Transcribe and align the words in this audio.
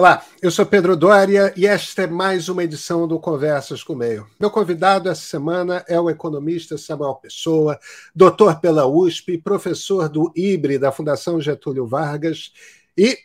Olá, 0.00 0.24
eu 0.40 0.50
sou 0.50 0.64
Pedro 0.64 0.96
Doria 0.96 1.52
e 1.54 1.66
esta 1.66 2.04
é 2.04 2.06
mais 2.06 2.48
uma 2.48 2.64
edição 2.64 3.06
do 3.06 3.20
Conversas 3.20 3.84
com 3.84 3.92
o 3.92 3.96
Meio. 3.96 4.26
Meu 4.40 4.50
convidado 4.50 5.10
essa 5.10 5.20
semana 5.20 5.84
é 5.86 6.00
o 6.00 6.08
economista 6.08 6.78
Samuel 6.78 7.16
Pessoa, 7.16 7.78
doutor 8.16 8.60
pela 8.60 8.86
USP, 8.86 9.36
professor 9.36 10.08
do 10.08 10.32
IBRE 10.34 10.78
da 10.78 10.90
Fundação 10.90 11.38
Getúlio 11.38 11.86
Vargas 11.86 12.50
e, 12.96 13.18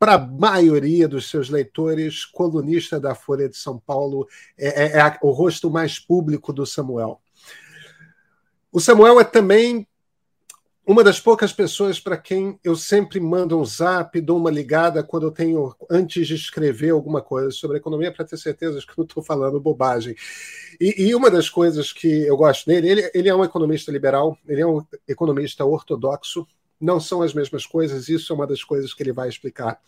para 0.00 0.14
a 0.14 0.18
maioria 0.18 1.06
dos 1.06 1.30
seus 1.30 1.48
leitores, 1.48 2.24
colunista 2.24 2.98
da 2.98 3.14
Folha 3.14 3.48
de 3.48 3.56
São 3.56 3.78
Paulo, 3.78 4.26
é, 4.58 4.98
é, 4.98 4.98
é 4.98 5.18
o 5.22 5.30
rosto 5.30 5.70
mais 5.70 6.00
público 6.00 6.52
do 6.52 6.66
Samuel. 6.66 7.20
O 8.72 8.80
Samuel 8.80 9.20
é 9.20 9.24
também 9.24 9.86
uma 10.86 11.02
das 11.02 11.18
poucas 11.18 11.52
pessoas 11.52 11.98
para 11.98 12.16
quem 12.16 12.60
eu 12.62 12.76
sempre 12.76 13.18
mando 13.18 13.58
um 13.58 13.64
zap, 13.64 14.20
dou 14.20 14.38
uma 14.38 14.52
ligada 14.52 15.02
quando 15.02 15.26
eu 15.26 15.32
tenho, 15.32 15.74
antes 15.90 16.28
de 16.28 16.36
escrever 16.36 16.90
alguma 16.90 17.20
coisa 17.20 17.50
sobre 17.50 17.78
economia, 17.78 18.12
para 18.12 18.24
ter 18.24 18.36
certeza 18.36 18.78
que 18.78 18.92
eu 18.92 18.94
não 18.98 19.04
estou 19.04 19.20
falando 19.20 19.58
bobagem. 19.58 20.14
E, 20.80 21.08
e, 21.08 21.14
uma 21.14 21.28
das 21.28 21.50
coisas 21.50 21.92
que 21.92 22.06
eu 22.06 22.36
gosto 22.36 22.66
dele, 22.66 22.88
ele, 22.88 23.10
ele 23.12 23.28
é 23.28 23.34
um 23.34 23.42
economista 23.42 23.90
liberal, 23.90 24.38
ele 24.46 24.60
é 24.60 24.66
um 24.66 24.80
economista 25.08 25.64
ortodoxo, 25.64 26.46
não 26.80 27.00
são 27.00 27.20
as 27.20 27.34
mesmas 27.34 27.66
coisas, 27.66 28.08
isso 28.08 28.32
é 28.32 28.36
uma 28.36 28.46
das 28.46 28.62
coisas 28.62 28.94
que 28.94 29.02
ele 29.02 29.12
vai 29.12 29.28
explicar. 29.28 29.80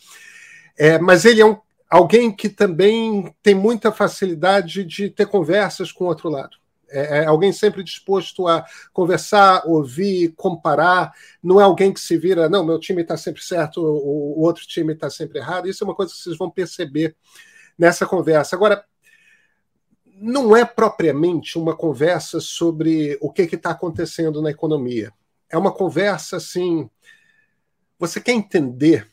É, 0.76 0.98
mas 0.98 1.24
ele 1.24 1.40
é 1.40 1.46
um, 1.46 1.58
alguém 1.88 2.34
que 2.34 2.48
também 2.48 3.32
tem 3.40 3.54
muita 3.54 3.92
facilidade 3.92 4.84
de 4.84 5.10
ter 5.10 5.26
conversas 5.26 5.92
com 5.92 6.04
o 6.04 6.08
outro 6.08 6.28
lado. 6.28 6.56
É, 6.90 7.18
é, 7.18 7.24
alguém 7.26 7.52
sempre 7.52 7.82
disposto 7.82 8.46
a 8.46 8.64
conversar, 8.92 9.62
ouvir, 9.66 10.32
comparar. 10.36 11.12
Não 11.42 11.60
é 11.60 11.64
alguém 11.64 11.92
que 11.92 12.00
se 12.00 12.16
vira, 12.16 12.48
não, 12.48 12.64
meu 12.64 12.78
time 12.78 13.02
está 13.02 13.16
sempre 13.16 13.42
certo, 13.42 13.80
o, 13.80 14.38
o 14.38 14.40
outro 14.40 14.66
time 14.66 14.92
está 14.92 15.10
sempre 15.10 15.38
errado. 15.38 15.68
Isso 15.68 15.84
é 15.84 15.86
uma 15.86 15.94
coisa 15.94 16.12
que 16.12 16.18
vocês 16.18 16.36
vão 16.36 16.50
perceber 16.50 17.16
nessa 17.78 18.06
conversa. 18.06 18.56
Agora, 18.56 18.84
não 20.20 20.56
é 20.56 20.64
propriamente 20.64 21.56
uma 21.56 21.76
conversa 21.76 22.40
sobre 22.40 23.16
o 23.20 23.30
que 23.30 23.42
está 23.42 23.70
acontecendo 23.70 24.42
na 24.42 24.50
economia. 24.50 25.12
É 25.48 25.56
uma 25.56 25.72
conversa 25.72 26.36
assim. 26.36 26.90
Você 27.98 28.20
quer 28.20 28.32
entender 28.32 29.06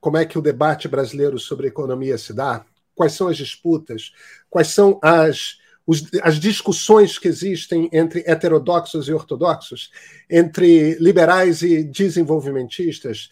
como 0.00 0.16
é 0.16 0.24
que 0.24 0.38
o 0.38 0.42
debate 0.42 0.88
brasileiro 0.88 1.38
sobre 1.38 1.68
economia 1.68 2.18
se 2.18 2.32
dá? 2.32 2.64
Quais 2.94 3.12
são 3.12 3.28
as 3.28 3.36
disputas? 3.36 4.12
Quais 4.48 4.68
são 4.68 4.98
as 5.02 5.58
os, 5.86 6.02
as 6.22 6.40
discussões 6.40 7.18
que 7.18 7.28
existem 7.28 7.88
entre 7.92 8.24
heterodoxos 8.26 9.08
e 9.08 9.12
ortodoxos, 9.12 9.90
entre 10.28 10.94
liberais 10.98 11.62
e 11.62 11.84
desenvolvimentistas. 11.84 13.30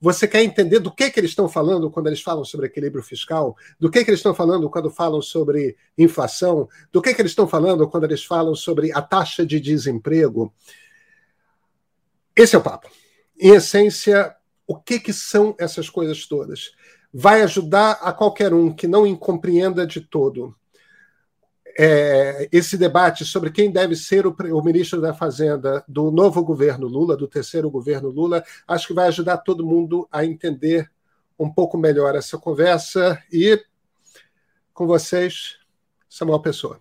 Você 0.00 0.26
quer 0.26 0.42
entender 0.42 0.80
do 0.80 0.90
que, 0.90 1.10
que 1.10 1.20
eles 1.20 1.30
estão 1.30 1.48
falando 1.48 1.90
quando 1.90 2.08
eles 2.08 2.20
falam 2.20 2.44
sobre 2.44 2.66
equilíbrio 2.66 3.04
fiscal, 3.04 3.56
do 3.78 3.88
que, 3.88 4.04
que 4.04 4.10
eles 4.10 4.18
estão 4.18 4.34
falando 4.34 4.68
quando 4.68 4.90
falam 4.90 5.22
sobre 5.22 5.76
inflação, 5.96 6.68
do 6.90 7.00
que, 7.00 7.14
que 7.14 7.22
eles 7.22 7.30
estão 7.30 7.46
falando 7.46 7.88
quando 7.88 8.04
eles 8.04 8.24
falam 8.24 8.54
sobre 8.54 8.90
a 8.92 9.00
taxa 9.00 9.46
de 9.46 9.60
desemprego. 9.60 10.52
Esse 12.34 12.56
é 12.56 12.58
o 12.58 12.62
papo. 12.62 12.90
Em 13.38 13.54
essência, 13.54 14.34
o 14.66 14.74
que, 14.74 14.98
que 14.98 15.12
são 15.12 15.54
essas 15.58 15.88
coisas 15.88 16.26
todas? 16.26 16.72
Vai 17.14 17.42
ajudar 17.42 17.92
a 18.00 18.12
qualquer 18.12 18.52
um 18.52 18.72
que 18.72 18.88
não 18.88 19.14
compreenda 19.14 19.86
de 19.86 20.00
todo 20.00 20.56
é, 21.78 22.48
esse 22.52 22.76
debate 22.76 23.24
sobre 23.24 23.50
quem 23.50 23.70
deve 23.70 23.96
ser 23.96 24.26
o, 24.26 24.34
o, 24.52 24.62
ministro 24.62 25.00
da 25.00 25.14
Fazenda 25.14 25.84
do 25.88 26.10
novo 26.10 26.44
governo 26.44 26.86
Lula, 26.86 27.16
do 27.16 27.26
terceiro 27.26 27.70
governo 27.70 28.08
Lula, 28.08 28.44
acho 28.66 28.88
que 28.88 28.94
vai 28.94 29.08
ajudar 29.08 29.38
todo 29.38 29.66
mundo 29.66 30.08
a 30.10 30.24
entender 30.24 30.90
um 31.38 31.50
pouco 31.50 31.78
melhor 31.78 32.14
essa 32.14 32.38
conversa. 32.38 33.20
E 33.32 33.60
com 34.72 34.86
vocês, 34.86 35.56
Samuel 36.08 36.40
Pessoa. 36.40 36.80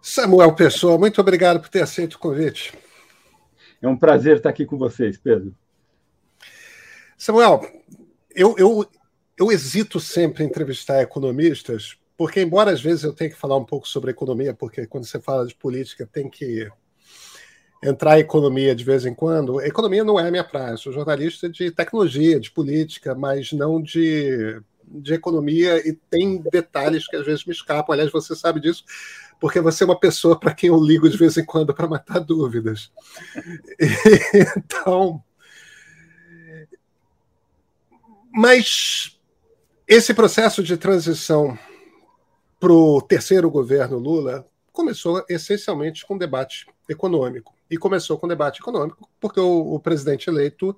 Samuel 0.00 0.54
Pessoa, 0.54 0.96
muito 0.96 1.20
obrigado 1.20 1.58
por 1.58 1.68
ter 1.68 1.82
aceito 1.82 2.14
o 2.14 2.18
convite. 2.18 2.83
É 3.84 3.88
um 3.88 3.98
prazer 3.98 4.38
estar 4.38 4.48
aqui 4.48 4.64
com 4.64 4.78
vocês, 4.78 5.18
Pedro. 5.18 5.54
Samuel, 7.18 7.60
eu, 8.34 8.54
eu, 8.56 8.86
eu 9.38 9.52
hesito 9.52 10.00
sempre 10.00 10.42
em 10.42 10.46
entrevistar 10.46 11.02
economistas, 11.02 11.98
porque, 12.16 12.40
embora 12.40 12.70
às 12.70 12.80
vezes 12.80 13.04
eu 13.04 13.12
tenha 13.12 13.28
que 13.28 13.36
falar 13.36 13.58
um 13.58 13.64
pouco 13.64 13.86
sobre 13.86 14.10
economia, 14.10 14.54
porque 14.54 14.86
quando 14.86 15.04
você 15.04 15.20
fala 15.20 15.46
de 15.46 15.54
política 15.54 16.08
tem 16.10 16.30
que 16.30 16.66
entrar 17.82 18.16
em 18.16 18.22
economia 18.22 18.74
de 18.74 18.82
vez 18.82 19.04
em 19.04 19.14
quando. 19.14 19.60
Economia 19.60 20.02
não 20.02 20.18
é 20.18 20.28
a 20.28 20.30
minha 20.30 20.44
praia, 20.44 20.78
sou 20.78 20.90
jornalista 20.90 21.46
de 21.46 21.70
tecnologia, 21.70 22.40
de 22.40 22.50
política, 22.50 23.14
mas 23.14 23.52
não 23.52 23.82
de, 23.82 24.62
de 24.82 25.12
economia, 25.12 25.86
e 25.86 25.92
tem 25.92 26.42
detalhes 26.50 27.06
que 27.06 27.16
às 27.16 27.26
vezes 27.26 27.44
me 27.44 27.52
escapam. 27.52 27.92
Aliás, 27.92 28.10
você 28.10 28.34
sabe 28.34 28.60
disso, 28.60 28.82
porque 29.44 29.60
você 29.60 29.84
é 29.84 29.86
uma 29.86 30.00
pessoa 30.00 30.40
para 30.40 30.54
quem 30.54 30.70
eu 30.70 30.82
ligo 30.82 31.06
de 31.06 31.18
vez 31.18 31.36
em 31.36 31.44
quando 31.44 31.74
para 31.74 31.86
matar 31.86 32.18
dúvidas. 32.18 32.90
então. 34.56 35.22
Mas 38.32 39.20
esse 39.86 40.14
processo 40.14 40.62
de 40.62 40.78
transição 40.78 41.58
para 42.58 42.72
o 42.72 43.02
terceiro 43.02 43.50
governo 43.50 43.98
Lula 43.98 44.48
começou 44.72 45.22
essencialmente 45.28 46.06
com 46.06 46.16
debate 46.16 46.66
econômico. 46.88 47.54
E 47.70 47.76
começou 47.76 48.18
com 48.18 48.26
debate 48.26 48.62
econômico 48.62 49.06
porque 49.20 49.40
o, 49.40 49.74
o 49.74 49.78
presidente 49.78 50.30
eleito 50.30 50.74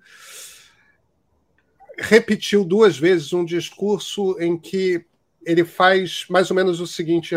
repetiu 1.97 2.65
duas 2.65 2.99
vezes 2.99 3.33
um 3.33 3.45
discurso 3.45 4.37
em 4.41 4.59
que 4.59 5.07
ele 5.45 5.65
faz 5.65 6.27
mais 6.29 6.51
ou 6.51 6.57
menos 6.57 6.81
o 6.81 6.87
seguinte 6.87 7.37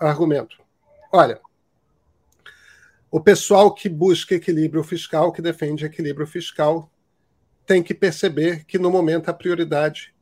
argumento: 0.00 0.69
Olha, 1.12 1.40
o 3.10 3.20
pessoal 3.20 3.74
que 3.74 3.88
busca 3.88 4.34
equilíbrio 4.34 4.84
fiscal, 4.84 5.32
que 5.32 5.42
defende 5.42 5.84
equilíbrio 5.84 6.26
fiscal, 6.26 6.88
tem 7.66 7.82
que 7.82 7.92
perceber 7.92 8.64
que 8.64 8.78
no 8.78 8.90
momento 8.90 9.28
a 9.28 9.34
prioridade 9.34 10.14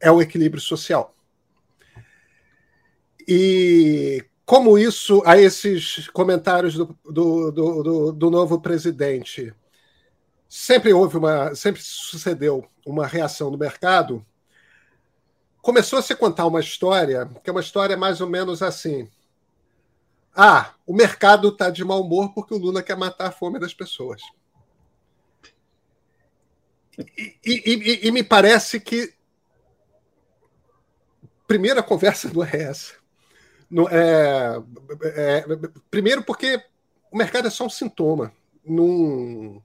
é 0.00 0.10
o 0.10 0.20
equilíbrio 0.20 0.62
social. 0.62 1.14
E 3.28 4.24
como 4.44 4.78
isso, 4.78 5.22
a 5.24 5.38
esses 5.38 6.08
comentários 6.08 6.74
do, 6.74 6.98
do, 7.04 7.50
do, 7.52 8.12
do, 8.12 8.30
novo 8.30 8.60
presidente, 8.60 9.54
sempre 10.48 10.92
houve 10.92 11.18
uma, 11.18 11.54
sempre 11.54 11.80
sucedeu 11.82 12.66
uma 12.84 13.06
reação 13.06 13.50
do 13.50 13.58
mercado, 13.58 14.24
começou 15.60 15.98
a 15.98 16.02
se 16.02 16.16
contar 16.16 16.46
uma 16.46 16.60
história, 16.60 17.30
que 17.44 17.48
é 17.48 17.52
uma 17.52 17.60
história 17.60 17.96
mais 17.96 18.20
ou 18.20 18.28
menos 18.28 18.62
assim. 18.62 19.08
Ah, 20.34 20.74
o 20.86 20.94
mercado 20.94 21.48
está 21.48 21.70
de 21.70 21.84
mau 21.84 22.00
humor 22.00 22.32
porque 22.32 22.54
o 22.54 22.58
Lula 22.58 22.82
quer 22.82 22.96
matar 22.96 23.28
a 23.28 23.32
fome 23.32 23.58
das 23.58 23.74
pessoas. 23.74 24.22
E, 26.98 27.36
e, 27.44 27.60
e, 27.64 28.08
e 28.08 28.10
me 28.10 28.22
parece 28.22 28.80
que 28.80 29.14
primeira 31.46 31.82
conversa 31.82 32.30
não 32.32 32.44
é 32.44 32.62
essa. 32.62 32.94
Não 33.70 33.88
é, 33.88 34.62
é, 35.02 35.44
primeiro 35.90 36.22
porque 36.22 36.62
o 37.10 37.16
mercado 37.16 37.48
é 37.48 37.50
só 37.50 37.66
um 37.66 37.70
sintoma. 37.70 38.32
Não, 38.64 39.62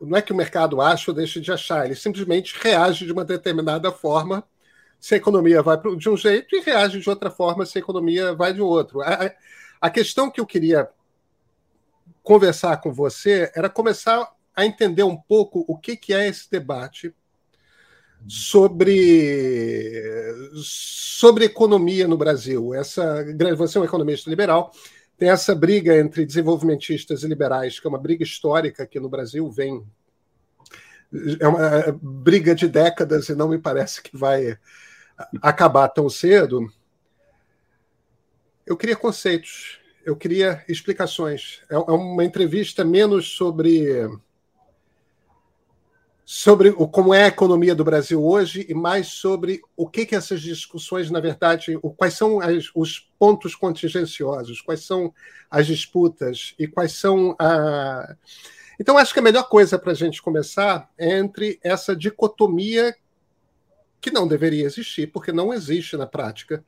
não 0.00 0.16
é 0.16 0.22
que 0.22 0.32
o 0.32 0.36
mercado 0.36 0.80
acha 0.80 1.10
ou 1.10 1.14
deixa 1.14 1.40
de 1.40 1.52
achar, 1.52 1.84
ele 1.84 1.94
simplesmente 1.94 2.56
reage 2.60 3.04
de 3.04 3.12
uma 3.12 3.24
determinada 3.24 3.92
forma 3.92 4.44
se 4.98 5.14
a 5.14 5.16
economia 5.16 5.62
vai 5.62 5.76
de 5.96 6.08
um 6.08 6.16
jeito 6.16 6.54
e 6.54 6.60
reage 6.60 7.00
de 7.00 7.10
outra 7.10 7.28
forma 7.28 7.66
se 7.66 7.76
a 7.76 7.80
economia 7.80 8.34
vai 8.34 8.52
de 8.52 8.60
outro. 8.60 9.00
A, 9.82 9.90
questão 9.90 10.30
que 10.30 10.40
eu 10.40 10.46
queria 10.46 10.88
conversar 12.22 12.76
com 12.78 12.92
você 12.92 13.50
era 13.54 13.68
começar 13.68 14.32
a 14.54 14.64
entender 14.64 15.02
um 15.02 15.16
pouco 15.16 15.64
o 15.66 15.76
que, 15.76 15.96
que 15.96 16.14
é 16.14 16.28
esse 16.28 16.48
debate 16.48 17.12
sobre 18.28 20.00
sobre 20.54 21.46
economia 21.46 22.06
no 22.06 22.16
Brasil. 22.16 22.72
Essa 22.72 23.24
você 23.56 23.78
é 23.78 23.80
um 23.80 23.84
economista 23.84 24.30
liberal, 24.30 24.70
tem 25.18 25.28
essa 25.28 25.54
briga 25.54 25.98
entre 25.98 26.24
desenvolvimentistas 26.24 27.24
e 27.24 27.26
liberais, 27.26 27.80
que 27.80 27.86
é 27.86 27.90
uma 27.90 27.98
briga 27.98 28.22
histórica 28.22 28.84
aqui 28.84 29.00
no 29.00 29.08
Brasil, 29.08 29.50
vem 29.50 29.84
é 31.40 31.46
uma 31.46 31.98
briga 32.00 32.54
de 32.54 32.68
décadas 32.68 33.28
e 33.28 33.34
não 33.34 33.48
me 33.48 33.58
parece 33.58 34.00
que 34.00 34.16
vai 34.16 34.56
acabar 35.42 35.88
tão 35.88 36.08
cedo. 36.08 36.72
Eu 38.66 38.76
queria 38.76 38.96
conceitos, 38.96 39.80
eu 40.04 40.16
queria 40.16 40.64
explicações. 40.68 41.62
É, 41.68 41.74
é 41.74 41.78
uma 41.78 42.24
entrevista 42.24 42.84
menos 42.84 43.36
sobre 43.36 44.08
sobre 46.24 46.70
o, 46.70 46.88
como 46.88 47.12
é 47.12 47.24
a 47.24 47.28
economia 47.28 47.74
do 47.74 47.84
Brasil 47.84 48.24
hoje 48.24 48.64
e 48.68 48.72
mais 48.72 49.08
sobre 49.08 49.60
o 49.76 49.86
que, 49.86 50.06
que 50.06 50.14
essas 50.14 50.40
discussões, 50.40 51.10
na 51.10 51.20
verdade, 51.20 51.78
o, 51.82 51.90
quais 51.90 52.14
são 52.14 52.40
as, 52.40 52.70
os 52.74 53.00
pontos 53.18 53.54
contingenciosos, 53.54 54.60
quais 54.60 54.84
são 54.84 55.12
as 55.50 55.66
disputas 55.66 56.54
e 56.58 56.66
quais 56.66 56.92
são 56.92 57.36
a. 57.38 58.16
Então, 58.80 58.96
acho 58.96 59.12
que 59.12 59.18
a 59.18 59.22
melhor 59.22 59.48
coisa 59.48 59.78
para 59.78 59.92
a 59.92 59.94
gente 59.94 60.22
começar 60.22 60.88
é 60.96 61.18
entre 61.18 61.58
essa 61.62 61.94
dicotomia 61.94 62.96
que 64.00 64.10
não 64.10 64.26
deveria 64.26 64.64
existir, 64.64 65.08
porque 65.08 65.32
não 65.32 65.52
existe 65.52 65.96
na 65.96 66.06
prática, 66.06 66.64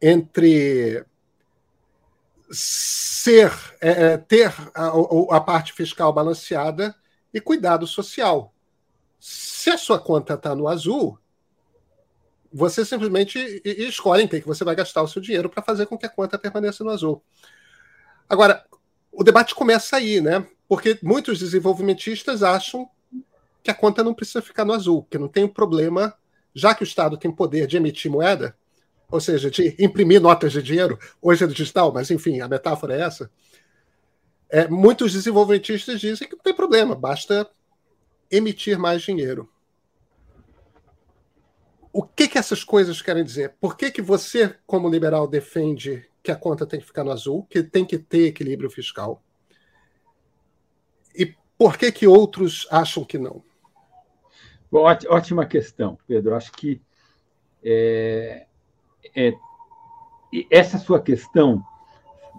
entre 0.00 1.04
ser 2.50 3.52
é, 3.80 3.90
é 3.90 4.16
ter 4.16 4.52
a, 4.74 4.92
a 5.36 5.40
parte 5.40 5.72
fiscal 5.72 6.12
balanceada 6.12 6.94
e 7.32 7.40
cuidado 7.40 7.86
social 7.86 8.52
se 9.20 9.68
a 9.68 9.76
sua 9.76 10.00
conta 10.00 10.32
está 10.32 10.54
no 10.54 10.66
azul, 10.66 11.18
você 12.50 12.84
simplesmente 12.84 13.38
escolhe 13.64 14.24
em 14.24 14.28
que 14.28 14.40
você 14.40 14.64
vai 14.64 14.74
gastar 14.74 15.02
o 15.02 15.08
seu 15.08 15.20
dinheiro 15.20 15.50
para 15.50 15.62
fazer 15.62 15.84
com 15.84 15.98
que 15.98 16.06
a 16.06 16.08
conta 16.08 16.38
permaneça 16.38 16.82
no 16.82 16.90
azul. 16.90 17.22
Agora, 18.26 18.64
o 19.12 19.22
debate 19.22 19.54
começa 19.54 19.96
aí, 19.96 20.20
né? 20.20 20.46
Porque 20.66 20.98
muitos 21.02 21.38
desenvolvimentistas 21.38 22.42
acham 22.42 22.88
que 23.62 23.70
a 23.70 23.74
conta 23.74 24.02
não 24.02 24.14
precisa 24.14 24.40
ficar 24.40 24.64
no 24.64 24.72
azul, 24.72 25.06
que 25.10 25.18
não 25.18 25.28
tem 25.28 25.46
problema, 25.46 26.14
já 26.54 26.74
que 26.74 26.82
o 26.82 26.84
Estado 26.84 27.18
tem 27.18 27.30
poder 27.30 27.66
de 27.66 27.76
emitir 27.76 28.10
moeda, 28.10 28.56
ou 29.10 29.20
seja, 29.20 29.50
de 29.50 29.74
imprimir 29.78 30.20
notas 30.20 30.52
de 30.52 30.62
dinheiro, 30.62 30.98
hoje 31.20 31.44
é 31.44 31.46
digital, 31.46 31.92
mas 31.92 32.10
enfim, 32.10 32.40
a 32.40 32.48
metáfora 32.48 32.94
é 32.94 33.00
essa. 33.00 33.30
É, 34.48 34.68
muitos 34.68 35.12
desenvolvimentistas 35.12 36.00
dizem 36.00 36.28
que 36.28 36.36
não 36.36 36.42
tem 36.42 36.54
problema, 36.54 36.94
basta 36.94 37.48
emitir 38.30 38.78
mais 38.78 39.02
dinheiro. 39.02 39.48
O 41.92 42.02
que, 42.02 42.28
que 42.28 42.38
essas 42.38 42.62
coisas 42.62 43.02
querem 43.02 43.24
dizer? 43.24 43.56
Por 43.60 43.76
que, 43.76 43.90
que 43.90 44.00
você, 44.00 44.56
como 44.64 44.88
liberal, 44.88 45.26
defende 45.26 46.08
que 46.22 46.30
a 46.30 46.36
conta 46.36 46.66
tem 46.66 46.78
que 46.78 46.86
ficar 46.86 47.02
no 47.02 47.10
azul, 47.10 47.44
que 47.50 47.62
tem 47.62 47.84
que 47.84 47.98
ter 47.98 48.26
equilíbrio 48.26 48.70
fiscal? 48.70 49.22
E 51.14 51.34
por 51.58 51.76
que, 51.76 51.90
que 51.90 52.06
outros 52.06 52.68
acham 52.70 53.04
que 53.04 53.18
não? 53.18 53.42
Bom, 54.70 54.84
ótima 55.08 55.46
questão, 55.46 55.98
Pedro. 56.06 56.36
Acho 56.36 56.52
que 56.52 56.80
é, 57.62 58.46
é, 59.14 59.34
essa 60.50 60.78
sua 60.78 61.00
questão 61.00 61.64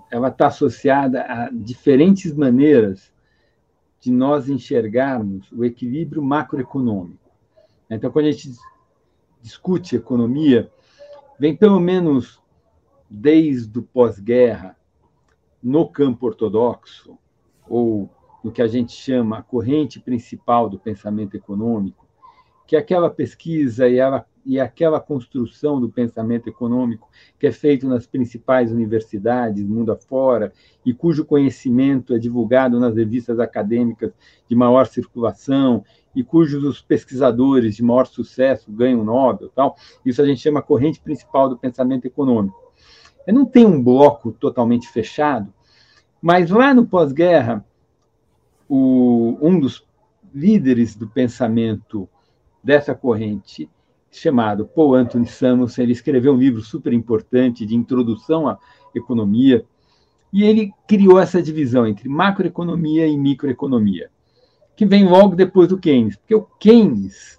ela 0.09 0.27
está 0.27 0.47
associada 0.47 1.23
a 1.23 1.49
diferentes 1.49 2.33
maneiras 2.35 3.13
de 3.99 4.11
nós 4.11 4.49
enxergarmos 4.49 5.49
o 5.51 5.63
equilíbrio 5.63 6.21
macroeconômico. 6.21 7.31
Então, 7.89 8.11
quando 8.11 8.25
a 8.25 8.31
gente 8.31 8.51
discute 9.41 9.95
economia, 9.95 10.71
vem 11.39 11.55
pelo 11.55 11.79
menos 11.79 12.41
desde 13.09 13.79
o 13.79 13.83
pós-guerra, 13.83 14.77
no 15.61 15.87
campo 15.87 16.25
ortodoxo, 16.25 17.17
ou 17.67 18.09
no 18.43 18.51
que 18.51 18.61
a 18.61 18.67
gente 18.67 18.93
chama 18.93 19.37
a 19.37 19.43
corrente 19.43 19.99
principal 19.99 20.69
do 20.69 20.79
pensamento 20.79 21.35
econômico, 21.35 22.07
que 22.65 22.75
é 22.75 22.79
aquela 22.79 23.09
pesquisa 23.09 23.87
e 23.87 23.97
ela 23.97 24.25
e 24.45 24.59
aquela 24.59 24.99
construção 24.99 25.79
do 25.79 25.89
pensamento 25.89 26.47
econômico 26.47 27.09
que 27.39 27.47
é 27.47 27.51
feito 27.51 27.87
nas 27.87 28.05
principais 28.07 28.71
universidades, 28.71 29.63
mundo 29.63 29.91
afora, 29.91 30.51
e 30.85 30.93
cujo 30.93 31.25
conhecimento 31.25 32.13
é 32.13 32.19
divulgado 32.19 32.79
nas 32.79 32.95
revistas 32.95 33.39
acadêmicas 33.39 34.11
de 34.47 34.55
maior 34.55 34.87
circulação, 34.87 35.83
e 36.15 36.23
cujos 36.23 36.63
os 36.63 36.81
pesquisadores 36.81 37.75
de 37.75 37.83
maior 37.83 38.05
sucesso 38.05 38.71
ganham 38.71 39.03
Nobel, 39.03 39.49
tal. 39.55 39.77
Isso 40.05 40.21
a 40.21 40.25
gente 40.25 40.41
chama 40.41 40.61
corrente 40.61 40.99
principal 40.99 41.47
do 41.47 41.57
pensamento 41.57 42.05
econômico. 42.05 42.59
Eu 43.25 43.33
não 43.33 43.45
tem 43.45 43.65
um 43.65 43.81
bloco 43.81 44.31
totalmente 44.31 44.89
fechado, 44.89 45.53
mas 46.21 46.49
lá 46.49 46.73
no 46.73 46.85
pós-guerra, 46.85 47.63
um 48.69 49.59
dos 49.59 49.85
líderes 50.33 50.95
do 50.95 51.07
pensamento 51.07 52.07
dessa 52.63 52.93
corrente 52.95 53.69
chamado 54.11 54.65
Paul 54.65 54.95
Anthony 54.95 55.25
Samuelson. 55.25 55.81
Ele 55.81 55.93
escreveu 55.93 56.33
um 56.33 56.37
livro 56.37 56.61
super 56.61 56.93
importante 56.93 57.65
de 57.65 57.75
introdução 57.75 58.47
à 58.47 58.59
economia 58.93 59.65
e 60.31 60.43
ele 60.43 60.71
criou 60.87 61.19
essa 61.19 61.41
divisão 61.41 61.87
entre 61.87 62.07
macroeconomia 62.07 63.07
e 63.07 63.17
microeconomia, 63.17 64.09
que 64.75 64.85
vem 64.85 65.07
logo 65.07 65.35
depois 65.35 65.67
do 65.67 65.77
Keynes, 65.77 66.15
porque 66.15 66.35
o 66.35 66.43
Keynes, 66.59 67.37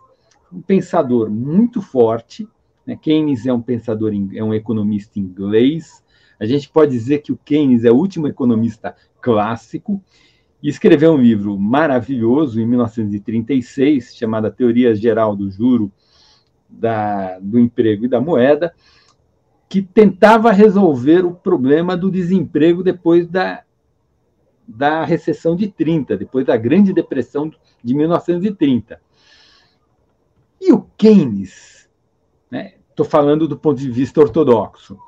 um 0.53 0.61
pensador 0.61 1.31
muito 1.31 1.81
forte, 1.81 2.47
né? 2.87 2.97
Keynes 2.97 3.47
é 3.47 3.53
um 3.53 3.63
pensador, 3.63 4.13
é 4.35 4.43
um 4.43 4.53
economista 4.53 5.19
inglês. 5.19 6.03
A 6.39 6.47
gente 6.47 6.69
pode 6.69 6.91
dizer 6.91 7.19
que 7.19 7.33
o 7.33 7.37
Keynes 7.37 7.85
é 7.85 7.91
o 7.91 7.97
último 7.97 8.27
economista 8.27 8.95
clássico 9.21 10.03
e 10.63 10.69
escreveu 10.69 11.13
um 11.13 11.21
livro 11.21 11.59
maravilhoso 11.59 12.61
em 12.61 12.67
1936 12.67 14.15
chamado 14.15 14.47
A 14.47 14.51
Teoria 14.51 14.95
Geral 14.95 15.35
do 15.37 15.51
Juro 15.51 15.93
da, 16.73 17.39
do 17.39 17.59
emprego 17.59 18.05
e 18.05 18.09
da 18.09 18.21
moeda, 18.21 18.75
que 19.69 19.83
tentava 19.83 20.53
resolver 20.53 21.25
o 21.25 21.33
problema 21.33 21.97
do 21.97 22.11
desemprego 22.11 22.83
depois 22.83 23.27
da, 23.29 23.63
da 24.67 25.05
recessão 25.05 25.57
de 25.57 25.69
30, 25.69 26.17
depois 26.17 26.45
da 26.47 26.57
Grande 26.57 26.93
Depressão 26.93 27.51
de 27.83 27.95
1930. 27.95 29.01
E 30.61 30.73
o 30.73 30.83
Keynes, 30.97 31.89
estou 32.91 33.07
né, 33.07 33.11
falando 33.11 33.49
do 33.49 33.57
ponto 33.57 33.79
de 33.79 33.91
vista 33.91 34.21
ortodoxo, 34.21 34.99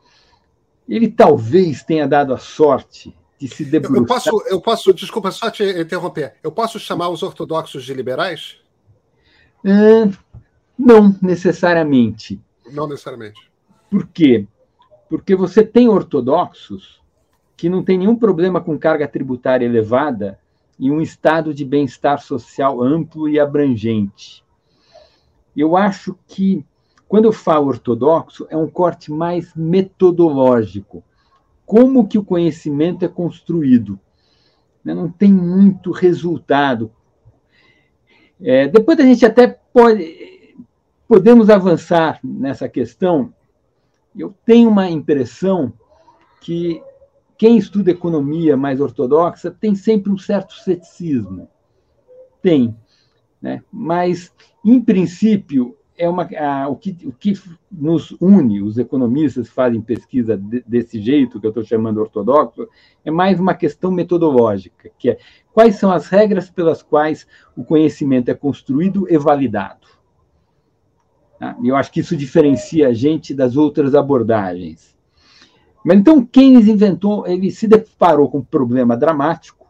ele 0.89 1.09
talvez 1.09 1.83
tenha 1.83 2.07
dado 2.07 2.35
a 2.35 2.39
sorte 2.39 3.17
de 3.39 3.49
se 3.49 3.65
debruçar... 3.65 4.01
Eu 4.01 4.07
posso, 4.07 4.49
eu 4.49 4.61
posso, 4.61 4.95
desculpa, 4.95 5.31
só 5.31 5.51
te 5.51 5.63
interromper, 5.63 6.35
eu 6.43 6.51
posso 6.51 6.79
chamar 6.79 7.09
os 7.09 7.23
ortodoxos 7.23 7.85
de 7.85 7.95
liberais? 7.95 8.57
É, 9.65 10.11
não 10.79 11.15
necessariamente. 11.23 12.41
Não 12.73 12.87
necessariamente. 12.87 13.51
Por 13.91 14.07
quê? 14.09 14.47
Porque 15.09 15.37
você 15.37 15.65
tem 15.65 15.89
ortodoxos 15.89 17.01
que 17.57 17.69
não 17.69 17.85
tem 17.85 17.99
nenhum 17.99 18.17
problema 18.17 18.61
com 18.61 18.79
carga 18.79 19.07
tributária 19.07 19.65
elevada 19.65 20.39
e 20.79 20.91
um 20.91 21.01
estado 21.01 21.55
de 21.55 21.65
bem-estar 21.65 22.21
social 22.21 22.83
amplo 22.83 23.29
e 23.29 23.39
abrangente. 23.39 24.45
Eu 25.57 25.77
acho 25.77 26.19
que, 26.27 26.65
quando 27.07 27.27
eu 27.27 27.33
falo 27.33 27.69
ortodoxo, 27.69 28.47
é 28.51 28.57
um 28.57 28.69
corte 28.69 29.13
mais 29.13 29.55
metodológico. 29.55 31.05
Como 31.65 32.09
que 32.09 32.19
o 32.19 32.25
conhecimento 32.25 33.05
é 33.05 33.09
construído? 33.09 33.99
Né, 34.85 34.93
não 34.93 35.09
tem 35.09 35.33
muito 35.33 35.93
resultado. 35.93 36.91
É, 38.41 38.67
depois 38.67 38.99
a 38.99 39.05
gente 39.05 39.25
até 39.25 39.47
pode 39.73 40.34
podemos 41.09 41.51
avançar 41.51 42.19
nessa 42.23 42.69
questão. 42.69 43.33
Eu 44.17 44.35
tenho 44.45 44.69
uma 44.69 44.89
impressão 44.89 45.73
que 46.41 46.83
quem 47.37 47.57
estuda 47.57 47.91
economia 47.91 48.57
mais 48.57 48.81
ortodoxa 48.81 49.51
tem 49.51 49.75
sempre 49.75 50.11
um 50.13 50.19
certo 50.19 50.55
ceticismo. 50.55 51.49
Tem. 52.41 52.77
Né? 53.41 53.63
Mas, 53.73 54.33
em 54.65 54.81
princípio, 54.81 55.77
é 55.97 56.09
uma, 56.09 56.29
a, 56.37 56.69
o, 56.69 56.77
que, 56.77 56.97
o 57.05 57.13
que 57.13 57.35
nos 57.71 58.17
une, 58.21 58.63
os 58.63 58.79
economistas 58.79 59.49
que 59.49 59.55
fazem 59.55 59.81
pesquisa 59.81 60.37
de, 60.37 60.63
desse 60.67 61.01
jeito, 61.01 61.41
que 61.41 61.47
eu 61.47 61.51
estou 61.51 61.65
chamando 61.65 62.01
ortodoxo, 62.01 62.69
é 63.05 63.11
mais 63.11 63.39
uma 63.39 63.55
questão 63.55 63.91
metodológica, 63.91 64.91
que 64.99 65.11
é 65.11 65.19
quais 65.53 65.77
são 65.77 65.93
as 65.93 66.09
regras 66.09 66.51
pelas 66.51 66.83
quais 66.83 67.27
o 67.57 67.65
conhecimento 67.65 68.31
é 68.31 68.35
construído 68.35 69.07
e 69.09 69.17
validado. 69.17 69.87
Tá? 71.39 71.57
Eu 71.63 71.77
acho 71.77 71.93
que 71.93 72.01
isso 72.01 72.17
diferencia 72.17 72.89
a 72.89 72.93
gente 72.93 73.35
das 73.35 73.57
outras 73.57 73.95
abordagens. 73.95 74.95
Mas 75.85 75.99
então 75.99 76.25
Keynes 76.25 76.67
inventou, 76.67 77.27
ele 77.27 77.51
se 77.51 77.69
deparou 77.69 78.31
com 78.31 78.39
um 78.39 78.45
problema 78.45 78.97
dramático 78.97 79.67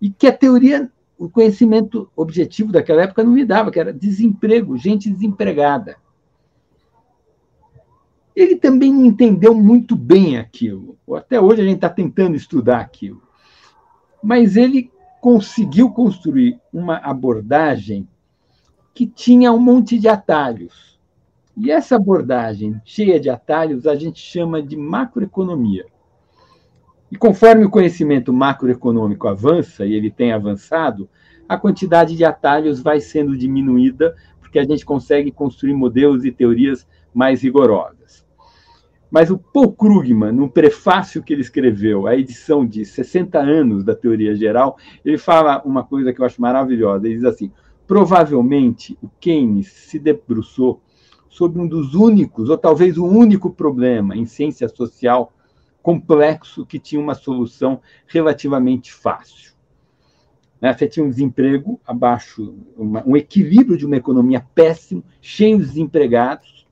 e 0.00 0.10
que 0.10 0.26
a 0.26 0.32
teoria, 0.32 0.90
o 1.16 1.28
conhecimento 1.28 2.10
objetivo 2.14 2.72
daquela 2.72 3.02
época 3.02 3.24
não 3.24 3.34
lidava, 3.34 3.70
que 3.70 3.80
era 3.80 3.92
desemprego, 3.92 4.76
gente 4.76 5.08
desempregada. 5.08 5.96
Ele 8.34 8.56
também 8.56 9.06
entendeu 9.06 9.54
muito 9.54 9.94
bem 9.94 10.38
aquilo. 10.38 10.96
Até 11.14 11.40
hoje 11.40 11.62
a 11.62 11.64
gente 11.64 11.76
está 11.76 11.88
tentando 11.88 12.34
estudar 12.34 12.80
aquilo. 12.80 13.22
Mas 14.22 14.56
ele 14.56 14.90
conseguiu 15.20 15.90
construir 15.90 16.58
uma 16.72 16.96
abordagem 16.96 18.08
que 18.94 19.06
tinha 19.06 19.52
um 19.52 19.58
monte 19.58 19.98
de 19.98 20.08
atalhos. 20.08 20.98
E 21.56 21.70
essa 21.70 21.96
abordagem 21.96 22.80
cheia 22.84 23.20
de 23.20 23.28
atalhos 23.28 23.86
a 23.86 23.94
gente 23.94 24.20
chama 24.20 24.62
de 24.62 24.76
macroeconomia. 24.76 25.86
E 27.10 27.16
conforme 27.16 27.64
o 27.64 27.70
conhecimento 27.70 28.32
macroeconômico 28.32 29.28
avança, 29.28 29.84
e 29.84 29.92
ele 29.92 30.10
tem 30.10 30.32
avançado, 30.32 31.08
a 31.46 31.58
quantidade 31.58 32.16
de 32.16 32.24
atalhos 32.24 32.82
vai 32.82 33.00
sendo 33.00 33.36
diminuída, 33.36 34.16
porque 34.40 34.58
a 34.58 34.64
gente 34.64 34.84
consegue 34.84 35.30
construir 35.30 35.74
modelos 35.74 36.24
e 36.24 36.32
teorias 36.32 36.86
mais 37.12 37.42
rigorosas. 37.42 38.24
Mas 39.10 39.30
o 39.30 39.36
Paul 39.36 39.72
Krugman, 39.72 40.32
no 40.32 40.48
prefácio 40.48 41.22
que 41.22 41.34
ele 41.34 41.42
escreveu, 41.42 42.06
a 42.06 42.16
edição 42.16 42.66
de 42.66 42.82
60 42.82 43.38
anos 43.38 43.84
da 43.84 43.94
teoria 43.94 44.34
geral, 44.34 44.78
ele 45.04 45.18
fala 45.18 45.60
uma 45.66 45.84
coisa 45.84 46.14
que 46.14 46.20
eu 46.22 46.24
acho 46.24 46.40
maravilhosa. 46.40 47.06
Ele 47.06 47.16
diz 47.16 47.24
assim: 47.24 47.52
provavelmente 47.92 48.96
o 49.02 49.10
Keynes 49.20 49.70
se 49.70 49.98
debruçou 49.98 50.80
sobre 51.28 51.60
um 51.60 51.68
dos 51.68 51.94
únicos, 51.94 52.48
ou 52.48 52.56
talvez 52.56 52.96
o 52.96 53.04
único 53.04 53.50
problema 53.50 54.16
em 54.16 54.24
ciência 54.24 54.66
social 54.66 55.30
complexo 55.82 56.64
que 56.64 56.78
tinha 56.78 56.98
uma 56.98 57.14
solução 57.14 57.82
relativamente 58.06 58.90
fácil. 58.90 59.52
Né? 60.58 60.72
Você 60.72 60.88
tinha 60.88 61.04
um 61.04 61.10
desemprego 61.10 61.78
abaixo, 61.86 62.54
um 62.78 63.14
equilíbrio 63.14 63.76
de 63.76 63.84
uma 63.84 63.96
economia 63.96 64.42
péssimo, 64.54 65.04
cheio 65.20 65.58
de 65.58 65.66
desempregados, 65.66 66.66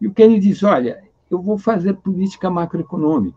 e 0.00 0.06
o 0.06 0.14
Keynes 0.14 0.44
diz: 0.44 0.62
olha, 0.62 1.02
eu 1.28 1.42
vou 1.42 1.58
fazer 1.58 1.94
política 1.94 2.48
macroeconômica. 2.48 3.36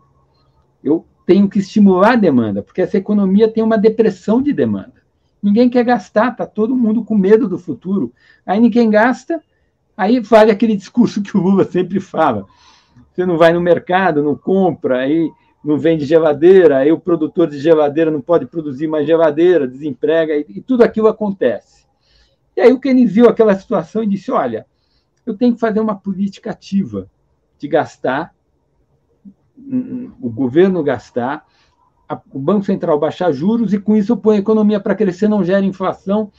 Eu 0.80 1.04
tenho 1.26 1.48
que 1.48 1.58
estimular 1.58 2.12
a 2.12 2.16
demanda, 2.16 2.62
porque 2.62 2.82
essa 2.82 2.98
economia 2.98 3.50
tem 3.50 3.64
uma 3.64 3.76
depressão 3.76 4.40
de 4.40 4.52
demanda. 4.52 4.99
Ninguém 5.42 5.70
quer 5.70 5.84
gastar, 5.84 6.32
está 6.32 6.46
todo 6.46 6.76
mundo 6.76 7.04
com 7.04 7.14
medo 7.14 7.48
do 7.48 7.58
futuro. 7.58 8.12
Aí 8.44 8.60
ninguém 8.60 8.90
gasta, 8.90 9.42
aí 9.96 10.20
vale 10.20 10.50
aquele 10.50 10.76
discurso 10.76 11.22
que 11.22 11.36
o 11.36 11.40
Lula 11.40 11.64
sempre 11.64 12.00
fala. 12.00 12.46
Você 13.12 13.24
não 13.24 13.38
vai 13.38 13.52
no 13.52 13.60
mercado, 13.60 14.22
não 14.22 14.36
compra, 14.36 15.00
aí 15.00 15.30
não 15.64 15.78
vende 15.78 16.04
geladeira, 16.04 16.78
aí 16.78 16.90
o 16.90 17.00
produtor 17.00 17.48
de 17.48 17.58
geladeira 17.58 18.10
não 18.10 18.20
pode 18.20 18.46
produzir 18.46 18.86
mais 18.86 19.06
geladeira, 19.06 19.68
desemprega, 19.68 20.34
e, 20.36 20.46
e 20.48 20.60
tudo 20.60 20.82
aquilo 20.82 21.08
acontece. 21.08 21.86
E 22.56 22.60
aí 22.60 22.72
o 22.72 22.80
Keynes 22.80 23.12
viu 23.12 23.28
aquela 23.28 23.54
situação 23.54 24.02
e 24.02 24.06
disse: 24.06 24.30
olha, 24.30 24.66
eu 25.24 25.34
tenho 25.36 25.54
que 25.54 25.60
fazer 25.60 25.80
uma 25.80 25.94
política 25.94 26.50
ativa 26.50 27.10
de 27.58 27.68
gastar, 27.68 28.34
o 30.20 30.30
governo 30.30 30.82
gastar, 30.82 31.46
o 32.32 32.38
Banco 32.38 32.64
Central 32.64 32.98
baixar 32.98 33.32
juros 33.32 33.72
e 33.72 33.78
com 33.78 33.96
isso 33.96 34.16
põe 34.16 34.36
a 34.36 34.40
economia 34.40 34.80
para 34.80 34.94
crescer, 34.94 35.28
não 35.28 35.44
gera 35.44 35.64
inflação. 35.64 36.30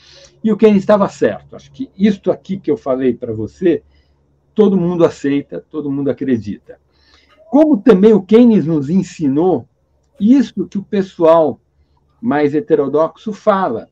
E 0.44 0.52
o 0.52 0.58
Keynes 0.58 0.84
estava 0.84 1.08
certo. 1.08 1.56
Acho 1.56 1.72
que 1.72 1.90
isto 1.98 2.32
aqui 2.32 2.58
que 2.58 2.70
eu 2.70 2.78
falei 2.78 3.14
para 3.14 3.34
você, 3.34 3.84
todo 4.54 4.78
mundo 4.78 5.06
aceita, 5.06 5.64
todo 5.70 5.92
mundo 5.92 6.10
acredita. 6.10 6.80
Como 7.50 7.78
também 7.78 8.14
o 8.14 8.22
Keynes 8.22 8.66
nos 8.66 8.90
ensinou 8.90 9.68
isso 10.20 10.66
que 10.68 10.78
o 10.78 10.84
pessoal 10.84 11.60
mais 12.22 12.54
heterodoxo 12.54 13.34
fala, 13.34 13.88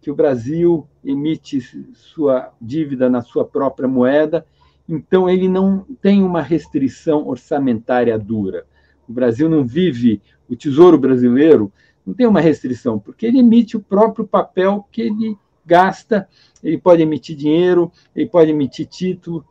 que 0.00 0.10
o 0.10 0.14
Brasil 0.14 0.86
emite 1.04 1.60
sua 1.94 2.52
dívida 2.60 3.08
na 3.08 3.22
sua 3.22 3.44
própria 3.44 3.88
moeda, 3.88 4.44
então 4.88 5.28
ele 5.28 5.48
não 5.48 5.86
tem 6.00 6.22
uma 6.22 6.42
restrição 6.42 7.26
orçamentária 7.26 8.18
dura. 8.18 8.66
O 9.08 9.12
Brasil 9.12 9.48
não 9.48 9.64
vive, 9.64 10.20
o 10.48 10.56
Tesouro 10.56 10.98
Brasileiro 10.98 11.72
não 12.04 12.14
tem 12.14 12.26
uma 12.26 12.40
restrição, 12.40 12.98
porque 12.98 13.26
ele 13.26 13.38
emite 13.38 13.76
o 13.76 13.80
próprio 13.80 14.26
papel 14.26 14.86
que 14.90 15.02
ele 15.02 15.38
gasta, 15.64 16.28
ele 16.62 16.78
pode 16.78 17.02
emitir 17.02 17.36
dinheiro, 17.36 17.90
ele 18.14 18.28
pode 18.28 18.50
emitir 18.50 18.86
título, 18.86 19.44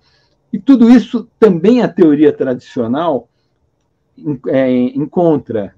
e 0.52 0.60
tudo 0.60 0.90
isso 0.90 1.30
também 1.40 1.82
a 1.82 1.88
teoria 1.88 2.34
tradicional 2.34 3.30
é, 4.48 4.70
encontra, 4.72 5.74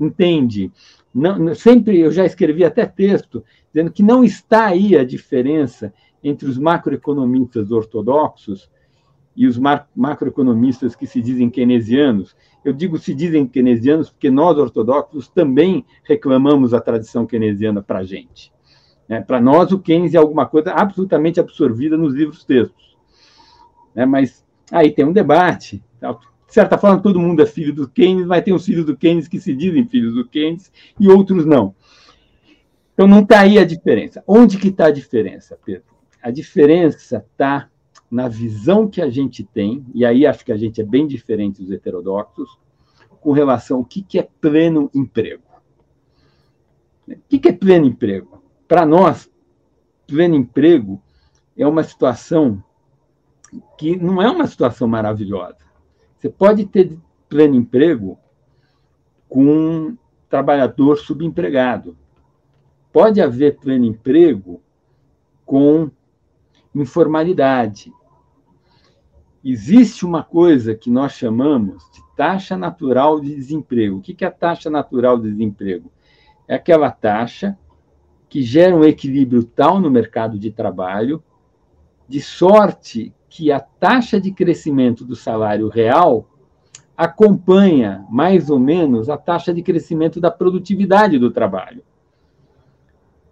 entende. 0.00 0.72
Não, 1.14 1.54
sempre 1.54 2.00
eu 2.00 2.10
já 2.10 2.24
escrevi 2.24 2.64
até 2.64 2.86
texto 2.86 3.44
dizendo 3.72 3.92
que 3.92 4.02
não 4.02 4.24
está 4.24 4.66
aí 4.66 4.96
a 4.96 5.04
diferença 5.04 5.92
entre 6.24 6.48
os 6.48 6.56
macroeconomistas 6.56 7.70
ortodoxos 7.70 8.70
e 9.36 9.46
os 9.46 9.58
macroeconomistas 9.94 10.94
que 10.94 11.06
se 11.06 11.20
dizem 11.20 11.50
keynesianos. 11.50 12.34
Eu 12.64 12.72
digo 12.72 12.98
se 12.98 13.12
dizem 13.14 13.46
keynesianos 13.46 14.10
porque 14.10 14.30
nós 14.30 14.56
ortodoxos 14.56 15.28
também 15.28 15.84
reclamamos 16.04 16.72
a 16.72 16.80
tradição 16.80 17.26
keynesiana 17.26 17.82
para 17.82 18.00
a 18.00 18.04
gente. 18.04 18.52
É, 19.08 19.20
para 19.20 19.40
nós, 19.40 19.72
o 19.72 19.78
Keynes 19.78 20.14
é 20.14 20.18
alguma 20.18 20.46
coisa 20.46 20.72
absolutamente 20.72 21.40
absorvida 21.40 21.96
nos 21.96 22.14
livros 22.14 22.44
textos. 22.44 22.96
É, 23.94 24.06
mas 24.06 24.44
aí 24.70 24.90
tem 24.90 25.04
um 25.04 25.12
debate. 25.12 25.82
De 26.00 26.54
certa 26.54 26.78
forma, 26.78 27.02
todo 27.02 27.20
mundo 27.20 27.42
é 27.42 27.46
filho 27.46 27.74
do 27.74 27.88
Keynes, 27.88 28.26
mas 28.26 28.44
tem 28.44 28.54
os 28.54 28.64
filhos 28.64 28.86
do 28.86 28.96
Keynes 28.96 29.28
que 29.28 29.40
se 29.40 29.54
dizem 29.54 29.86
filhos 29.86 30.14
do 30.14 30.26
Keynes 30.26 30.72
e 30.98 31.08
outros 31.08 31.44
não. 31.44 31.74
Então 32.94 33.06
não 33.06 33.20
está 33.20 33.40
aí 33.40 33.58
a 33.58 33.64
diferença. 33.64 34.22
Onde 34.26 34.58
que 34.58 34.68
está 34.68 34.86
a 34.86 34.90
diferença, 34.90 35.58
Pedro? 35.64 35.84
A 36.22 36.30
diferença 36.30 37.26
está 37.32 37.68
na 38.12 38.28
visão 38.28 38.86
que 38.86 39.00
a 39.00 39.08
gente 39.08 39.42
tem, 39.42 39.86
e 39.94 40.04
aí 40.04 40.26
acho 40.26 40.44
que 40.44 40.52
a 40.52 40.56
gente 40.58 40.82
é 40.82 40.84
bem 40.84 41.06
diferente 41.06 41.62
dos 41.62 41.70
heterodoxos, 41.72 42.58
com 43.22 43.32
relação 43.32 43.78
ao 43.78 43.84
que, 43.86 44.02
que 44.02 44.18
é 44.18 44.28
pleno 44.38 44.90
emprego. 44.94 45.42
O 47.08 47.16
que, 47.26 47.38
que 47.38 47.48
é 47.48 47.52
pleno 47.52 47.86
emprego? 47.86 48.42
Para 48.68 48.84
nós, 48.84 49.30
pleno 50.06 50.34
emprego 50.34 51.00
é 51.56 51.66
uma 51.66 51.82
situação 51.82 52.62
que 53.78 53.96
não 53.96 54.20
é 54.20 54.30
uma 54.30 54.46
situação 54.46 54.86
maravilhosa. 54.86 55.56
Você 56.18 56.28
pode 56.28 56.66
ter 56.66 56.98
pleno 57.30 57.54
emprego 57.54 58.18
com 59.26 59.42
um 59.42 59.98
trabalhador 60.28 60.98
subempregado. 60.98 61.96
Pode 62.92 63.22
haver 63.22 63.56
pleno 63.58 63.86
emprego 63.86 64.60
com 65.46 65.90
informalidade. 66.74 67.92
Existe 69.44 70.06
uma 70.06 70.22
coisa 70.22 70.74
que 70.74 70.88
nós 70.88 71.12
chamamos 71.12 71.82
de 71.92 72.00
taxa 72.16 72.56
natural 72.56 73.20
de 73.20 73.34
desemprego. 73.34 73.98
O 73.98 74.00
que 74.00 74.24
é 74.24 74.28
a 74.28 74.30
taxa 74.30 74.70
natural 74.70 75.18
de 75.18 75.30
desemprego? 75.30 75.90
É 76.46 76.54
aquela 76.54 76.90
taxa 76.90 77.58
que 78.28 78.40
gera 78.42 78.74
um 78.74 78.84
equilíbrio 78.84 79.42
tal 79.42 79.80
no 79.80 79.90
mercado 79.90 80.38
de 80.38 80.50
trabalho, 80.50 81.22
de 82.08 82.20
sorte 82.20 83.12
que 83.28 83.50
a 83.50 83.58
taxa 83.58 84.20
de 84.20 84.30
crescimento 84.30 85.04
do 85.04 85.16
salário 85.16 85.68
real 85.68 86.28
acompanha 86.96 88.06
mais 88.08 88.48
ou 88.48 88.60
menos 88.60 89.10
a 89.10 89.16
taxa 89.16 89.52
de 89.52 89.62
crescimento 89.62 90.20
da 90.20 90.30
produtividade 90.30 91.18
do 91.18 91.30
trabalho. 91.30 91.82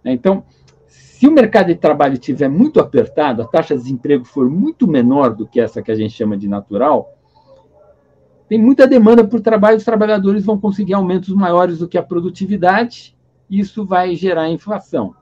Então, 0.03 0.43
se 1.21 1.27
o 1.27 1.31
mercado 1.31 1.67
de 1.67 1.75
trabalho 1.75 2.15
estiver 2.15 2.49
muito 2.49 2.79
apertado, 2.79 3.43
a 3.43 3.45
taxa 3.45 3.75
de 3.75 3.83
desemprego 3.83 4.25
for 4.25 4.49
muito 4.49 4.87
menor 4.87 5.35
do 5.35 5.45
que 5.45 5.61
essa 5.61 5.79
que 5.79 5.91
a 5.91 5.95
gente 5.95 6.15
chama 6.15 6.35
de 6.35 6.47
natural, 6.47 7.15
tem 8.49 8.57
muita 8.57 8.87
demanda 8.87 9.23
por 9.23 9.39
trabalho, 9.39 9.77
os 9.77 9.83
trabalhadores 9.83 10.43
vão 10.43 10.59
conseguir 10.59 10.95
aumentos 10.95 11.29
maiores 11.35 11.77
do 11.77 11.87
que 11.87 11.95
a 11.95 12.01
produtividade, 12.01 13.15
isso 13.47 13.85
vai 13.85 14.15
gerar 14.15 14.49
inflação. 14.49 15.13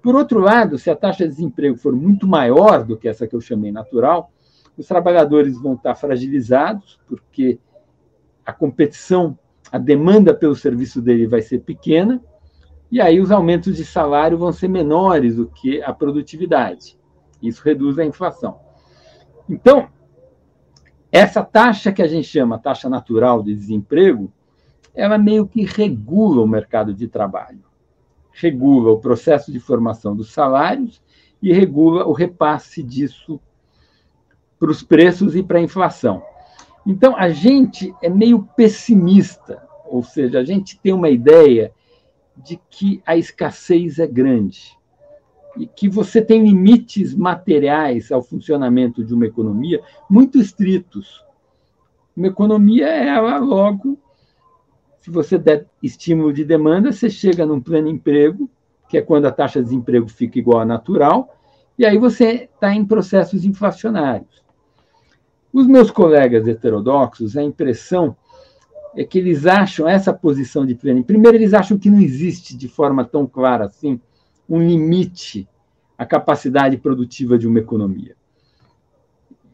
Por 0.00 0.14
outro 0.14 0.38
lado, 0.38 0.78
se 0.78 0.88
a 0.88 0.94
taxa 0.94 1.24
de 1.24 1.30
desemprego 1.30 1.76
for 1.76 1.96
muito 1.96 2.24
maior 2.24 2.84
do 2.84 2.96
que 2.96 3.08
essa 3.08 3.26
que 3.26 3.34
eu 3.34 3.40
chamei 3.40 3.72
natural, 3.72 4.30
os 4.76 4.86
trabalhadores 4.86 5.60
vão 5.60 5.74
estar 5.74 5.96
fragilizados, 5.96 7.00
porque 7.08 7.58
a 8.46 8.52
competição, 8.52 9.36
a 9.72 9.78
demanda 9.78 10.32
pelo 10.32 10.54
serviço 10.54 11.02
dele 11.02 11.26
vai 11.26 11.42
ser 11.42 11.58
pequena, 11.58 12.22
e 12.90 13.00
aí 13.00 13.20
os 13.20 13.30
aumentos 13.30 13.76
de 13.76 13.84
salário 13.84 14.38
vão 14.38 14.52
ser 14.52 14.68
menores 14.68 15.36
do 15.36 15.46
que 15.46 15.82
a 15.82 15.92
produtividade. 15.92 16.98
Isso 17.42 17.62
reduz 17.62 17.98
a 17.98 18.04
inflação. 18.04 18.58
Então, 19.48 19.88
essa 21.12 21.42
taxa 21.42 21.92
que 21.92 22.02
a 22.02 22.06
gente 22.06 22.26
chama 22.26 22.58
taxa 22.58 22.88
natural 22.88 23.42
de 23.42 23.54
desemprego, 23.54 24.32
ela 24.94 25.18
meio 25.18 25.46
que 25.46 25.64
regula 25.64 26.42
o 26.42 26.48
mercado 26.48 26.92
de 26.94 27.06
trabalho. 27.08 27.62
Regula 28.32 28.92
o 28.92 29.00
processo 29.00 29.52
de 29.52 29.60
formação 29.60 30.16
dos 30.16 30.32
salários 30.32 31.02
e 31.42 31.52
regula 31.52 32.06
o 32.06 32.12
repasse 32.12 32.82
disso 32.82 33.40
para 34.58 34.70
os 34.70 34.82
preços 34.82 35.36
e 35.36 35.42
para 35.42 35.58
a 35.58 35.62
inflação. 35.62 36.22
Então, 36.86 37.16
a 37.16 37.28
gente 37.28 37.94
é 38.02 38.08
meio 38.08 38.42
pessimista, 38.56 39.62
ou 39.86 40.02
seja, 40.02 40.40
a 40.40 40.44
gente 40.44 40.78
tem 40.80 40.92
uma 40.92 41.10
ideia 41.10 41.72
de 42.44 42.60
que 42.70 43.02
a 43.04 43.16
escassez 43.16 43.98
é 43.98 44.06
grande 44.06 44.76
e 45.56 45.66
que 45.66 45.88
você 45.88 46.22
tem 46.22 46.44
limites 46.44 47.14
materiais 47.14 48.12
ao 48.12 48.22
funcionamento 48.22 49.04
de 49.04 49.12
uma 49.12 49.26
economia 49.26 49.80
muito 50.08 50.38
estritos. 50.38 51.24
Uma 52.16 52.28
economia, 52.28 52.86
ela 52.86 53.38
logo, 53.38 53.98
se 55.00 55.10
você 55.10 55.36
der 55.36 55.66
estímulo 55.82 56.32
de 56.32 56.44
demanda, 56.44 56.92
você 56.92 57.10
chega 57.10 57.44
num 57.44 57.60
pleno 57.60 57.88
emprego, 57.88 58.48
que 58.88 58.96
é 58.96 59.02
quando 59.02 59.26
a 59.26 59.32
taxa 59.32 59.58
de 59.60 59.66
desemprego 59.66 60.08
fica 60.08 60.38
igual 60.38 60.60
à 60.60 60.64
natural, 60.64 61.34
e 61.78 61.84
aí 61.84 61.98
você 61.98 62.48
está 62.52 62.74
em 62.74 62.84
processos 62.84 63.44
inflacionários. 63.44 64.42
Os 65.52 65.66
meus 65.66 65.90
colegas 65.90 66.46
heterodoxos, 66.46 67.36
a 67.36 67.42
impressão 67.42 68.16
é 68.96 69.04
que 69.04 69.18
eles 69.18 69.46
acham 69.46 69.88
essa 69.88 70.12
posição 70.12 70.64
de 70.64 70.74
pleno. 70.74 71.04
Primeiro, 71.04 71.36
eles 71.36 71.54
acham 71.54 71.78
que 71.78 71.90
não 71.90 72.00
existe 72.00 72.56
de 72.56 72.68
forma 72.68 73.04
tão 73.04 73.26
clara 73.26 73.66
assim 73.66 74.00
um 74.48 74.60
limite 74.60 75.48
à 75.96 76.06
capacidade 76.06 76.76
produtiva 76.78 77.38
de 77.38 77.46
uma 77.46 77.58
economia. 77.58 78.16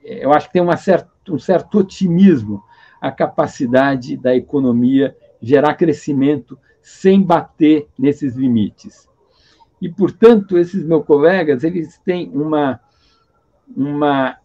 Eu 0.03 0.33
acho 0.33 0.47
que 0.47 0.53
tem 0.53 0.63
uma 0.63 0.77
certa, 0.77 1.11
um 1.29 1.39
certo 1.39 1.79
otimismo 1.79 2.63
a 3.01 3.11
capacidade 3.11 4.17
da 4.17 4.35
economia 4.35 5.17
gerar 5.41 5.75
crescimento 5.75 6.59
sem 6.81 7.23
bater 7.23 7.87
nesses 7.99 8.35
limites. 8.35 9.09
E, 9.81 9.91
portanto, 9.91 10.57
esses 10.57 10.83
meus 10.85 11.05
colegas, 11.05 11.65
eles 11.65 11.99
têm 11.99 12.31
uma, 12.31 12.81
uma, 13.77 14.39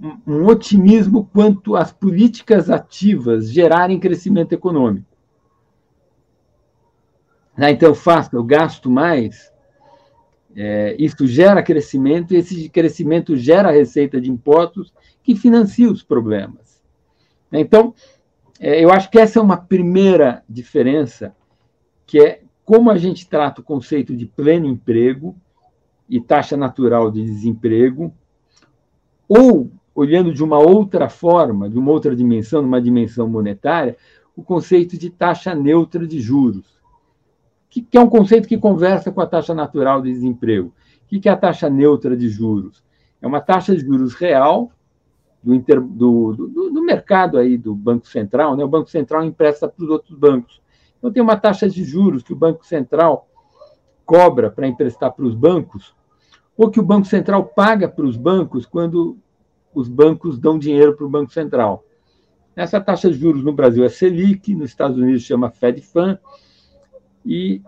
um 0.00 0.46
otimismo 0.46 1.28
quanto 1.32 1.76
às 1.76 1.92
políticas 1.92 2.68
ativas 2.68 3.50
gerarem 3.50 4.00
crescimento 4.00 4.52
econômico. 4.52 5.06
Ah, 7.56 7.70
então, 7.70 7.94
faço, 7.94 8.34
eu 8.34 8.42
gasto 8.42 8.90
mais, 8.90 9.52
é, 10.56 10.96
isso 10.98 11.26
gera 11.26 11.62
crescimento, 11.62 12.34
e 12.34 12.36
esse 12.36 12.68
crescimento 12.68 13.36
gera 13.36 13.70
receita 13.70 14.20
de 14.20 14.30
impostos 14.30 14.92
que 15.22 15.36
financia 15.36 15.90
os 15.90 16.02
problemas. 16.02 16.82
Então, 17.52 17.94
é, 18.58 18.84
eu 18.84 18.90
acho 18.90 19.08
que 19.10 19.18
essa 19.18 19.38
é 19.38 19.42
uma 19.42 19.56
primeira 19.56 20.42
diferença, 20.48 21.34
que 22.06 22.18
é 22.18 22.42
como 22.64 22.90
a 22.90 22.98
gente 22.98 23.28
trata 23.28 23.60
o 23.60 23.64
conceito 23.64 24.16
de 24.16 24.26
pleno 24.26 24.66
emprego 24.66 25.36
e 26.08 26.20
taxa 26.20 26.56
natural 26.56 27.10
de 27.10 27.22
desemprego, 27.24 28.12
ou, 29.28 29.70
olhando 29.94 30.32
de 30.32 30.42
uma 30.42 30.58
outra 30.58 31.08
forma, 31.08 31.68
de 31.70 31.78
uma 31.78 31.92
outra 31.92 32.16
dimensão, 32.16 32.62
numa 32.62 32.80
dimensão 32.80 33.28
monetária, 33.28 33.96
o 34.36 34.42
conceito 34.42 34.98
de 34.98 35.10
taxa 35.10 35.54
neutra 35.54 36.06
de 36.06 36.20
juros, 36.20 36.74
que, 37.70 37.86
é 37.96 38.00
um 38.00 38.08
conceito 38.08 38.46
que 38.48 38.58
conversa 38.58 39.10
com 39.10 39.20
a 39.20 39.26
taxa 39.26 39.54
natural 39.54 40.00
de 40.00 40.12
desemprego. 40.12 40.72
O 41.02 41.06
que 41.06 41.28
é 41.28 41.32
a 41.32 41.36
taxa 41.36 41.68
neutra 41.68 42.16
de 42.16 42.28
juros? 42.28 42.82
É 43.20 43.26
uma 43.26 43.40
taxa 43.40 43.74
de 43.74 43.82
juros 43.82 44.14
real 44.14 44.70
do, 45.42 45.54
inter, 45.54 45.80
do, 45.80 46.32
do, 46.32 46.70
do, 46.70 46.82
mercado 46.82 47.36
aí 47.36 47.58
do 47.58 47.74
Banco 47.74 48.06
Central, 48.06 48.56
né? 48.56 48.64
o 48.64 48.68
Banco 48.68 48.90
Central 48.90 49.24
empresta 49.24 49.68
para 49.68 49.84
os 49.84 49.90
outros 49.90 50.16
bancos. 50.16 50.60
Então, 50.98 51.12
tem 51.12 51.22
uma 51.22 51.36
taxa 51.36 51.68
de 51.68 51.84
juros 51.84 52.22
que 52.22 52.32
o 52.32 52.36
Banco 52.36 52.64
Central 52.64 53.28
cobra 54.06 54.50
para 54.50 54.66
emprestar 54.66 55.12
para 55.12 55.24
os 55.24 55.34
bancos, 55.34 55.94
ou 56.56 56.70
que 56.70 56.80
o 56.80 56.84
Banco 56.84 57.06
Central 57.06 57.44
paga 57.44 57.88
para 57.88 58.04
os 58.04 58.16
bancos 58.16 58.66
quando 58.66 59.18
os 59.74 59.88
bancos 59.88 60.38
dão 60.38 60.58
dinheiro 60.58 60.94
para 60.96 61.06
o 61.06 61.10
Banco 61.10 61.32
Central. 61.32 61.84
Essa 62.54 62.80
taxa 62.80 63.10
de 63.10 63.18
juros 63.18 63.42
no 63.42 63.52
Brasil 63.52 63.84
é 63.84 63.88
Selic, 63.88 64.54
nos 64.54 64.70
Estados 64.70 64.96
Unidos 64.96 65.22
chama 65.22 65.50
Fed 65.50 65.80
Fund, 65.80 66.18
e 67.26 67.60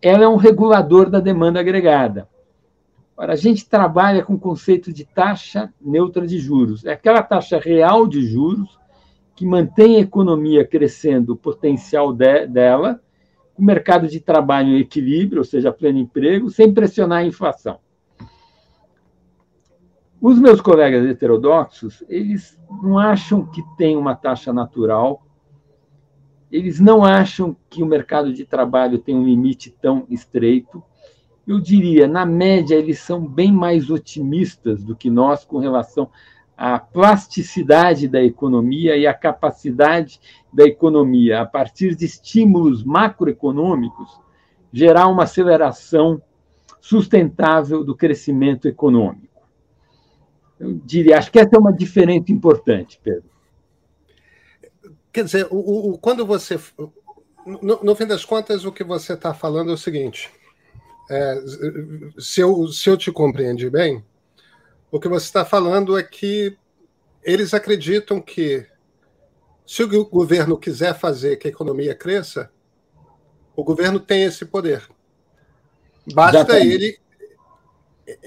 ela 0.00 0.24
é 0.24 0.28
um 0.28 0.36
regulador 0.36 1.10
da 1.10 1.20
demanda 1.20 1.60
agregada. 1.60 2.28
Ora, 3.16 3.32
a 3.32 3.36
gente 3.36 3.68
trabalha 3.68 4.22
com 4.22 4.34
o 4.34 4.38
conceito 4.38 4.92
de 4.92 5.04
taxa 5.04 5.72
neutra 5.80 6.24
de 6.26 6.38
juros. 6.38 6.84
É 6.84 6.92
aquela 6.92 7.20
taxa 7.20 7.58
real 7.58 8.06
de 8.06 8.22
juros 8.24 8.78
que 9.34 9.44
mantém 9.44 9.96
a 9.96 10.00
economia 10.00 10.64
crescendo 10.64 11.32
o 11.32 11.36
potencial 11.36 12.12
de, 12.12 12.46
dela, 12.46 13.00
o 13.56 13.62
mercado 13.62 14.06
de 14.06 14.20
trabalho 14.20 14.68
em 14.68 14.80
equilíbrio, 14.80 15.40
ou 15.40 15.44
seja, 15.44 15.72
pleno 15.72 15.98
emprego, 15.98 16.48
sem 16.48 16.72
pressionar 16.72 17.18
a 17.18 17.24
inflação. 17.24 17.80
Os 20.20 20.38
meus 20.38 20.60
colegas 20.60 21.06
heterodoxos, 21.06 22.02
eles 22.08 22.58
não 22.82 22.98
acham 22.98 23.46
que 23.46 23.62
tem 23.76 23.96
uma 23.96 24.16
taxa 24.16 24.52
natural, 24.52 25.22
eles 26.50 26.80
não 26.80 27.04
acham 27.04 27.56
que 27.70 27.82
o 27.84 27.86
mercado 27.86 28.32
de 28.32 28.44
trabalho 28.44 28.98
tem 28.98 29.14
um 29.14 29.24
limite 29.24 29.70
tão 29.80 30.06
estreito, 30.10 30.82
eu 31.46 31.60
diria, 31.60 32.08
na 32.08 32.26
média, 32.26 32.74
eles 32.74 32.98
são 32.98 33.26
bem 33.26 33.52
mais 33.52 33.90
otimistas 33.90 34.82
do 34.82 34.96
que 34.96 35.08
nós 35.08 35.44
com 35.44 35.58
relação 35.58 36.10
à 36.56 36.78
plasticidade 36.78 38.08
da 38.08 38.22
economia 38.22 38.96
e 38.96 39.06
à 39.06 39.14
capacidade 39.14 40.20
da 40.52 40.64
economia, 40.64 41.40
a 41.40 41.46
partir 41.46 41.94
de 41.94 42.04
estímulos 42.04 42.82
macroeconômicos, 42.82 44.20
gerar 44.72 45.06
uma 45.06 45.22
aceleração 45.22 46.20
sustentável 46.80 47.84
do 47.84 47.96
crescimento 47.96 48.66
econômico. 48.66 49.27
Eu 50.58 50.74
diria, 50.84 51.18
acho 51.18 51.30
que 51.30 51.38
essa 51.38 51.54
é 51.54 51.58
uma 51.58 51.72
diferença 51.72 52.32
importante, 52.32 53.00
Pedro. 53.02 53.30
Quer 55.12 55.24
dizer, 55.24 55.46
o, 55.50 55.92
o 55.92 55.98
quando 55.98 56.26
você. 56.26 56.58
No, 57.46 57.82
no, 57.82 57.94
fim 57.94 58.06
das 58.06 58.24
contas, 58.24 58.64
o 58.64 58.72
que 58.72 58.84
você 58.84 59.14
está 59.14 59.32
falando 59.32 59.70
é 59.70 59.74
o 59.74 59.78
seguinte: 59.78 60.30
é, 61.10 61.42
se, 62.18 62.40
eu, 62.40 62.68
se 62.68 62.90
eu 62.90 62.96
te 62.96 63.10
compreendi 63.10 63.70
bem, 63.70 64.04
o 64.90 65.00
que 65.00 65.08
você 65.08 65.26
está 65.26 65.44
falando 65.44 65.98
é 65.98 66.02
que 66.02 66.56
eles 67.22 67.54
acreditam 67.54 68.20
que 68.20 68.66
se 69.66 69.82
o 69.82 70.04
governo 70.06 70.58
quiser 70.58 70.98
fazer 70.98 71.36
que 71.36 71.46
a 71.46 71.50
economia 71.50 71.94
cresça, 71.94 72.50
o 73.54 73.62
governo 73.62 74.00
tem 74.00 74.24
esse 74.24 74.46
poder. 74.46 74.88
Basta 76.14 76.58
ele 76.58 76.98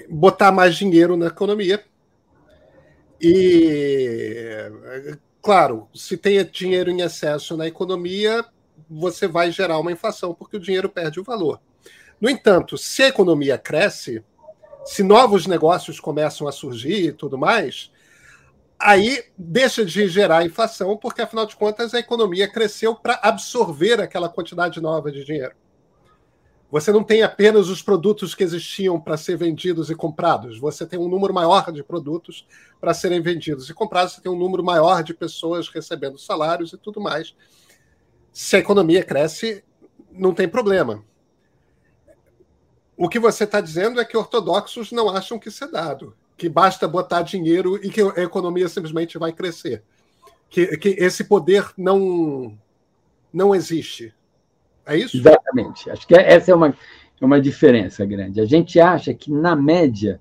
botar 0.09 0.51
mais 0.51 0.75
dinheiro 0.75 1.17
na 1.17 1.27
economia. 1.27 1.83
E, 3.21 4.71
claro, 5.41 5.87
se 5.93 6.17
tem 6.17 6.43
dinheiro 6.45 6.89
em 6.89 7.01
excesso 7.01 7.55
na 7.55 7.67
economia, 7.67 8.43
você 8.89 9.27
vai 9.27 9.51
gerar 9.51 9.77
uma 9.79 9.91
inflação, 9.91 10.33
porque 10.33 10.57
o 10.57 10.59
dinheiro 10.59 10.89
perde 10.89 11.19
o 11.19 11.23
valor. 11.23 11.59
No 12.19 12.29
entanto, 12.29 12.77
se 12.77 13.03
a 13.03 13.07
economia 13.07 13.57
cresce, 13.57 14.23
se 14.85 15.03
novos 15.03 15.45
negócios 15.45 15.99
começam 15.99 16.47
a 16.47 16.51
surgir 16.51 17.05
e 17.05 17.11
tudo 17.11 17.37
mais, 17.37 17.91
aí 18.79 19.23
deixa 19.37 19.85
de 19.85 20.07
gerar 20.07 20.45
inflação, 20.45 20.97
porque 20.97 21.21
afinal 21.21 21.45
de 21.45 21.55
contas 21.55 21.93
a 21.93 21.99
economia 21.99 22.47
cresceu 22.47 22.95
para 22.95 23.19
absorver 23.21 24.01
aquela 24.01 24.29
quantidade 24.29 24.81
nova 24.81 25.11
de 25.11 25.23
dinheiro. 25.23 25.53
Você 26.71 26.89
não 26.89 27.03
tem 27.03 27.21
apenas 27.21 27.67
os 27.67 27.81
produtos 27.81 28.33
que 28.33 28.43
existiam 28.43 28.99
para 28.99 29.17
ser 29.17 29.35
vendidos 29.35 29.89
e 29.89 29.95
comprados, 29.95 30.57
você 30.57 30.85
tem 30.85 30.97
um 30.97 31.09
número 31.09 31.33
maior 31.33 31.69
de 31.69 31.83
produtos 31.83 32.47
para 32.79 32.93
serem 32.93 33.21
vendidos 33.21 33.69
e 33.69 33.73
comprados, 33.73 34.13
você 34.13 34.21
tem 34.21 34.31
um 34.31 34.39
número 34.39 34.63
maior 34.63 35.03
de 35.03 35.13
pessoas 35.13 35.67
recebendo 35.67 36.17
salários 36.17 36.71
e 36.71 36.77
tudo 36.77 37.01
mais. 37.01 37.35
Se 38.31 38.55
a 38.55 38.59
economia 38.59 39.03
cresce, 39.03 39.65
não 40.09 40.33
tem 40.33 40.47
problema. 40.47 41.03
O 42.95 43.09
que 43.09 43.19
você 43.19 43.43
está 43.43 43.59
dizendo 43.59 43.99
é 43.99 44.05
que 44.05 44.15
ortodoxos 44.15 44.93
não 44.93 45.09
acham 45.09 45.37
que 45.37 45.49
isso 45.49 45.65
é 45.65 45.67
dado, 45.67 46.15
que 46.37 46.47
basta 46.47 46.87
botar 46.87 47.23
dinheiro 47.23 47.75
e 47.83 47.89
que 47.89 48.01
a 48.01 48.23
economia 48.23 48.69
simplesmente 48.69 49.17
vai 49.17 49.33
crescer, 49.33 49.83
que, 50.49 50.77
que 50.77 50.89
esse 50.89 51.25
poder 51.25 51.69
não 51.77 52.57
não 53.33 53.55
existe. 53.55 54.13
É 54.85 54.97
isso? 54.97 55.17
Exatamente. 55.17 55.89
Acho 55.89 56.07
que 56.07 56.15
essa 56.15 56.51
é 56.51 56.55
uma, 56.55 56.69
é 56.69 57.25
uma 57.25 57.39
diferença 57.39 58.05
grande. 58.05 58.41
A 58.41 58.45
gente 58.45 58.79
acha 58.79 59.13
que 59.13 59.31
na 59.31 59.55
média 59.55 60.19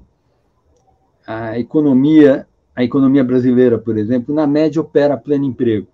a 1.27 1.59
economia 1.59 2.47
a 2.75 2.85
economia 2.85 3.23
brasileira, 3.23 3.79
por 3.79 3.99
exemplo, 3.99 4.35
na 4.35 4.47
média 4.47 4.81
opera 4.81 5.17
pleno 5.17 5.45
emprego. 5.45 5.87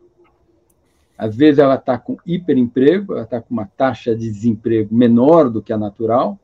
Às 1.19 1.35
vezes 1.35 1.59
ela 1.59 1.77
está 1.77 1.99
com 1.99 2.17
hiperemprego, 2.27 3.15
ela 3.15 3.23
está 3.23 3.41
com 3.41 3.53
uma 3.53 3.67
taxa 3.77 4.15
de 4.15 4.31
desemprego 4.31 4.95
menor 4.95 5.49
do 5.49 5.63
que 5.63 5.73
a 5.73 5.79
natural, 5.79 6.39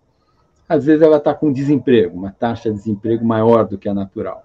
às 0.68 0.86
vezes 0.86 1.02
ela 1.02 1.18
está 1.18 1.34
com 1.34 1.52
desemprego, 1.52 2.16
uma 2.16 2.32
taxa 2.32 2.70
de 2.70 2.76
desemprego 2.76 3.24
maior 3.24 3.66
do 3.66 3.76
que 3.76 3.88
a 3.88 3.94
natural. 3.94 4.44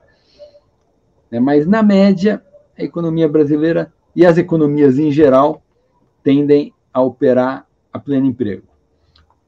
Né, 1.31 1.39
mas, 1.39 1.65
na 1.65 1.81
média, 1.81 2.43
a 2.77 2.83
economia 2.83 3.27
brasileira 3.27 3.91
e 4.15 4.25
as 4.25 4.37
economias 4.37 4.99
em 4.99 5.11
geral 5.11 5.61
tendem 6.23 6.73
a 6.93 7.01
operar 7.01 7.65
a 7.97 7.99
pleno 7.99 8.25
emprego. 8.25 8.63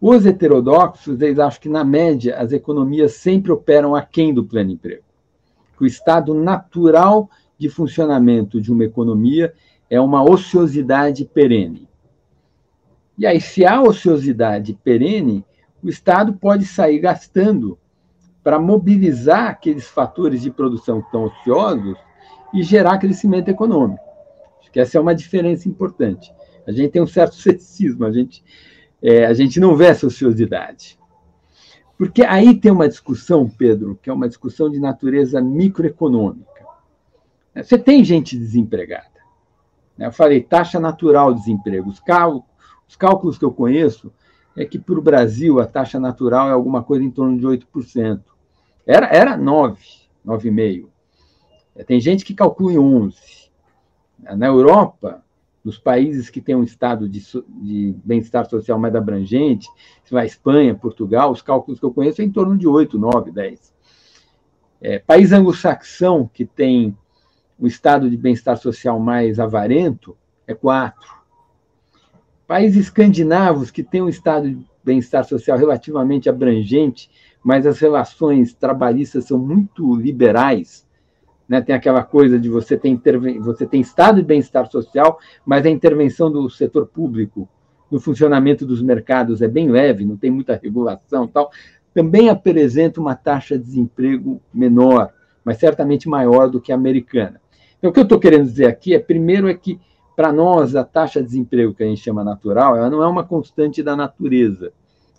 Os 0.01 0.25
heterodoxos, 0.25 1.21
eles 1.21 1.39
acham 1.39 1.61
que, 1.61 1.69
na 1.69 1.83
média, 1.83 2.37
as 2.37 2.51
economias 2.51 3.13
sempre 3.13 3.51
operam 3.51 3.95
aquém 3.95 4.33
do 4.33 4.45
pleno 4.45 4.71
emprego. 4.71 5.03
O 5.79 5.85
estado 5.85 6.33
natural 6.33 7.29
de 7.57 7.69
funcionamento 7.69 8.61
de 8.61 8.71
uma 8.71 8.83
economia 8.83 9.53
é 9.89 9.99
uma 9.99 10.23
ociosidade 10.23 11.25
perene. 11.25 11.87
E 13.17 13.25
aí, 13.25 13.41
se 13.41 13.65
há 13.65 13.81
ociosidade 13.81 14.77
perene, 14.81 15.43
o 15.83 15.89
Estado 15.89 16.33
pode 16.33 16.65
sair 16.65 16.99
gastando 16.99 17.77
para 18.43 18.59
mobilizar 18.59 19.49
aqueles 19.49 19.87
fatores 19.87 20.41
de 20.41 20.51
produção 20.51 21.01
que 21.01 21.07
estão 21.07 21.25
ociosos 21.25 21.97
e 22.53 22.63
gerar 22.63 22.97
crescimento 22.97 23.49
econômico. 23.49 24.03
Acho 24.59 24.71
que 24.71 24.79
essa 24.79 24.97
é 24.97 25.01
uma 25.01 25.15
diferença 25.15 25.67
importante. 25.67 26.33
A 26.69 26.71
gente 26.71 26.91
tem 26.91 27.01
um 27.01 27.07
certo 27.07 27.35
ceticismo, 27.41 28.05
a 28.05 28.11
gente, 28.11 28.43
é, 29.01 29.25
a 29.25 29.33
gente 29.33 29.59
não 29.59 29.75
vê 29.75 29.87
essa 29.87 30.05
ociosidade. 30.07 30.99
Porque 31.97 32.23
aí 32.23 32.57
tem 32.57 32.71
uma 32.71 32.87
discussão, 32.87 33.49
Pedro, 33.49 33.99
que 34.01 34.09
é 34.09 34.13
uma 34.13 34.27
discussão 34.27 34.69
de 34.69 34.79
natureza 34.79 35.41
microeconômica. 35.41 36.47
Você 37.55 37.77
tem 37.77 38.03
gente 38.05 38.37
desempregada. 38.37 39.19
Né? 39.97 40.05
Eu 40.07 40.11
falei 40.11 40.41
taxa 40.41 40.79
natural 40.79 41.33
de 41.33 41.39
desemprego. 41.39 41.89
Os 41.89 41.99
cálculos, 41.99 42.45
os 42.87 42.95
cálculos 42.95 43.37
que 43.37 43.43
eu 43.43 43.51
conheço 43.51 44.13
é 44.55 44.63
que 44.63 44.79
para 44.79 44.97
o 44.97 45.01
Brasil 45.01 45.59
a 45.59 45.65
taxa 45.65 45.99
natural 45.99 46.47
é 46.47 46.51
alguma 46.53 46.83
coisa 46.83 47.03
em 47.03 47.11
torno 47.11 47.37
de 47.37 47.45
8%. 47.45 48.21
Era, 48.85 49.07
era 49.07 49.37
9%, 49.37 49.77
9,5%. 50.25 50.87
Tem 51.85 51.99
gente 51.99 52.23
que 52.23 52.33
calcula 52.33 52.73
em 52.73 52.77
11%. 52.77 53.13
Na 54.35 54.47
Europa, 54.47 55.23
nos 55.63 55.77
países 55.77 56.29
que 56.29 56.41
têm 56.41 56.55
um 56.55 56.63
estado 56.63 57.07
de, 57.07 57.21
de 57.47 57.95
bem-estar 58.03 58.49
social 58.49 58.79
mais 58.79 58.95
abrangente, 58.95 59.67
se 60.03 60.11
vai 60.11 60.25
Espanha, 60.25 60.73
Portugal, 60.73 61.31
os 61.31 61.41
cálculos 61.41 61.79
que 61.79 61.85
eu 61.85 61.93
conheço 61.93 62.21
é 62.21 62.25
em 62.25 62.31
torno 62.31 62.57
de 62.57 62.67
8, 62.67 62.97
9, 62.97 63.31
10. 63.31 63.73
É, 64.81 64.99
país 64.99 65.31
anglo-saxão, 65.31 66.29
que 66.33 66.45
tem 66.45 66.97
um 67.59 67.67
estado 67.67 68.09
de 68.09 68.15
bem-estar 68.15 68.57
social 68.57 68.99
mais 68.99 69.39
avarento, 69.39 70.15
é 70.47 70.53
4. 70.53 71.19
Países 72.47 72.85
escandinavos, 72.85 73.69
que 73.69 73.83
têm 73.83 74.01
um 74.01 74.09
estado 74.09 74.49
de 74.49 74.65
bem-estar 74.83 75.25
social 75.25 75.57
relativamente 75.57 76.29
abrangente, 76.29 77.11
mas 77.43 77.65
as 77.65 77.79
relações 77.79 78.53
trabalhistas 78.53 79.25
são 79.25 79.37
muito 79.37 79.93
liberais, 79.95 80.87
né? 81.49 81.59
tem 81.59 81.75
aquela 81.75 82.03
coisa 82.03 82.39
de 82.39 82.47
você 82.47 82.77
ter, 82.77 82.95
você 83.39 83.65
tem 83.65 83.81
estado 83.81 84.17
de 84.17 84.21
bem-estar 84.21 84.69
social, 84.69 85.17
mas 85.43 85.65
a 85.65 85.69
intervenção 85.69 86.31
do 86.31 86.47
setor 86.49 86.85
público 86.85 87.49
no 87.89 87.99
funcionamento 87.99 88.67
dos 88.67 88.83
mercados 88.83 89.41
é 89.41 89.47
bem 89.47 89.69
leve, 89.69 90.05
não 90.05 90.15
tem 90.15 90.29
muita 90.29 90.59
regulação 90.61 91.27
tal, 91.27 91.49
também 91.91 92.29
apresenta 92.29 93.01
uma 93.01 93.15
taxa 93.15 93.57
de 93.57 93.63
desemprego 93.63 94.39
menor, 94.53 95.11
mas 95.43 95.57
certamente 95.57 96.07
maior 96.07 96.47
do 96.47 96.61
que 96.61 96.71
a 96.71 96.75
americana. 96.75 97.41
Então, 97.79 97.89
o 97.89 97.93
que 97.93 97.99
eu 97.99 98.03
estou 98.03 98.19
querendo 98.19 98.43
dizer 98.43 98.67
aqui 98.67 98.93
é, 98.93 98.99
primeiro, 98.99 99.49
é 99.49 99.53
que 99.55 99.79
para 100.15 100.31
nós, 100.31 100.75
a 100.75 100.83
taxa 100.83 101.21
de 101.21 101.27
desemprego 101.27 101.73
que 101.73 101.81
a 101.81 101.85
gente 101.87 102.01
chama 102.01 102.23
natural, 102.23 102.75
ela 102.75 102.89
não 102.89 103.01
é 103.01 103.07
uma 103.07 103.23
constante 103.23 103.81
da 103.81 103.95
natureza. 103.95 104.73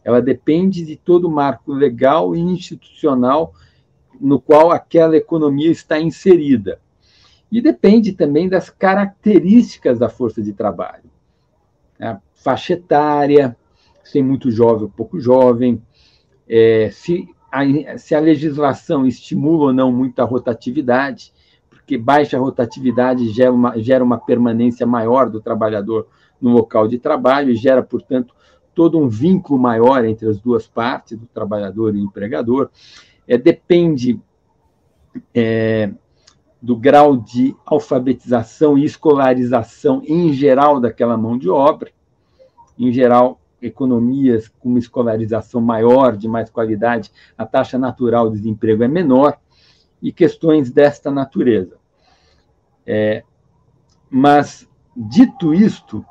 Ela 0.05 0.21
depende 0.21 0.85
de 0.85 0.95
todo 0.95 1.27
o 1.27 1.31
marco 1.31 1.73
legal 1.73 2.37
e 2.37 2.39
institucional 2.39 3.55
no 4.21 4.41
qual 4.41 4.71
aquela 4.71 5.17
economia 5.17 5.71
está 5.71 5.99
inserida. 5.99 6.81
E 7.51 7.61
depende 7.61 8.13
também 8.13 8.49
das 8.49 8.71
características 8.71 9.99
da 9.99 10.09
força 10.09 10.41
de 10.43 10.53
trabalho. 10.53 11.11
A 12.01 12.21
faixa 12.35 12.75
etária, 12.75 13.57
se 14.05 14.19
é 14.19 14.23
muito 14.23 14.51
jovem 14.51 14.85
ou 14.85 14.89
pouco 14.89 15.19
jovem, 15.19 15.83
é, 16.49 16.91
se, 16.91 17.29
a, 17.51 17.99
se 17.99 18.15
a 18.15 18.21
legislação 18.21 19.07
estimula 19.07 19.67
ou 19.67 19.73
não 19.73 19.91
muito 19.91 20.21
a 20.21 20.25
rotatividade, 20.25 21.33
porque 21.69 21.99
baixa 21.99 22.39
rotatividade 22.39 23.29
gera 23.31 23.53
uma, 23.53 23.79
gera 23.81 24.05
uma 24.05 24.19
permanência 24.19 24.87
maior 24.87 25.29
do 25.29 25.41
trabalhador 25.41 26.07
no 26.41 26.51
local 26.51 26.87
de 26.87 26.99
trabalho 26.99 27.51
e 27.51 27.57
gera, 27.57 27.83
portanto, 27.83 28.35
todo 28.75 28.99
um 28.99 29.09
vínculo 29.09 29.59
maior 29.59 30.05
entre 30.05 30.29
as 30.29 30.41
duas 30.41 30.67
partes, 30.67 31.19
do 31.19 31.27
trabalhador 31.27 31.91
e 31.91 31.99
do 31.99 32.05
empregador. 32.05 32.71
É, 33.31 33.39
depende 33.39 34.21
é, 35.33 35.93
do 36.61 36.77
grau 36.77 37.17
de 37.17 37.55
alfabetização 37.65 38.77
e 38.77 38.85
escolarização 38.85 40.03
em 40.05 40.33
geral 40.33 40.81
daquela 40.81 41.17
mão 41.17 41.39
de 41.39 41.49
obra. 41.49 41.93
Em 42.77 42.93
geral, 42.93 43.41
economias 43.63 44.49
com 44.49 44.71
uma 44.71 44.81
escolarização 44.81 45.61
maior, 45.61 46.17
de 46.17 46.27
mais 46.27 46.51
qualidade, 46.51 47.13
a 47.39 47.47
taxa 47.47 47.79
natural 47.79 48.31
de 48.31 48.39
desemprego 48.39 48.83
é 48.83 48.89
menor, 48.89 49.39
e 50.03 50.11
questões 50.11 50.73
desta 50.73 51.09
natureza. 51.09 51.77
É, 52.85 53.23
mas, 54.11 54.69
dito 54.97 55.55
isto, 55.55 56.05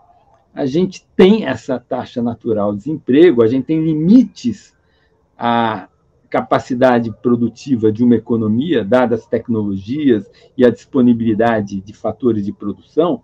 a 0.53 0.65
gente 0.65 1.05
tem 1.17 1.45
essa 1.45 1.77
taxa 1.77 2.21
natural 2.21 2.71
de 2.71 2.77
desemprego, 2.77 3.43
a 3.43 3.47
gente 3.47 3.65
tem 3.65 3.83
limites 3.83 4.73
à 5.37 5.89
capacidade 6.29 7.11
produtiva 7.21 7.91
de 7.91 8.03
uma 8.03 8.15
economia, 8.15 8.85
dadas 8.85 9.21
as 9.21 9.25
tecnologias 9.25 10.29
e 10.55 10.65
a 10.65 10.69
disponibilidade 10.69 11.81
de 11.81 11.93
fatores 11.93 12.45
de 12.45 12.53
produção, 12.53 13.23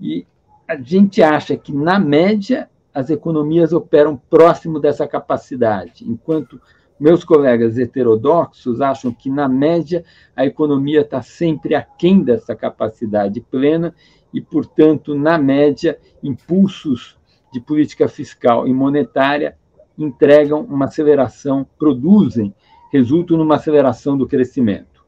e 0.00 0.26
a 0.66 0.76
gente 0.76 1.22
acha 1.22 1.56
que, 1.56 1.72
na 1.72 1.98
média, 1.98 2.68
as 2.92 3.10
economias 3.10 3.72
operam 3.72 4.16
próximo 4.16 4.80
dessa 4.80 5.06
capacidade, 5.06 6.04
enquanto 6.08 6.60
meus 6.98 7.22
colegas 7.24 7.78
heterodoxos 7.78 8.80
acham 8.80 9.12
que, 9.12 9.28
na 9.28 9.46
média, 9.46 10.02
a 10.34 10.46
economia 10.46 11.02
está 11.02 11.20
sempre 11.20 11.74
aquém 11.74 12.22
dessa 12.22 12.56
capacidade 12.56 13.38
plena 13.40 13.94
e, 14.32 14.40
portanto, 14.40 15.14
na 15.14 15.36
média, 15.36 15.98
impulsos 16.22 17.18
de 17.52 17.60
política 17.60 18.08
fiscal 18.08 18.66
e 18.66 18.72
monetária 18.72 19.56
entregam 19.98 20.62
uma 20.62 20.86
aceleração, 20.86 21.66
produzem, 21.78 22.54
resultam 22.92 23.36
numa 23.36 23.56
aceleração 23.56 24.16
do 24.16 24.26
crescimento. 24.26 25.04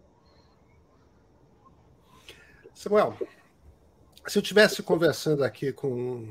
Samuel, 2.74 3.16
se 4.26 4.38
eu 4.38 4.42
estivesse 4.42 4.82
conversando 4.82 5.42
aqui 5.42 5.72
com 5.72 6.24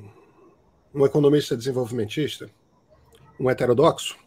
um 0.94 1.06
economista 1.06 1.58
desenvolvimentista, 1.58 2.50
um 3.40 3.50
heterodoxo, 3.50 4.18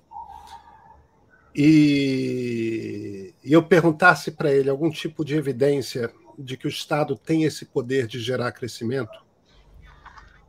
e, 1.54 3.34
e 3.42 3.52
eu 3.52 3.62
perguntasse 3.62 4.30
para 4.30 4.52
ele 4.52 4.70
algum 4.70 4.90
tipo 4.90 5.24
de 5.24 5.34
evidência 5.34 6.12
de 6.38 6.56
que 6.56 6.66
o 6.66 6.68
Estado 6.68 7.16
tem 7.16 7.44
esse 7.44 7.64
poder 7.64 8.06
de 8.06 8.20
gerar 8.20 8.52
crescimento, 8.52 9.24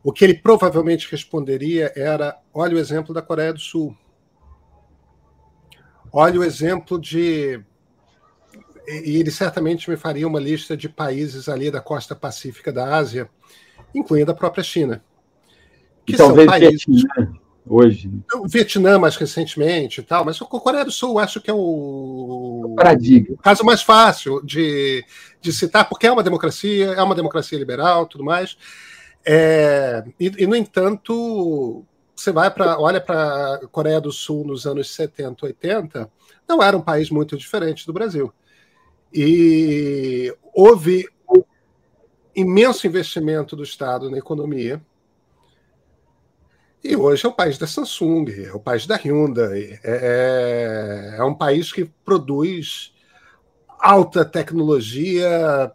o 0.02 0.12
que 0.12 0.24
ele 0.24 0.34
provavelmente 0.34 1.10
responderia 1.10 1.92
era: 1.94 2.36
olha 2.52 2.76
o 2.76 2.78
exemplo 2.78 3.14
da 3.14 3.22
Coreia 3.22 3.52
do 3.52 3.60
Sul. 3.60 3.96
Olha 6.12 6.40
o 6.40 6.44
exemplo 6.44 7.00
de. 7.00 7.62
E 8.86 9.16
ele 9.16 9.30
certamente 9.30 9.88
me 9.88 9.96
faria 9.96 10.26
uma 10.26 10.40
lista 10.40 10.76
de 10.76 10.88
países 10.88 11.48
ali 11.48 11.70
da 11.70 11.80
costa 11.80 12.16
pacífica 12.16 12.72
da 12.72 12.96
Ásia, 12.96 13.30
incluindo 13.94 14.32
a 14.32 14.34
própria 14.34 14.64
China. 14.64 15.04
Que 16.04 16.16
são 16.16 16.34
países. 16.34 16.84
Vietnã 16.84 17.42
hoje. 17.66 18.10
O 18.34 18.48
Vietnã 18.48 18.98
mais 18.98 19.16
recentemente 19.16 20.00
e 20.00 20.04
tal, 20.04 20.24
mas 20.24 20.40
o 20.40 20.46
Coreia 20.46 20.84
do 20.84 20.90
Sul 20.90 21.18
acho 21.18 21.40
que 21.40 21.50
é 21.50 21.54
o, 21.54 22.74
paradigma. 22.76 23.34
o 23.34 23.38
caso 23.38 23.64
mais 23.64 23.82
fácil 23.82 24.44
de, 24.44 25.04
de 25.40 25.52
citar, 25.52 25.88
porque 25.88 26.06
é 26.06 26.12
uma 26.12 26.22
democracia, 26.22 26.86
é 26.92 27.02
uma 27.02 27.14
democracia 27.14 27.58
liberal, 27.58 28.06
tudo 28.06 28.24
mais. 28.24 28.56
É, 29.24 30.04
e, 30.18 30.32
e, 30.38 30.46
no 30.46 30.56
entanto, 30.56 31.84
você 32.14 32.32
vai 32.32 32.50
para 32.50 32.78
olha 32.78 33.00
para 33.00 33.54
a 33.54 33.68
Coreia 33.68 34.00
do 34.00 34.12
Sul 34.12 34.44
nos 34.44 34.66
anos 34.66 34.94
70, 34.94 35.46
80, 35.46 36.10
não 36.48 36.62
era 36.62 36.76
um 36.76 36.82
país 36.82 37.10
muito 37.10 37.36
diferente 37.36 37.86
do 37.86 37.92
Brasil. 37.92 38.32
E 39.12 40.34
houve 40.54 41.08
imenso 42.34 42.86
investimento 42.86 43.54
do 43.54 43.62
Estado 43.62 44.10
na 44.10 44.18
economia 44.18 44.80
e 46.84 46.96
hoje 46.96 47.24
é 47.24 47.28
o 47.28 47.32
país 47.32 47.58
da 47.58 47.66
Samsung, 47.66 48.26
é 48.44 48.52
o 48.52 48.58
país 48.58 48.86
da 48.86 48.96
Hyundai, 48.96 49.78
é, 49.84 51.14
é, 51.14 51.16
é 51.18 51.24
um 51.24 51.34
país 51.34 51.72
que 51.72 51.84
produz 52.04 52.92
alta 53.78 54.24
tecnologia, 54.24 55.72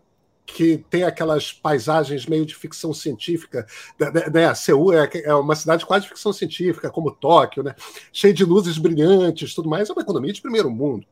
que 0.47 0.77
tem 0.89 1.03
aquelas 1.03 1.51
paisagens 1.51 2.25
meio 2.25 2.45
de 2.45 2.55
ficção 2.55 2.93
científica. 2.93 3.67
Né? 3.99 4.09
né 4.33 4.55
Seul 4.55 4.93
é, 4.93 5.09
é, 5.13 5.33
uma 5.35 5.55
cidade 5.55 5.85
quase 5.85 6.03
de 6.03 6.09
ficção 6.09 6.31
científica, 6.31 6.89
como 6.89 7.11
Tóquio, 7.11 7.61
né? 7.61 7.75
cheia 8.13 8.33
de 8.33 8.45
luzes 8.45 8.77
brilhantes, 8.77 9.53
tudo 9.53 9.69
mais. 9.69 9.89
É 9.89 9.93
uma 9.93 10.01
economia 10.01 10.31
de 10.31 10.41
primeiro 10.41 10.71
mundo. 10.71 11.05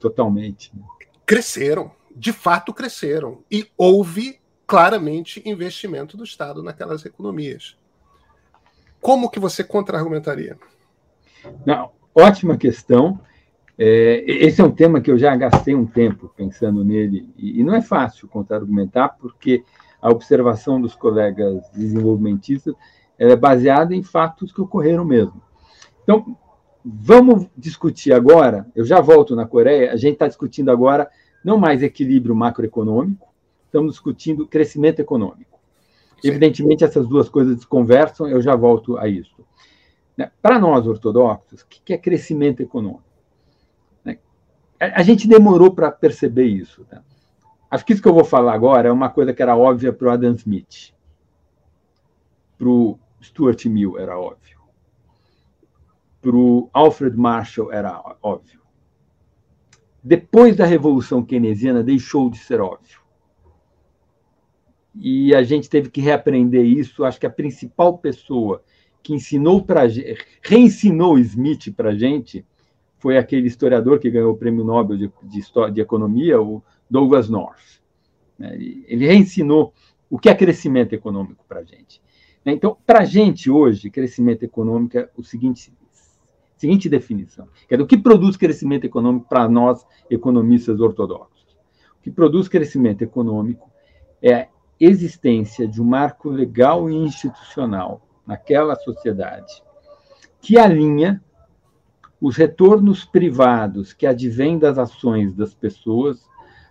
Totalmente. 0.00 0.72
Cresceram, 1.24 1.92
de 2.14 2.32
fato 2.32 2.74
cresceram. 2.74 3.42
E 3.50 3.70
houve 3.76 4.40
claramente 4.66 5.40
investimento 5.46 6.16
do 6.16 6.24
Estado 6.24 6.62
naquelas 6.62 7.06
economias. 7.06 7.78
Como 9.00 9.30
que 9.30 9.38
você 9.38 9.62
contra-argumentaria? 9.62 10.58
Ótima 12.12 12.58
questão. 12.58 13.20
É, 13.78 14.24
esse 14.26 14.60
é 14.60 14.64
um 14.64 14.72
tema 14.72 15.00
que 15.00 15.08
eu 15.08 15.16
já 15.16 15.36
gastei 15.36 15.72
um 15.72 15.86
tempo 15.86 16.32
pensando 16.36 16.84
nele, 16.84 17.30
e, 17.38 17.60
e 17.60 17.64
não 17.64 17.74
é 17.74 17.80
fácil 17.80 18.26
contra-argumentar, 18.26 19.10
porque 19.20 19.62
a 20.02 20.10
observação 20.10 20.80
dos 20.80 20.96
colegas 20.96 21.62
desenvolvimentistas 21.72 22.74
é 23.16 23.36
baseada 23.36 23.94
em 23.94 24.02
fatos 24.02 24.52
que 24.52 24.60
ocorreram 24.60 25.04
mesmo. 25.04 25.40
Então, 26.02 26.36
vamos 26.84 27.46
discutir 27.56 28.12
agora, 28.12 28.66
eu 28.74 28.84
já 28.84 29.00
volto 29.00 29.36
na 29.36 29.46
Coreia, 29.46 29.92
a 29.92 29.96
gente 29.96 30.14
está 30.14 30.26
discutindo 30.26 30.70
agora 30.70 31.08
não 31.44 31.56
mais 31.56 31.82
equilíbrio 31.82 32.34
macroeconômico, 32.34 33.28
estamos 33.66 33.92
discutindo 33.92 34.46
crescimento 34.46 35.00
econômico. 35.00 35.58
Evidentemente, 36.24 36.82
essas 36.82 37.06
duas 37.06 37.28
coisas 37.28 37.64
conversam, 37.64 38.26
eu 38.28 38.40
já 38.40 38.56
volto 38.56 38.98
a 38.98 39.06
isso. 39.06 39.36
Né? 40.16 40.30
Para 40.42 40.58
nós 40.58 40.84
ortodoxos, 40.86 41.62
o 41.62 41.66
que 41.68 41.92
é 41.92 41.98
crescimento 41.98 42.60
econômico? 42.60 43.07
Né? 44.80 44.92
A 44.94 45.02
gente 45.02 45.28
demorou 45.28 45.74
para 45.74 45.90
perceber 45.90 46.46
isso. 46.46 46.84
Tá? 46.84 47.02
Acho 47.70 47.84
que 47.84 47.92
isso 47.92 48.02
que 48.02 48.08
eu 48.08 48.14
vou 48.14 48.24
falar 48.24 48.54
agora 48.54 48.88
é 48.88 48.92
uma 48.92 49.10
coisa 49.10 49.32
que 49.32 49.42
era 49.42 49.56
óbvia 49.56 49.92
para 49.92 50.08
o 50.08 50.10
Adam 50.10 50.34
Smith. 50.34 50.94
Para 52.56 52.68
o 52.68 52.98
Stuart 53.22 53.64
Mill 53.66 53.98
era 53.98 54.18
óbvio. 54.18 54.58
para 56.20 56.34
o 56.36 56.68
Alfred 56.72 57.16
Marshall 57.16 57.72
era 57.72 58.02
óbvio. 58.22 58.60
Depois 60.02 60.56
da 60.56 60.64
Revolução 60.64 61.24
Keynesiana, 61.24 61.82
deixou 61.82 62.30
de 62.30 62.38
ser 62.38 62.60
óbvio. 62.60 63.00
E 64.94 65.34
a 65.34 65.42
gente 65.42 65.68
teve 65.68 65.90
que 65.90 66.00
reaprender 66.00 66.64
isso. 66.64 67.04
Acho 67.04 67.20
que 67.20 67.26
a 67.26 67.30
principal 67.30 67.98
pessoa 67.98 68.62
que 69.02 69.14
ensinou 69.14 69.62
para 69.62 69.82
reensinou 70.42 71.18
Smith 71.18 71.72
para 71.74 71.94
gente 71.94 72.44
foi 72.98 73.16
aquele 73.16 73.46
historiador 73.46 73.98
que 73.98 74.10
ganhou 74.10 74.32
o 74.32 74.36
prêmio 74.36 74.64
Nobel 74.64 74.96
de, 74.96 75.10
de, 75.22 75.38
História, 75.38 75.72
de 75.72 75.80
Economia, 75.80 76.40
o 76.40 76.62
Douglas 76.90 77.28
North. 77.28 77.80
Né? 78.38 78.56
Ele 78.56 79.06
reensinou 79.06 79.72
o 80.10 80.18
que 80.18 80.28
é 80.28 80.34
crescimento 80.34 80.92
econômico 80.92 81.44
para 81.48 81.60
a 81.60 81.64
gente. 81.64 82.02
Né? 82.44 82.52
Então, 82.52 82.76
para 82.86 83.00
a 83.00 83.04
gente 83.04 83.50
hoje, 83.50 83.90
crescimento 83.90 84.42
econômico 84.42 84.98
é 84.98 85.08
o 85.16 85.22
seguinte, 85.22 85.72
seguinte 86.56 86.88
definição: 86.88 87.48
que 87.68 87.74
é 87.74 87.76
do 87.76 87.86
que 87.86 87.96
produz 87.96 88.36
crescimento 88.36 88.84
econômico 88.84 89.28
para 89.28 89.48
nós, 89.48 89.86
economistas 90.10 90.80
ortodoxos. 90.80 91.56
O 92.00 92.02
que 92.02 92.10
produz 92.10 92.48
crescimento 92.48 93.02
econômico 93.02 93.70
é 94.20 94.34
a 94.34 94.48
existência 94.80 95.66
de 95.66 95.80
um 95.80 95.84
marco 95.84 96.28
legal 96.28 96.90
e 96.90 96.94
institucional 96.94 98.02
naquela 98.26 98.76
sociedade 98.76 99.62
que 100.40 100.58
alinha 100.58 101.22
os 102.20 102.36
retornos 102.36 103.04
privados 103.04 103.92
que 103.92 104.06
advêm 104.06 104.58
das 104.58 104.78
ações 104.78 105.34
das 105.34 105.54
pessoas 105.54 106.26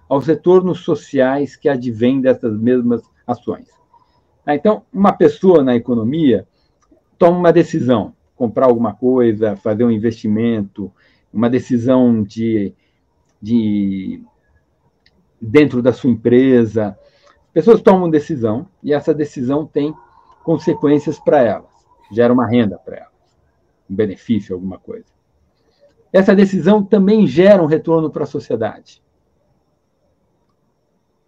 aos 0.10 0.26
retornos 0.26 0.82
sociais 0.82 1.56
que 1.56 1.70
advêm 1.70 2.22
dessas 2.22 2.58
mesmas 2.58 3.04
ações. 3.26 3.68
Ah, 4.46 4.56
então, 4.56 4.84
uma 4.94 5.12
pessoa 5.12 5.64
na 5.64 5.76
economia 5.76 6.48
toma 7.18 7.38
uma 7.38 7.52
decisão, 7.52 8.14
comprar 8.36 8.68
alguma 8.68 8.94
coisa, 8.94 9.58
fazer 9.58 9.84
um 9.84 9.92
investimento, 9.92 10.92
uma 11.34 11.50
decisão 11.50 12.24
de, 12.24 12.74
de 13.42 14.24
dentro 15.42 15.82
da 15.82 15.92
sua 15.92 16.10
empresa. 16.10 16.98
Pessoas 17.54 17.82
tomam 17.82 18.10
decisão 18.10 18.68
e 18.82 18.94
essa 18.94 19.14
decisão 19.14 19.66
tem 19.66 19.94
consequências 20.44 21.20
para 21.20 21.42
elas, 21.42 21.72
gera 22.12 22.32
uma 22.32 22.48
renda 22.48 22.78
para 22.78 22.98
elas, 22.98 23.38
um 23.90 23.96
benefício, 23.96 24.56
alguma 24.56 24.78
coisa. 24.78 25.17
Essa 26.18 26.36
decisão 26.36 26.84
também 26.84 27.28
gera 27.28 27.62
um 27.62 27.68
retorno 27.68 28.10
para 28.10 28.24
a 28.24 28.26
sociedade. 28.26 29.04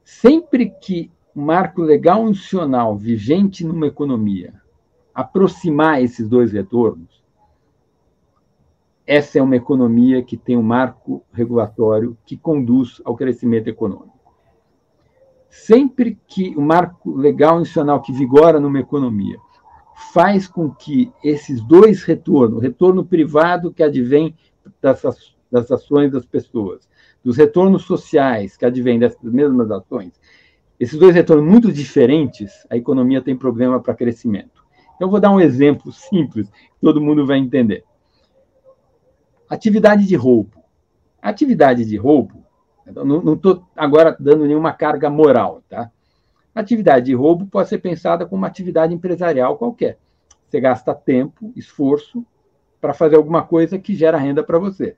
Sempre 0.03 0.71
que 0.81 1.11
o 1.35 1.39
marco 1.39 1.83
legal 1.83 2.27
institucional 2.27 2.97
vigente 2.97 3.63
numa 3.63 3.85
economia 3.85 4.51
aproximar 5.13 6.01
esses 6.01 6.27
dois 6.27 6.51
retornos, 6.51 7.23
essa 9.05 9.37
é 9.37 9.41
uma 9.43 9.55
economia 9.55 10.23
que 10.23 10.35
tem 10.35 10.57
um 10.57 10.63
marco 10.63 11.23
regulatório 11.31 12.17
que 12.25 12.35
conduz 12.35 12.99
ao 13.05 13.15
crescimento 13.15 13.67
econômico. 13.67 14.33
Sempre 15.51 16.17
que 16.27 16.55
o 16.57 16.61
marco 16.61 17.15
legal 17.15 17.61
institucional 17.61 18.01
que 18.01 18.11
vigora 18.11 18.59
numa 18.59 18.79
economia 18.79 19.37
faz 20.11 20.47
com 20.47 20.71
que 20.71 21.11
esses 21.23 21.61
dois 21.61 22.03
retornos, 22.03 22.57
o 22.57 22.61
retorno 22.61 23.05
privado 23.05 23.71
que 23.71 23.83
advém 23.83 24.33
das, 24.81 25.01
das 25.51 25.71
ações 25.71 26.11
das 26.11 26.25
pessoas, 26.25 26.87
dos 27.23 27.37
retornos 27.37 27.83
sociais 27.83 28.55
que 28.55 28.65
advêm 28.65 28.99
dessas 28.99 29.21
mesmas 29.21 29.69
ações, 29.71 30.13
esses 30.79 30.97
dois 30.97 31.13
retornos 31.13 31.45
muito 31.45 31.71
diferentes, 31.71 32.65
a 32.69 32.77
economia 32.77 33.21
tem 33.21 33.35
problema 33.35 33.81
para 33.81 33.93
crescimento. 33.93 34.63
Então, 34.95 35.07
eu 35.07 35.11
vou 35.11 35.19
dar 35.19 35.31
um 35.31 35.39
exemplo 35.39 35.91
simples, 35.91 36.49
que 36.49 36.81
todo 36.81 37.01
mundo 37.01 37.25
vai 37.25 37.37
entender. 37.37 37.83
Atividade 39.49 40.05
de 40.05 40.15
roubo. 40.15 40.63
Atividade 41.21 41.83
de 41.83 41.97
roubo, 41.97 42.45
não 42.85 43.33
estou 43.33 43.63
agora 43.75 44.15
dando 44.19 44.45
nenhuma 44.45 44.73
carga 44.73 45.09
moral, 45.09 45.61
tá? 45.69 45.91
Atividade 46.53 47.07
de 47.07 47.13
roubo 47.13 47.45
pode 47.45 47.69
ser 47.69 47.77
pensada 47.77 48.25
como 48.25 48.41
uma 48.41 48.47
atividade 48.47 48.93
empresarial 48.93 49.57
qualquer. 49.57 49.97
Você 50.47 50.59
gasta 50.59 50.93
tempo, 50.93 51.51
esforço 51.55 52.25
para 52.79 52.93
fazer 52.93 53.15
alguma 53.15 53.43
coisa 53.43 53.77
que 53.77 53.95
gera 53.95 54.17
renda 54.17 54.43
para 54.43 54.59
você. 54.59 54.95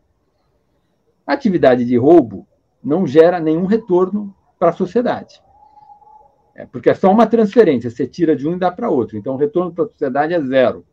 atividade 1.26 1.86
de 1.86 1.98
roubo 1.98 2.48
não 2.84 3.08
gera 3.08 3.40
nenhum 3.40 3.66
retorno 3.66 4.36
para 4.60 4.70
a 4.70 4.74
sociedade. 4.74 5.42
É, 6.54 6.66
porque 6.66 6.90
é 6.90 6.94
só 6.94 7.10
uma 7.12 7.26
transferência, 7.26 7.90
você 7.90 8.06
tira 8.06 8.36
de 8.36 8.48
um 8.48 8.54
e 8.54 8.60
dá 8.60 8.70
para 8.70 8.90
outro. 8.90 9.18
Então, 9.18 9.36
o 9.36 9.38
retorno 9.38 9.72
para 9.72 9.86
a 9.86 9.88
sociedade 9.88 10.34
é 10.34 10.42
zero. 10.42 10.86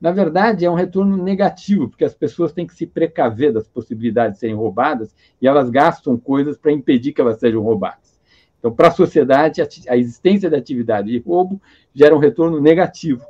Na 0.00 0.12
verdade, 0.12 0.66
é 0.66 0.70
um 0.70 0.74
retorno 0.74 1.16
negativo, 1.16 1.88
porque 1.88 2.04
as 2.04 2.14
pessoas 2.14 2.52
têm 2.52 2.66
que 2.66 2.74
se 2.74 2.86
precaver 2.86 3.52
das 3.52 3.66
possibilidades 3.66 4.34
de 4.34 4.40
serem 4.40 4.54
roubadas 4.54 5.14
e 5.40 5.48
elas 5.48 5.70
gastam 5.70 6.16
coisas 6.18 6.58
para 6.58 6.72
impedir 6.72 7.12
que 7.12 7.20
elas 7.20 7.38
sejam 7.38 7.62
roubadas. 7.62 8.20
Então, 8.58 8.72
para 8.72 8.88
a 8.88 8.92
sociedade, 8.92 9.62
a 9.88 9.96
existência 9.96 10.50
de 10.50 10.56
atividade 10.56 11.10
de 11.10 11.18
roubo 11.18 11.60
gera 11.94 12.14
um 12.14 12.18
retorno 12.18 12.60
negativo. 12.60 13.24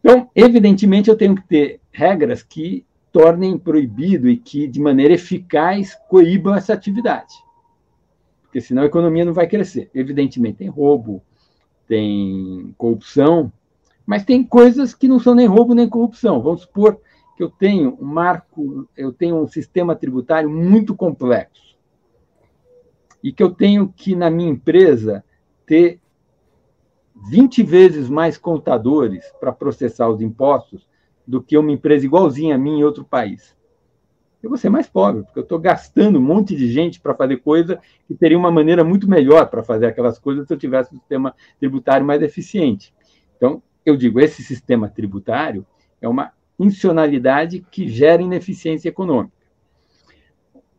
Então, 0.00 0.30
evidentemente, 0.34 1.10
eu 1.10 1.16
tenho 1.16 1.34
que 1.34 1.46
ter 1.46 1.80
regras 1.90 2.42
que 2.42 2.84
tornem 3.12 3.58
proibido 3.58 4.28
e 4.28 4.36
que, 4.36 4.66
de 4.66 4.80
maneira 4.80 5.14
eficaz, 5.14 5.94
coíbam 6.08 6.54
essa 6.54 6.72
atividade. 6.72 7.34
Porque 8.42 8.60
senão 8.60 8.82
a 8.82 8.86
economia 8.86 9.24
não 9.24 9.34
vai 9.34 9.46
crescer. 9.46 9.90
Evidentemente, 9.94 10.58
tem 10.58 10.68
roubo, 10.68 11.22
tem 11.86 12.74
corrupção, 12.78 13.52
mas 14.06 14.24
tem 14.24 14.42
coisas 14.42 14.94
que 14.94 15.08
não 15.08 15.18
são 15.18 15.34
nem 15.34 15.46
roubo 15.46 15.74
nem 15.74 15.88
corrupção. 15.88 16.40
Vamos 16.40 16.62
supor 16.62 17.00
que 17.36 17.42
eu 17.42 17.50
tenho 17.50 17.96
um 18.00 18.04
marco, 18.04 18.88
eu 18.96 19.12
tenho 19.12 19.36
um 19.36 19.46
sistema 19.46 19.94
tributário 19.94 20.48
muito 20.48 20.94
complexo 20.94 21.76
e 23.22 23.32
que 23.32 23.42
eu 23.42 23.50
tenho 23.50 23.92
que, 23.94 24.14
na 24.14 24.30
minha 24.30 24.50
empresa, 24.50 25.24
ter 25.66 26.00
20 27.26 27.62
vezes 27.62 28.08
mais 28.08 28.38
contadores 28.38 29.24
para 29.40 29.52
processar 29.52 30.08
os 30.08 30.20
impostos 30.20 30.86
do 31.26 31.42
que 31.42 31.58
uma 31.58 31.72
empresa 31.72 32.06
igualzinha 32.06 32.54
a 32.54 32.58
mim 32.58 32.78
em 32.78 32.84
outro 32.84 33.04
país. 33.04 33.56
Eu 34.42 34.48
vou 34.48 34.58
ser 34.58 34.68
mais 34.68 34.86
pobre, 34.86 35.24
porque 35.24 35.38
eu 35.40 35.42
estou 35.42 35.58
gastando 35.58 36.18
um 36.18 36.22
monte 36.22 36.54
de 36.54 36.70
gente 36.70 37.00
para 37.00 37.14
fazer 37.14 37.38
coisa 37.38 37.80
que 38.06 38.14
teria 38.14 38.38
uma 38.38 38.52
maneira 38.52 38.84
muito 38.84 39.10
melhor 39.10 39.48
para 39.48 39.64
fazer 39.64 39.86
aquelas 39.86 40.18
coisas 40.18 40.46
se 40.46 40.54
eu 40.54 40.58
tivesse 40.58 40.94
um 40.94 40.98
sistema 40.98 41.34
tributário 41.58 42.06
mais 42.06 42.22
eficiente. 42.22 42.94
Então, 43.36 43.60
eu 43.84 43.96
digo, 43.96 44.20
esse 44.20 44.42
sistema 44.44 44.88
tributário 44.88 45.66
é 46.00 46.08
uma 46.08 46.32
incionalidade 46.58 47.66
que 47.70 47.88
gera 47.88 48.22
ineficiência 48.22 48.88
econômica. 48.88 49.36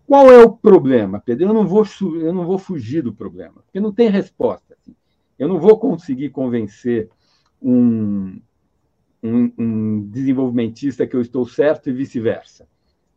Qual 0.08 0.32
é 0.32 0.42
o 0.42 0.52
problema, 0.52 1.22
Pedro? 1.24 1.46
Eu 1.46 1.54
não 1.54 1.68
vou, 1.68 1.86
eu 2.02 2.34
não 2.34 2.46
vou 2.46 2.58
fugir 2.58 3.04
do 3.04 3.14
problema, 3.14 3.62
porque 3.66 3.80
não 3.80 3.92
tem 3.92 4.10
resposta. 4.10 4.76
Assim. 4.82 4.96
Eu 5.40 5.48
não 5.48 5.58
vou 5.58 5.80
conseguir 5.80 6.30
convencer 6.30 7.10
um, 7.62 8.40
um, 9.24 9.52
um 9.58 10.10
desenvolvimentista 10.10 11.08
que 11.08 11.16
eu 11.16 11.22
estou 11.22 11.48
certo 11.48 11.90
e 11.90 11.94
vice-versa. 11.94 12.68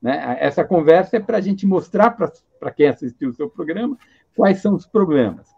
Né? 0.01 0.37
Essa 0.41 0.65
conversa 0.65 1.17
é 1.17 1.21
para 1.21 1.39
a 1.39 1.41
gente 1.41 1.67
mostrar 1.67 2.11
para 2.13 2.71
quem 2.71 2.87
assistiu 2.87 3.31
o 3.31 3.35
seu 3.35 3.51
programa 3.51 3.99
quais 4.37 4.61
são 4.61 4.75
os 4.75 4.87
problemas. 4.87 5.49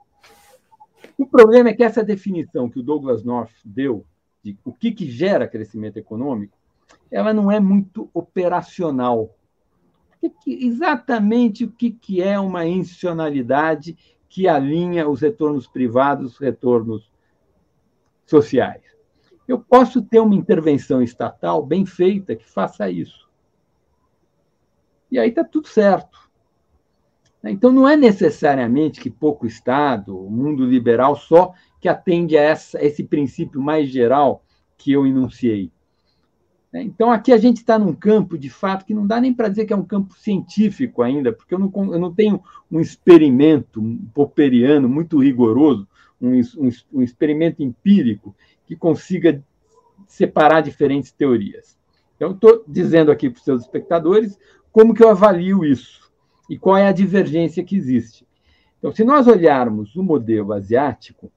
O 1.17 1.27
problema 1.27 1.69
é 1.69 1.75
que 1.75 1.85
essa 1.85 2.03
definição 2.03 2.69
que 2.69 2.81
o 2.81 2.83
Douglas 2.83 3.23
North 3.23 3.55
deu 3.65 4.05
de 4.43 4.59
o 4.65 4.73
que, 4.73 4.91
que 4.91 5.11
gera 5.11 5.49
crescimento 5.49 5.97
econômico, 5.97 6.59
ela 7.11 7.33
não 7.33 7.51
é 7.51 7.61
muito 7.61 8.11
operacional. 8.13 9.35
Exatamente 10.47 11.65
o 11.65 11.71
que, 11.71 11.91
que 11.91 12.23
é 12.23 12.39
uma 12.39 12.67
institucionalidade 12.67 13.97
que 14.29 14.49
alinha 14.49 15.09
os 15.09 15.21
retornos 15.21 15.67
privados, 15.67 16.33
os 16.33 16.39
retornos 16.39 17.11
sociais. 18.27 18.83
Eu 19.47 19.59
posso 19.61 20.03
ter 20.03 20.21
uma 20.21 20.35
intervenção 20.35 21.03
estatal 21.03 21.65
bem 21.65 21.85
feita 21.85 22.35
que 22.35 22.49
faça 22.49 22.91
isso. 22.91 23.29
E 25.11 25.19
aí 25.19 25.29
está 25.29 25.45
tudo 25.45 25.69
certo. 25.69 26.25
Então, 27.45 27.71
não 27.71 27.87
é 27.87 27.95
necessariamente 27.95 29.01
que 29.01 29.11
pouco 29.11 29.47
Estado, 29.47 30.19
o 30.19 30.31
mundo 30.31 30.65
liberal, 30.65 31.15
só 31.15 31.53
que 31.79 31.89
atende 31.89 32.39
a, 32.39 32.43
essa, 32.43 32.79
a 32.79 32.83
esse 32.83 33.05
princípio 33.05 33.61
mais 33.61 33.91
geral 33.91 34.43
que 34.79 34.93
eu 34.93 35.07
enunciei. 35.07 35.71
Então, 36.83 37.13
aqui 37.13 37.33
a 37.33 37.39
gente 37.39 37.59
está 37.59 37.79
num 37.79 37.95
campo, 37.95 38.37
de 38.37 38.51
fato, 38.51 38.85
que 38.85 38.93
não 38.93 39.07
dá 39.07 39.21
nem 39.21 39.33
para 39.33 39.49
dizer 39.49 39.65
que 39.65 39.73
é 39.73 39.77
um 39.77 39.85
campo 39.85 40.15
científico 40.15 41.03
ainda, 41.03 41.33
porque 41.33 41.55
eu 41.55 41.59
não, 41.59 41.71
eu 41.93 41.99
não 42.01 42.13
tenho 42.13 42.43
um 42.71 42.81
experimento 42.81 43.81
popperiano 44.13 44.89
muito 44.89 45.19
rigoroso, 45.19 45.87
um, 46.21 46.41
um, 46.59 46.71
um 46.93 47.03
experimento 47.03 47.63
empírico 47.63 48.35
que 48.67 48.75
consiga 48.75 49.43
separar 50.07 50.63
diferentes 50.63 51.13
teorias. 51.13 51.79
Então, 52.17 52.33
estou 52.33 52.65
dizendo 52.67 53.13
aqui 53.13 53.31
para 53.31 53.39
os 53.39 53.45
seus 53.45 53.63
espectadores 53.63 54.39
como 54.73 54.95
que 54.95 55.03
eu 55.03 55.11
avalio 55.11 55.65
isso 55.65 56.11
e 56.49 56.59
qual 56.59 56.77
é 56.77 56.89
a 56.89 56.93
divergência 56.93 57.65
que 57.65 57.77
existe. 57.77 58.27
Então, 58.79 58.93
se 58.93 59.05
nós 59.05 59.27
olharmos 59.27 59.97
o 59.97 60.03
modelo 60.03 60.53
asiático, 60.53 61.31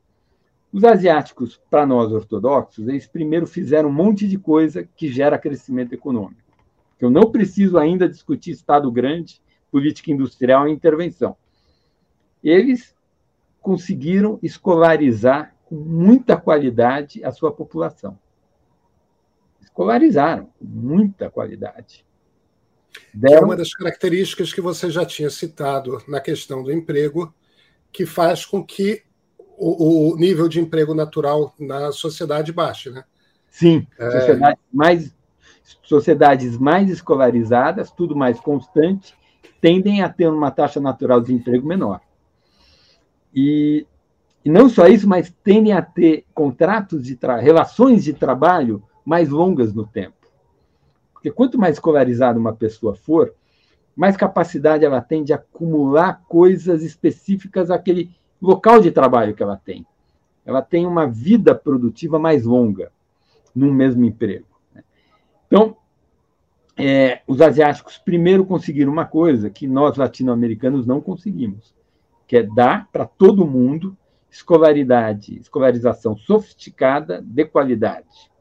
Os 0.77 0.83
asiáticos, 0.83 1.59
para 1.71 1.87
nós 1.87 2.11
ortodoxos, 2.11 2.87
eles 2.87 3.07
primeiro 3.07 3.47
fizeram 3.47 3.89
um 3.89 3.91
monte 3.91 4.27
de 4.27 4.37
coisa 4.37 4.87
que 4.95 5.11
gera 5.11 5.39
crescimento 5.39 5.91
econômico. 5.93 6.53
Eu 7.01 7.09
não 7.09 7.31
preciso 7.31 7.79
ainda 7.79 8.07
discutir 8.07 8.51
Estado 8.51 8.91
grande, 8.91 9.41
política 9.71 10.11
industrial 10.11 10.67
e 10.67 10.71
intervenção. 10.71 11.35
Eles 12.43 12.95
conseguiram 13.59 14.37
escolarizar 14.43 15.55
com 15.65 15.73
muita 15.77 16.37
qualidade 16.37 17.23
a 17.23 17.31
sua 17.31 17.51
população. 17.51 18.15
Escolarizaram 19.59 20.45
com 20.59 20.65
muita 20.65 21.27
qualidade. 21.27 22.05
Deram... 23.11 23.37
É 23.37 23.45
uma 23.45 23.55
das 23.55 23.73
características 23.73 24.53
que 24.53 24.61
você 24.61 24.91
já 24.91 25.03
tinha 25.03 25.31
citado 25.31 26.03
na 26.07 26.21
questão 26.21 26.61
do 26.61 26.71
emprego, 26.71 27.33
que 27.91 28.05
faz 28.05 28.45
com 28.45 28.63
que 28.63 29.06
o, 29.57 30.13
o 30.13 30.17
nível 30.17 30.47
de 30.47 30.59
emprego 30.59 30.93
natural 30.93 31.53
na 31.59 31.91
sociedade 31.91 32.53
baixe, 32.53 32.91
né? 32.91 33.03
Sim, 33.49 33.87
é... 33.97 34.11
sociedades, 34.11 34.63
mais, 34.71 35.15
sociedades 35.81 36.57
mais 36.57 36.89
escolarizadas, 36.89 37.91
tudo 37.91 38.15
mais 38.15 38.39
constante, 38.39 39.15
tendem 39.59 40.03
a 40.03 40.09
ter 40.09 40.27
uma 40.27 40.51
taxa 40.51 40.79
natural 40.79 41.19
de 41.19 41.33
emprego 41.33 41.67
menor. 41.67 41.99
E, 43.33 43.85
e 44.45 44.49
não 44.49 44.69
só 44.69 44.87
isso, 44.87 45.09
mas 45.09 45.33
tendem 45.43 45.73
a 45.73 45.81
ter 45.81 46.23
contratos 46.33 47.03
de 47.03 47.17
relações 47.41 48.03
de 48.03 48.13
trabalho 48.13 48.83
mais 49.03 49.29
longas 49.29 49.73
no 49.73 49.87
tempo. 49.87 50.15
Porque 51.13 51.31
quanto 51.31 51.57
mais 51.57 51.75
escolarizada 51.75 52.39
uma 52.39 52.53
pessoa 52.53 52.95
for, 52.95 53.33
mais 53.95 54.15
capacidade 54.15 54.85
ela 54.85 55.01
tem 55.01 55.23
de 55.23 55.33
acumular 55.33 56.21
coisas 56.27 56.83
específicas 56.83 57.71
àquele 57.71 58.11
local 58.41 58.81
de 58.81 58.91
trabalho 58.91 59.33
que 59.33 59.43
ela 59.43 59.57
tem. 59.57 59.85
Ela 60.45 60.61
tem 60.61 60.85
uma 60.85 61.05
vida 61.07 61.53
produtiva 61.53 62.17
mais 62.17 62.45
longa 62.45 62.91
num 63.53 63.73
mesmo 63.73 64.05
emprego. 64.05 64.45
Né? 64.73 64.83
Então, 65.47 65.75
é, 66.77 67.21
os 67.27 67.41
asiáticos 67.41 67.97
primeiro 67.97 68.45
conseguiram 68.45 68.91
uma 68.91 69.05
coisa 69.05 69.49
que 69.49 69.67
nós 69.67 69.97
latino-americanos 69.97 70.85
não 70.85 71.01
conseguimos, 71.01 71.75
que 72.27 72.37
é 72.37 72.43
dar 72.43 72.87
para 72.91 73.05
todo 73.05 73.47
mundo 73.47 73.97
escolaridade, 74.29 75.39
escolarização 75.39 76.15
sofisticada 76.15 77.21
de 77.21 77.45
qualidade. 77.45 78.31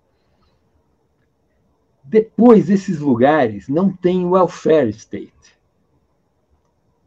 Depois, 2.05 2.71
esses 2.71 3.01
lugares 3.01 3.69
não 3.69 3.91
têm 3.91 4.27
welfare 4.27 4.91
state. 4.91 5.59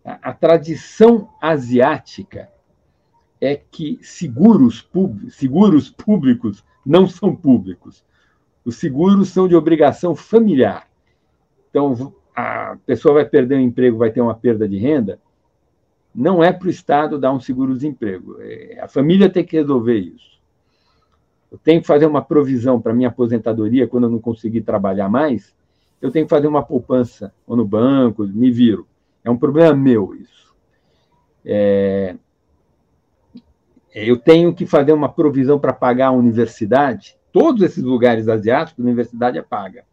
A, 0.04 0.30
a 0.30 0.34
tradição 0.34 1.30
asiática 1.41 2.49
é 3.41 3.56
que 3.56 3.99
seguros, 4.02 4.88
seguros 5.30 5.89
públicos 5.89 6.63
não 6.86 7.08
são 7.08 7.36
públicos. 7.36 8.04
Os 8.65 8.75
seguros 8.75 9.30
são 9.30 9.47
de 9.47 9.56
obrigação 9.56 10.15
familiar. 10.15 10.88
Então, 11.69 12.13
a 12.36 12.78
pessoa 12.86 13.15
vai 13.15 13.25
perder 13.25 13.56
o 13.56 13.62
emprego, 13.62 13.97
vai 13.97 14.12
ter 14.12 14.21
uma 14.21 14.36
perda 14.36 14.67
de 14.67 14.78
renda. 14.78 15.19
Não 16.13 16.43
é 16.43 16.52
para 16.52 16.67
o 16.67 16.71
Estado 16.71 17.19
dar 17.19 17.32
um 17.32 17.39
seguro-desemprego. 17.39 18.38
É, 18.39 18.80
a 18.82 18.88
família 18.88 19.30
tem 19.30 19.45
que 19.45 19.56
resolver 19.56 19.97
isso. 19.97 20.39
Eu 21.52 21.58
tenho 21.58 21.82
que 21.82 21.88
fazer 21.88 22.06
uma 22.06 22.21
provisão 22.21 22.80
para 22.80 22.93
minha 22.93 23.10
aposentadoria 23.10 23.88
quando 23.88 24.06
eu 24.06 24.10
não 24.10 24.19
conseguir 24.19 24.62
trabalhar 24.62 25.10
mais. 25.10 25.56
Eu 26.02 26.12
tenho 26.12 26.25
que 26.25 26.30
fazer 26.30 26.47
uma 26.47 26.63
poupança 26.63 27.34
ou 27.45 27.56
no 27.56 27.65
banco, 27.65 28.25
me 28.25 28.52
viro. 28.52 28.88
É 29.23 29.30
um 29.30 29.38
problema 29.38 29.75
meu 29.75 30.15
isso. 30.15 30.56
É, 31.43 32.15
eu 33.93 34.17
tenho 34.17 34.54
que 34.54 34.65
fazer 34.65 34.93
uma 34.93 35.10
provisão 35.10 35.60
para 35.60 35.73
pagar 35.73 36.08
a 36.08 36.12
universidade. 36.12 37.17
Todos 37.32 37.62
esses 37.62 37.84
lugares 37.84 38.28
asiáticos, 38.28 38.84
a 38.84 38.88
universidade 38.88 39.38
é 39.38 39.41
paga. 39.41 39.84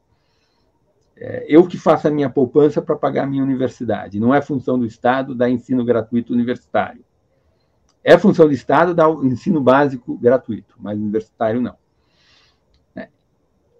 É, 1.16 1.46
eu 1.48 1.66
que 1.66 1.78
faço 1.78 2.06
a 2.06 2.10
minha 2.10 2.28
poupança 2.28 2.82
para 2.82 2.94
pagar 2.94 3.24
a 3.24 3.26
minha 3.26 3.42
universidade. 3.42 4.20
Não 4.20 4.34
é 4.34 4.42
função 4.42 4.78
do 4.78 4.84
Estado 4.84 5.34
dar 5.34 5.48
ensino 5.48 5.84
gratuito 5.84 6.32
universitário. 6.32 7.04
É 8.04 8.18
função 8.18 8.46
do 8.46 8.52
Estado 8.52 8.94
dar 8.94 9.08
o 9.08 9.24
ensino 9.26 9.60
básico 9.60 10.16
gratuito, 10.18 10.76
mas 10.78 10.98
universitário 10.98 11.60
não. 11.60 11.74
É. 12.94 13.08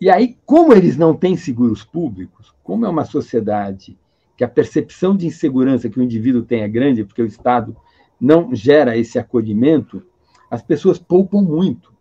E 0.01 0.11
aí, 0.11 0.37
como 0.47 0.73
eles 0.73 0.97
não 0.97 1.15
têm 1.15 1.37
seguros 1.37 1.85
públicos, 1.85 2.55
como 2.63 2.87
é 2.87 2.89
uma 2.89 3.05
sociedade 3.05 3.99
que 4.37 4.43
a 4.43 4.49
percepção 4.49 5.17
de 5.17 5.27
insegurança 5.27 5.89
que 5.89 6.01
o 6.01 6.03
indivíduo 6.03 6.43
tem 6.43 6.63
é 6.63 6.69
grande, 6.69 7.05
porque 7.05 7.23
o 7.23 7.27
Estado 7.27 7.77
não 8.21 8.55
gera 8.55 8.97
esse 8.97 9.19
acolhimento, 9.19 10.03
as 10.51 10.63
pessoas 10.63 10.99
poupam 10.99 11.43
muito. 11.43 11.93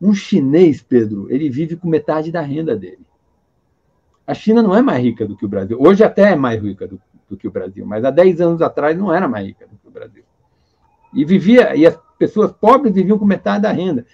Um 0.00 0.14
chinês, 0.14 0.82
Pedro, 0.82 1.30
ele 1.30 1.48
vive 1.48 1.76
com 1.76 1.88
metade 1.88 2.30
da 2.30 2.40
renda 2.40 2.76
dele. 2.76 3.04
A 4.26 4.34
China 4.34 4.62
não 4.62 4.74
é 4.74 4.82
mais 4.82 5.02
rica 5.02 5.26
do 5.26 5.36
que 5.36 5.44
o 5.44 5.48
Brasil. 5.48 5.76
Hoje 5.80 6.02
até 6.02 6.32
é 6.32 6.36
mais 6.36 6.62
rica 6.62 6.86
do, 6.86 7.00
do 7.28 7.36
que 7.36 7.46
o 7.46 7.50
Brasil, 7.50 7.84
mas 7.86 8.04
há 8.04 8.10
10 8.10 8.40
anos 8.40 8.62
atrás 8.62 8.96
não 8.96 9.12
era 9.12 9.28
mais 9.28 9.46
rica 9.46 9.66
do 9.66 9.76
que 9.76 9.88
o 9.88 9.90
Brasil. 9.90 10.24
E 11.12 11.24
vivia, 11.24 11.76
e 11.76 11.86
as 11.86 11.98
pessoas 12.18 12.52
pobres 12.52 12.94
viviam 12.94 13.18
com 13.18 13.24
metade 13.24 13.62
da 13.62 13.72
renda. 13.72 14.06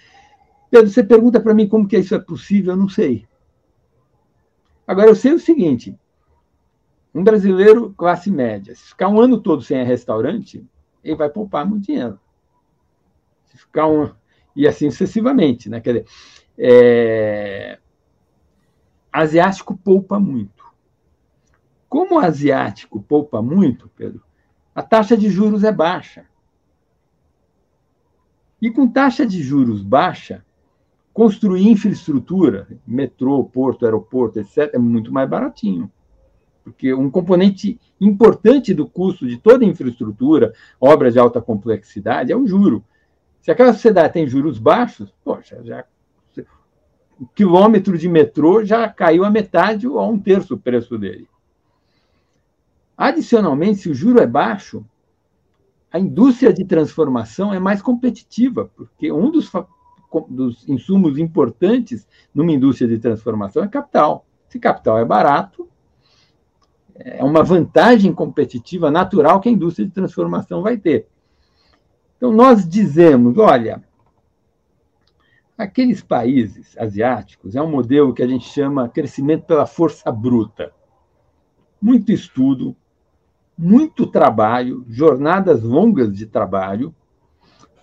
Pedro, 0.69 0.89
você 0.89 1.03
pergunta 1.03 1.39
para 1.39 1.53
mim 1.53 1.67
como 1.67 1.87
que 1.87 1.97
isso 1.97 2.15
é 2.15 2.19
possível, 2.19 2.73
eu 2.73 2.77
não 2.77 2.89
sei. 2.89 3.25
Agora, 4.85 5.09
eu 5.09 5.15
sei 5.15 5.33
o 5.33 5.39
seguinte: 5.39 5.97
um 7.13 7.23
brasileiro 7.23 7.93
classe 7.93 8.31
média, 8.31 8.73
se 8.73 8.89
ficar 8.89 9.09
um 9.09 9.19
ano 9.19 9.39
todo 9.39 9.61
sem 9.61 9.83
restaurante, 9.83 10.65
ele 11.03 11.15
vai 11.15 11.29
poupar 11.29 11.65
muito 11.65 11.85
dinheiro. 11.85 12.19
Se 13.45 13.57
ficar 13.57 13.87
um. 13.87 14.11
E 14.55 14.67
assim 14.67 14.89
sucessivamente. 14.89 15.69
Né? 15.69 15.81
Quer 15.81 15.93
dizer, 15.93 16.05
é... 16.57 17.79
asiático 19.11 19.75
poupa 19.75 20.19
muito. 20.19 20.63
Como 21.89 22.15
o 22.15 22.19
asiático 22.19 23.01
poupa 23.01 23.41
muito, 23.41 23.89
Pedro, 23.95 24.23
a 24.73 24.81
taxa 24.81 25.17
de 25.17 25.29
juros 25.29 25.65
é 25.65 25.71
baixa. 25.71 26.25
E 28.61 28.71
com 28.71 28.87
taxa 28.87 29.25
de 29.25 29.43
juros 29.43 29.83
baixa, 29.83 30.45
construir 31.13 31.67
infraestrutura, 31.67 32.67
metrô, 32.87 33.43
porto, 33.43 33.83
aeroporto, 33.83 34.39
etc., 34.39 34.73
é 34.73 34.77
muito 34.77 35.11
mais 35.11 35.29
baratinho 35.29 35.91
porque 36.71 36.93
um 36.93 37.09
componente 37.09 37.79
importante 37.99 38.73
do 38.73 38.87
custo 38.87 39.27
de 39.27 39.37
toda 39.37 39.65
infraestrutura, 39.65 40.53
obras 40.79 41.13
de 41.13 41.19
alta 41.19 41.41
complexidade, 41.41 42.31
é 42.31 42.35
o 42.35 42.47
juro. 42.47 42.83
Se 43.41 43.51
aquela 43.51 43.73
sociedade 43.73 44.13
tem 44.13 44.27
juros 44.27 44.57
baixos, 44.57 45.13
poxa, 45.23 45.61
já 45.63 45.85
o 47.19 47.27
quilômetro 47.35 47.99
de 47.99 48.09
metrô 48.09 48.65
já 48.65 48.89
caiu 48.89 49.23
a 49.23 49.29
metade 49.29 49.87
ou 49.87 49.99
a 49.99 50.07
um 50.07 50.17
terço 50.17 50.55
o 50.55 50.59
preço 50.59 50.97
dele. 50.97 51.27
Adicionalmente, 52.97 53.81
se 53.81 53.89
o 53.91 53.93
juro 53.93 54.19
é 54.19 54.25
baixo, 54.25 54.83
a 55.91 55.99
indústria 55.99 56.51
de 56.51 56.65
transformação 56.65 57.53
é 57.53 57.59
mais 57.59 57.79
competitiva, 57.79 58.71
porque 58.75 59.11
um 59.11 59.29
dos, 59.29 59.51
dos 60.29 60.67
insumos 60.67 61.19
importantes 61.19 62.07
numa 62.33 62.51
indústria 62.51 62.87
de 62.87 62.97
transformação 62.97 63.63
é 63.63 63.67
capital. 63.67 64.25
Se 64.47 64.57
capital 64.57 64.97
é 64.97 65.05
barato, 65.05 65.69
é 67.03 67.23
uma 67.23 67.43
vantagem 67.43 68.13
competitiva 68.13 68.91
natural 68.91 69.39
que 69.39 69.49
a 69.49 69.51
indústria 69.51 69.87
de 69.87 69.93
transformação 69.93 70.61
vai 70.61 70.77
ter. 70.77 71.07
Então, 72.17 72.31
nós 72.31 72.67
dizemos: 72.67 73.37
olha, 73.37 73.83
aqueles 75.57 76.01
países 76.01 76.77
asiáticos 76.77 77.55
é 77.55 77.61
um 77.61 77.69
modelo 77.69 78.13
que 78.13 78.23
a 78.23 78.27
gente 78.27 78.47
chama 78.47 78.89
crescimento 78.89 79.45
pela 79.45 79.65
força 79.65 80.11
bruta. 80.11 80.71
Muito 81.81 82.11
estudo, 82.11 82.75
muito 83.57 84.05
trabalho, 84.05 84.85
jornadas 84.87 85.63
longas 85.63 86.15
de 86.15 86.25
trabalho, 86.25 86.93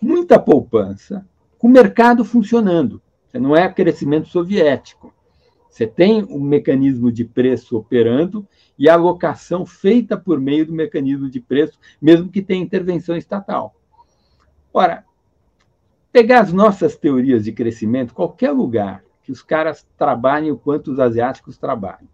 muita 0.00 0.38
poupança, 0.38 1.26
com 1.58 1.66
o 1.66 1.70
mercado 1.70 2.24
funcionando. 2.24 3.02
Não 3.34 3.56
é 3.56 3.68
crescimento 3.72 4.28
soviético. 4.28 5.12
Você 5.68 5.86
tem 5.86 6.24
um 6.24 6.40
mecanismo 6.40 7.12
de 7.12 7.24
preço 7.24 7.76
operando 7.76 8.46
e 8.78 8.88
a 8.88 8.94
alocação 8.94 9.66
feita 9.66 10.16
por 10.16 10.40
meio 10.40 10.66
do 10.66 10.72
mecanismo 10.72 11.28
de 11.28 11.40
preço, 11.40 11.78
mesmo 12.00 12.30
que 12.30 12.42
tenha 12.42 12.62
intervenção 12.62 13.16
estatal. 13.16 13.74
Ora, 14.72 15.04
pegar 16.12 16.40
as 16.40 16.52
nossas 16.52 16.96
teorias 16.96 17.44
de 17.44 17.52
crescimento, 17.52 18.14
qualquer 18.14 18.50
lugar 18.50 19.04
que 19.22 19.32
os 19.32 19.42
caras 19.42 19.86
trabalhem 19.96 20.50
o 20.50 20.56
quanto 20.56 20.90
os 20.90 20.98
asiáticos 20.98 21.58
trabalham, 21.58 22.08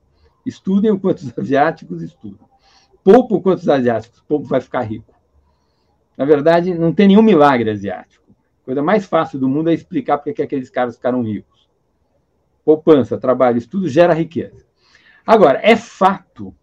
estudem 0.45 0.91
o 0.91 0.99
quanto 0.99 1.19
os 1.19 1.33
asiáticos 1.39 2.03
estudam, 2.03 2.49
poupam 3.03 3.37
o 3.37 3.41
quanto 3.41 3.61
os 3.61 3.69
asiáticos, 3.69 4.19
o 4.19 4.25
povo 4.25 4.45
vai 4.45 4.61
ficar 4.61 4.83
rico. 4.83 5.15
Na 6.17 6.25
verdade, 6.25 6.75
não 6.75 6.93
tem 6.93 7.09
nenhum 7.09 7.23
milagre 7.23 7.71
asiático. 7.71 8.25
A 8.63 8.65
coisa 8.65 8.83
mais 8.83 9.05
fácil 9.05 9.39
do 9.39 9.49
mundo 9.49 9.69
é 9.69 9.75
explicar 9.75 10.19
porque 10.19 10.33
que 10.33 10.43
aqueles 10.43 10.71
caras 10.71 10.97
ficaram 10.97 11.23
ricos. 11.23 11.54
Poupança, 12.65 13.19
trabalho, 13.19 13.59
estudo 13.59 13.89
gera 13.89 14.15
riqueza. 14.15 14.65
Agora, 15.27 15.61
é 15.63 15.77
fato 15.77 16.55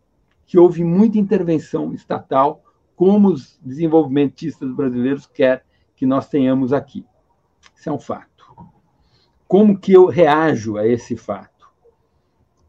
que 0.45 0.57
houve 0.57 0.83
muita 0.83 1.17
intervenção 1.17 1.93
estatal, 1.93 2.63
como 2.95 3.29
os 3.29 3.59
desenvolvimentistas 3.61 4.71
brasileiros 4.73 5.25
querem 5.25 5.63
que 5.95 6.05
nós 6.05 6.27
tenhamos 6.27 6.73
aqui. 6.73 7.05
Isso 7.75 7.89
é 7.89 7.91
um 7.91 7.99
fato. 7.99 8.31
Como 9.47 9.77
que 9.77 9.93
eu 9.93 10.05
reajo 10.07 10.77
a 10.77 10.87
esse 10.87 11.15
fato? 11.15 11.69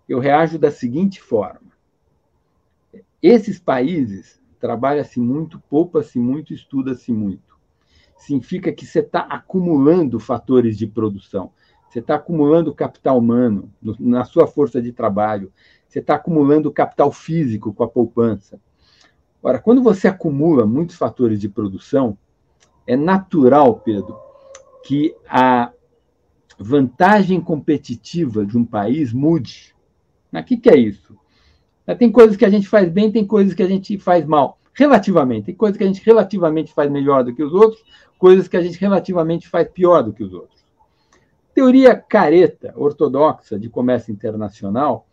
Eu 0.08 0.18
reajo 0.18 0.58
da 0.58 0.70
seguinte 0.70 1.20
forma: 1.20 1.72
esses 3.22 3.58
países 3.58 4.42
trabalha-se 4.58 5.20
muito, 5.20 5.60
poupa-se 5.68 6.18
muito, 6.18 6.52
estuda-se 6.52 7.12
muito. 7.12 7.56
Significa 8.16 8.72
que 8.72 8.86
você 8.86 9.00
está 9.00 9.20
acumulando 9.20 10.20
fatores 10.20 10.76
de 10.76 10.86
produção. 10.86 11.52
Você 11.92 11.98
está 11.98 12.14
acumulando 12.14 12.74
capital 12.74 13.18
humano 13.18 13.70
na 14.00 14.24
sua 14.24 14.46
força 14.46 14.80
de 14.80 14.92
trabalho. 14.92 15.52
Você 15.86 15.98
está 15.98 16.14
acumulando 16.14 16.72
capital 16.72 17.12
físico 17.12 17.70
com 17.74 17.84
a 17.84 17.88
poupança. 17.88 18.58
Ora, 19.42 19.58
quando 19.58 19.82
você 19.82 20.08
acumula 20.08 20.64
muitos 20.64 20.96
fatores 20.96 21.38
de 21.38 21.50
produção, 21.50 22.16
é 22.86 22.96
natural, 22.96 23.74
Pedro, 23.80 24.16
que 24.82 25.14
a 25.28 25.70
vantagem 26.58 27.38
competitiva 27.42 28.46
de 28.46 28.56
um 28.56 28.64
país 28.64 29.12
mude. 29.12 29.74
O 30.32 30.42
que, 30.42 30.56
que 30.56 30.70
é 30.70 30.76
isso? 30.78 31.14
Tem 31.98 32.10
coisas 32.10 32.38
que 32.38 32.46
a 32.46 32.50
gente 32.50 32.68
faz 32.68 32.88
bem, 32.88 33.12
tem 33.12 33.26
coisas 33.26 33.52
que 33.52 33.62
a 33.62 33.68
gente 33.68 33.98
faz 33.98 34.24
mal. 34.24 34.58
Relativamente. 34.72 35.44
Tem 35.44 35.54
coisas 35.54 35.76
que 35.76 35.84
a 35.84 35.86
gente 35.86 36.02
relativamente 36.02 36.72
faz 36.72 36.90
melhor 36.90 37.22
do 37.22 37.34
que 37.34 37.42
os 37.42 37.52
outros, 37.52 37.84
coisas 38.18 38.48
que 38.48 38.56
a 38.56 38.62
gente 38.62 38.80
relativamente 38.80 39.46
faz 39.46 39.68
pior 39.68 40.02
do 40.02 40.14
que 40.14 40.24
os 40.24 40.32
outros. 40.32 40.61
Teoria 41.54 41.94
careta, 41.94 42.72
ortodoxa, 42.76 43.58
de 43.58 43.68
comércio 43.68 44.12
internacional, 44.12 45.06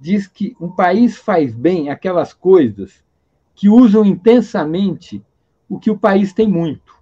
diz 0.00 0.26
que 0.26 0.56
um 0.60 0.70
país 0.70 1.16
faz 1.16 1.54
bem 1.54 1.90
aquelas 1.90 2.32
coisas 2.32 3.04
que 3.54 3.68
usam 3.68 4.04
intensamente 4.04 5.24
o 5.68 5.78
que 5.78 5.90
o 5.90 5.98
país 5.98 6.32
tem 6.32 6.46
muito. 6.46 6.94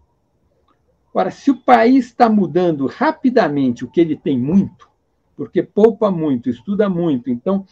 Ora, 1.13 1.31
se 1.31 1.51
o 1.51 1.57
país 1.57 2.07
está 2.07 2.29
mudando 2.29 2.87
rapidamente 2.87 3.85
o 3.85 3.91
que 3.91 4.01
ele 4.01 4.17
tem 4.17 4.39
muito, 4.39 4.89
porque 5.37 5.63
poupa 5.63 6.11
muito, 6.11 6.49
estuda 6.49 6.89
muito, 6.89 7.31
então 7.31 7.67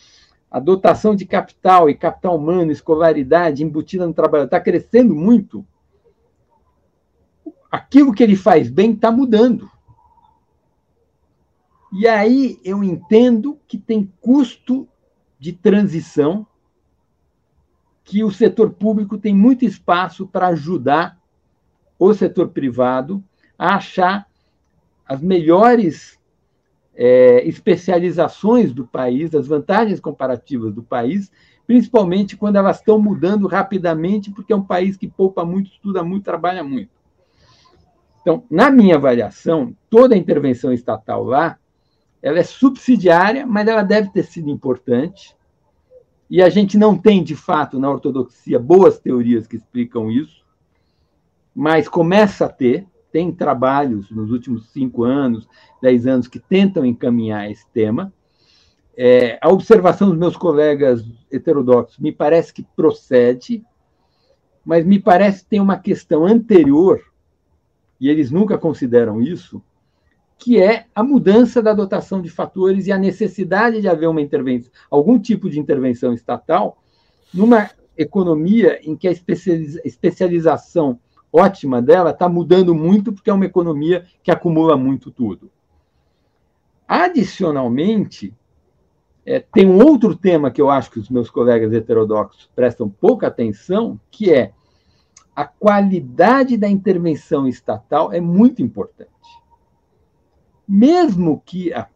a 0.51 0.59
dotação 0.59 1.15
de 1.15 1.27
capital 1.27 1.89
e 1.89 1.95
capital 1.95 2.37
humano, 2.37 2.73
escolaridade 2.73 3.63
embutida 3.63 4.07
no 4.07 4.15
trabalho 4.15 4.45
está 4.45 4.59
crescendo 4.59 5.15
muito, 5.15 5.65
aquilo 7.71 8.13
que 8.13 8.23
ele 8.23 8.37
faz 8.37 8.71
bem 8.71 8.93
está 8.93 9.11
mudando. 9.11 9.71
E 11.93 12.07
aí 12.07 12.61
eu 12.65 12.85
entendo 12.85 13.59
que 13.67 13.79
tem 13.79 14.13
custo 14.21 14.87
de 15.39 15.53
transição, 15.53 16.47
que 18.05 18.23
o 18.25 18.31
setor 18.31 18.71
público 18.71 19.19
tem 19.19 19.35
muito 19.35 19.65
espaço 19.65 20.27
para 20.27 20.49
ajudar 20.49 21.19
o 21.99 22.13
setor 22.15 22.49
privado 22.49 23.23
a 23.59 23.77
achar 23.77 24.27
as 25.07 25.21
melhores 25.21 26.19
é, 26.95 27.47
especializações 27.47 28.73
do 28.73 28.87
país, 28.87 29.35
as 29.35 29.47
vantagens 29.47 30.01
comparativas 30.01 30.75
do 30.75 30.83
país, 30.83 31.31
principalmente 31.67 32.37
quando 32.37 32.57
elas 32.57 32.79
estão 32.79 32.99
mudando 32.99 33.47
rapidamente, 33.47 34.31
porque 34.31 34.53
é 34.53 34.57
um 34.57 34.65
país 34.65 34.97
que 34.97 35.09
poupa 35.09 35.45
muito, 35.45 35.71
estuda 35.71 36.03
muito, 36.03 36.25
trabalha 36.25 36.63
muito. 36.63 36.91
Então, 38.21 38.45
na 38.51 38.71
minha 38.71 38.97
avaliação, 38.97 39.75
toda 39.89 40.17
intervenção 40.17 40.73
estatal 40.73 41.25
lá 41.25 41.59
ela 42.23 42.39
é 42.39 42.43
subsidiária, 42.43 43.47
mas 43.47 43.67
ela 43.69 43.83
deve 43.83 44.11
ter 44.11 44.25
sido 44.25 44.51
importante. 44.51 45.37
E 46.29 46.43
a 46.43 46.49
gente 46.49 46.77
não 46.77 46.97
tem, 46.97 47.23
de 47.23 47.35
fato, 47.35 47.79
na 47.79 47.91
ortodoxia, 47.91 48.59
boas 48.59 48.99
teorias 48.99 49.47
que 49.47 49.57
explicam 49.57 50.11
isso, 50.11 50.45
mas 51.55 51.89
começa 51.89 52.47
a 52.47 52.49
ter. 52.49 52.87
Tem 53.11 53.33
trabalhos 53.33 54.11
nos 54.11 54.31
últimos 54.31 54.69
cinco 54.71 55.05
anos, 55.05 55.49
dez 55.81 56.07
anos, 56.07 56.29
que 56.29 56.39
tentam 56.39 56.85
encaminhar 56.85 57.51
esse 57.51 57.67
tema. 57.73 58.13
É, 58.95 59.39
a 59.41 59.49
observação 59.49 60.11
dos 60.11 60.19
meus 60.19 60.37
colegas 60.37 61.05
heterodoxos 61.33 61.99
me 61.99 62.13
parece 62.13 62.53
que 62.53 62.63
procede, 62.77 63.65
mas 64.65 64.85
me 64.85 64.99
parece 64.99 65.45
que 65.45 65.51
tem 65.51 65.61
uma 65.61 65.79
questão 65.79 66.27
anterior, 66.27 67.01
e 68.01 68.09
eles 68.11 68.31
nunca 68.31 68.59
consideram 68.59 69.23
isso, 69.23 69.63
que 70.39 70.63
é 70.63 70.87
a 70.95 71.03
mudança 71.03 71.61
da 71.61 71.75
dotação 71.75 72.23
de 72.23 72.31
fatores 72.31 72.87
e 72.87 72.93
a 72.93 72.97
necessidade 72.97 73.81
de 73.81 73.89
haver 73.89 74.09
uma 74.09 74.23
intervenção, 74.23 74.71
algum 74.89 75.19
tipo 75.19 75.51
de 75.51 75.59
intervenção 75.59 76.15
estatal, 76.15 76.79
numa 77.35 77.69
economia 77.97 78.79
em 78.89 78.97
que 78.97 79.09
a 79.09 79.11
especialização 79.85 81.01
ótima 81.33 81.83
dela 81.83 82.11
está 82.11 82.29
mudando 82.29 82.73
muito, 82.73 83.13
porque 83.13 83.29
é 83.29 83.35
uma 83.35 83.45
economia 83.45 84.07
que 84.23 84.31
acumula 84.31 84.77
muito 84.77 85.11
tudo. 85.11 85.51
Adicionalmente, 86.87 88.33
é, 89.27 89.41
tem 89.41 89.67
um 89.67 89.85
outro 89.85 90.15
tema 90.15 90.53
que 90.53 90.63
eu 90.63 90.71
acho 90.71 90.91
que 90.91 91.01
os 91.01 91.11
meus 91.11 91.29
colegas 91.29 91.73
heterodoxos 91.73 92.49
prestam 92.55 92.89
pouca 92.89 93.27
atenção, 93.27 94.01
que 94.09 94.33
é 94.33 94.53
a 95.35 95.45
qualidade 95.45 96.57
da 96.57 96.69
intervenção 96.69 97.47
estatal 97.47 98.13
é 98.13 98.21
muito 98.21 98.63
importante 98.63 99.18
mesmo 100.69 101.43
que 101.47 101.73
a 101.73 101.89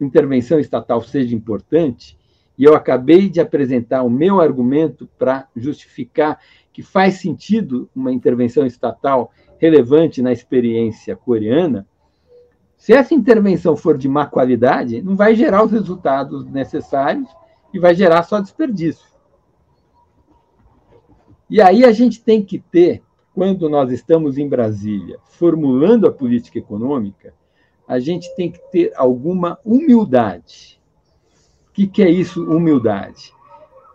intervenção 0.00 0.60
estatal 0.60 1.02
seja 1.02 1.34
importante, 1.34 2.16
e 2.56 2.64
eu 2.64 2.74
acabei 2.74 3.28
de 3.28 3.40
apresentar 3.40 4.02
o 4.02 4.10
meu 4.10 4.40
argumento 4.40 5.08
para 5.18 5.48
justificar 5.56 6.38
que 6.72 6.82
faz 6.82 7.14
sentido 7.14 7.88
uma 7.94 8.12
intervenção 8.12 8.64
estatal 8.64 9.32
relevante 9.58 10.22
na 10.22 10.32
experiência 10.32 11.16
coreana, 11.16 11.86
se 12.76 12.94
essa 12.94 13.12
intervenção 13.12 13.76
for 13.76 13.98
de 13.98 14.08
má 14.08 14.24
qualidade, 14.24 15.02
não 15.02 15.14
vai 15.14 15.34
gerar 15.34 15.62
os 15.62 15.70
resultados 15.70 16.46
necessários 16.46 17.28
e 17.74 17.78
vai 17.78 17.94
gerar 17.94 18.22
só 18.22 18.40
desperdício. 18.40 19.06
E 21.48 21.60
aí 21.60 21.84
a 21.84 21.92
gente 21.92 22.22
tem 22.22 22.42
que 22.42 22.58
ter, 22.58 23.02
quando 23.34 23.68
nós 23.68 23.90
estamos 23.90 24.38
em 24.38 24.48
Brasília, 24.48 25.18
formulando 25.24 26.06
a 26.06 26.12
política 26.12 26.58
econômica, 26.58 27.34
a 27.90 27.98
gente 27.98 28.32
tem 28.36 28.52
que 28.52 28.60
ter 28.70 28.92
alguma 28.94 29.58
humildade. 29.64 30.80
O 31.68 31.72
que, 31.72 31.88
que 31.88 32.00
é 32.04 32.08
isso, 32.08 32.48
humildade? 32.48 33.34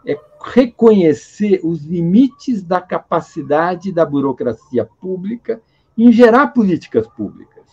É 0.05 0.19
reconhecer 0.43 1.61
os 1.63 1.85
limites 1.85 2.61
da 2.61 2.81
capacidade 2.81 3.93
da 3.93 4.05
burocracia 4.05 4.83
pública 4.99 5.61
em 5.97 6.11
gerar 6.11 6.47
políticas 6.47 7.07
públicas 7.07 7.63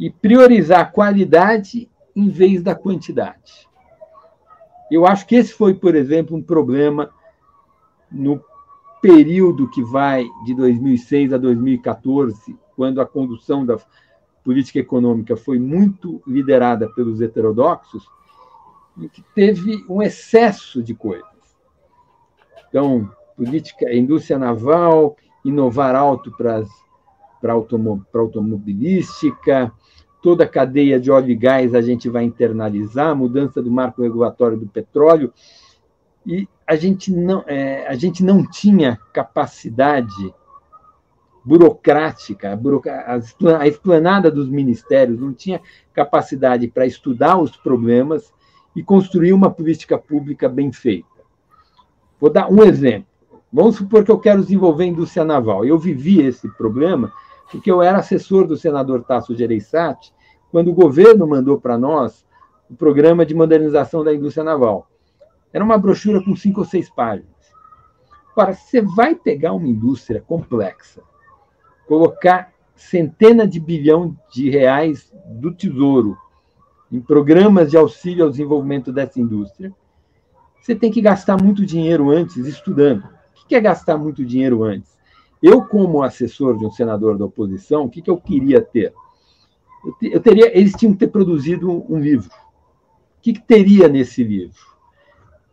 e 0.00 0.08
priorizar 0.08 0.80
a 0.80 0.86
qualidade 0.86 1.90
em 2.14 2.30
vez 2.30 2.62
da 2.62 2.74
quantidade. 2.74 3.68
Eu 4.90 5.06
acho 5.06 5.26
que 5.26 5.34
esse 5.34 5.52
foi, 5.52 5.74
por 5.74 5.94
exemplo, 5.94 6.34
um 6.34 6.42
problema 6.42 7.10
no 8.10 8.42
período 9.02 9.68
que 9.68 9.82
vai 9.82 10.26
de 10.46 10.54
2006 10.54 11.34
a 11.34 11.36
2014, 11.36 12.56
quando 12.74 13.02
a 13.02 13.06
condução 13.06 13.66
da 13.66 13.78
política 14.46 14.78
econômica 14.78 15.36
foi 15.36 15.58
muito 15.58 16.22
liderada 16.24 16.88
pelos 16.90 17.20
heterodoxos 17.20 18.08
e 18.96 19.08
que 19.08 19.20
teve 19.34 19.84
um 19.88 20.00
excesso 20.00 20.80
de 20.80 20.94
coisas. 20.94 21.26
Então, 22.68 23.10
política, 23.36 23.92
indústria 23.92 24.38
naval, 24.38 25.16
inovar 25.44 25.96
alto 25.96 26.30
para 26.30 26.62
para 27.40 27.52
automobilística, 27.52 29.70
toda 30.22 30.44
a 30.44 30.48
cadeia 30.48 30.98
de 30.98 31.10
óleo 31.10 31.30
e 31.30 31.36
gás 31.36 31.74
a 31.74 31.82
gente 31.82 32.08
vai 32.08 32.24
internalizar, 32.24 33.14
mudança 33.14 33.62
do 33.62 33.70
marco 33.70 34.00
regulatório 34.02 34.56
do 34.56 34.66
petróleo, 34.66 35.30
e 36.24 36.48
a 36.66 36.76
gente 36.76 37.12
não, 37.12 37.44
é, 37.46 37.86
a 37.86 37.94
gente 37.94 38.24
não 38.24 38.42
tinha 38.48 38.98
capacidade 39.12 40.34
burocrática, 41.46 42.58
a 43.60 43.68
esplanada 43.68 44.32
dos 44.32 44.48
ministérios 44.48 45.20
não 45.20 45.32
tinha 45.32 45.60
capacidade 45.94 46.66
para 46.66 46.84
estudar 46.84 47.38
os 47.38 47.56
problemas 47.56 48.34
e 48.74 48.82
construir 48.82 49.32
uma 49.32 49.48
política 49.48 49.96
pública 49.96 50.48
bem 50.48 50.72
feita. 50.72 51.06
Vou 52.20 52.30
dar 52.30 52.50
um 52.50 52.64
exemplo. 52.64 53.06
Vamos 53.52 53.76
supor 53.76 54.04
que 54.04 54.10
eu 54.10 54.18
quero 54.18 54.42
desenvolver 54.42 54.84
a 54.84 54.88
indústria 54.88 55.24
naval. 55.24 55.64
Eu 55.64 55.78
vivi 55.78 56.20
esse 56.20 56.48
problema 56.56 57.12
porque 57.48 57.70
eu 57.70 57.80
era 57.80 57.98
assessor 57.98 58.44
do 58.44 58.56
senador 58.56 59.04
Tasso 59.04 59.36
Gereissati 59.36 60.12
quando 60.50 60.72
o 60.72 60.74
governo 60.74 61.28
mandou 61.28 61.60
para 61.60 61.78
nós 61.78 62.26
o 62.68 62.74
programa 62.74 63.24
de 63.24 63.36
modernização 63.36 64.02
da 64.02 64.12
indústria 64.12 64.42
naval. 64.42 64.88
Era 65.52 65.64
uma 65.64 65.78
brochura 65.78 66.20
com 66.20 66.34
cinco 66.34 66.60
ou 66.60 66.66
seis 66.66 66.90
páginas. 66.90 67.30
Agora, 68.32 68.52
você 68.52 68.82
vai 68.82 69.14
pegar 69.14 69.52
uma 69.52 69.68
indústria 69.68 70.20
complexa, 70.20 71.02
colocar 71.86 72.52
centenas 72.74 73.48
de 73.48 73.58
bilhão 73.58 74.16
de 74.32 74.50
reais 74.50 75.12
do 75.26 75.52
Tesouro 75.52 76.16
em 76.90 77.00
programas 77.00 77.70
de 77.70 77.76
auxílio 77.76 78.24
ao 78.24 78.30
desenvolvimento 78.30 78.92
dessa 78.92 79.20
indústria, 79.20 79.72
você 80.60 80.74
tem 80.74 80.90
que 80.90 81.00
gastar 81.00 81.40
muito 81.42 81.64
dinheiro 81.64 82.10
antes 82.10 82.46
estudando. 82.46 83.04
O 83.42 83.46
que 83.48 83.54
é 83.54 83.60
gastar 83.60 83.96
muito 83.96 84.24
dinheiro 84.24 84.64
antes? 84.64 84.96
Eu, 85.42 85.62
como 85.62 86.02
assessor 86.02 86.58
de 86.58 86.64
um 86.64 86.70
senador 86.70 87.16
da 87.16 87.24
oposição, 87.24 87.84
o 87.84 87.90
que, 87.90 88.02
eu 88.04 88.16
queria 88.16 88.60
ter? 88.60 88.92
Eu, 89.84 89.92
te, 89.92 90.12
eu 90.12 90.20
teria, 90.20 90.58
eles 90.58 90.72
tinham 90.72 90.92
que 90.92 90.98
ter 90.98 91.08
produzido 91.08 91.70
um, 91.70 92.00
livro. 92.00 92.28
O 92.28 93.22
que 93.22 93.38
teria 93.38 93.86
nesse 93.86 94.24
livro? 94.24 94.58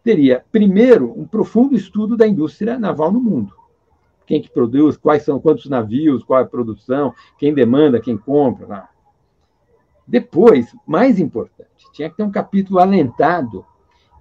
Teria, 0.03 0.43
primeiro, 0.51 1.13
um 1.15 1.25
profundo 1.25 1.75
estudo 1.75 2.17
da 2.17 2.27
indústria 2.27 2.79
naval 2.79 3.11
no 3.11 3.21
mundo. 3.21 3.53
Quem 4.25 4.41
que 4.41 4.49
produz, 4.49 4.97
quais 4.97 5.23
são, 5.23 5.39
quantos 5.39 5.69
navios, 5.69 6.23
qual 6.23 6.39
é 6.39 6.43
a 6.43 6.47
produção, 6.47 7.13
quem 7.37 7.53
demanda, 7.53 7.99
quem 7.99 8.17
compra. 8.17 8.67
Não. 8.67 8.83
Depois, 10.07 10.73
mais 10.85 11.19
importante, 11.19 11.69
tinha 11.91 12.09
que 12.09 12.17
ter 12.17 12.23
um 12.23 12.31
capítulo 12.31 12.79
alentado 12.79 13.65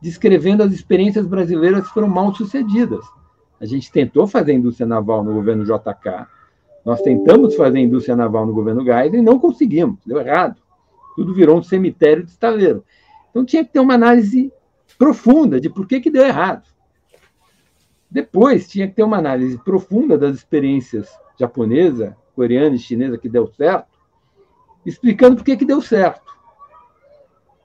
descrevendo 0.00 0.62
as 0.62 0.72
experiências 0.72 1.26
brasileiras 1.26 1.86
que 1.86 1.94
foram 1.94 2.08
mal 2.08 2.34
sucedidas. 2.34 3.04
A 3.60 3.66
gente 3.66 3.90
tentou 3.92 4.26
fazer 4.26 4.52
indústria 4.52 4.86
naval 4.86 5.22
no 5.22 5.32
governo 5.32 5.64
JK, 5.64 6.26
nós 6.84 7.00
tentamos 7.00 7.54
fazer 7.54 7.78
indústria 7.78 8.16
naval 8.16 8.44
no 8.44 8.52
governo 8.52 8.84
Geisel 8.84 9.20
e 9.20 9.22
não 9.22 9.38
conseguimos, 9.38 10.00
deu 10.04 10.18
errado. 10.18 10.60
Tudo 11.14 11.32
virou 11.32 11.58
um 11.58 11.62
cemitério 11.62 12.24
de 12.24 12.30
estaleiro. 12.30 12.84
Então 13.30 13.44
tinha 13.44 13.64
que 13.64 13.72
ter 13.72 13.80
uma 13.80 13.94
análise 13.94 14.52
profunda 14.98 15.60
de 15.60 15.70
por 15.70 15.86
que, 15.86 16.00
que 16.00 16.10
deu 16.10 16.24
errado. 16.24 16.66
Depois 18.12 18.68
tinha 18.68 18.86
que 18.86 18.92
ter 18.92 19.02
uma 19.02 19.16
análise 19.16 19.56
profunda 19.56 20.18
das 20.18 20.36
experiências 20.36 21.08
japonesa, 21.40 22.14
coreana 22.36 22.76
e 22.76 22.78
chinesa 22.78 23.16
que 23.16 23.26
deu 23.26 23.46
certo, 23.46 23.98
explicando 24.84 25.36
por 25.36 25.44
que, 25.46 25.56
que 25.56 25.64
deu 25.64 25.80
certo. 25.80 26.30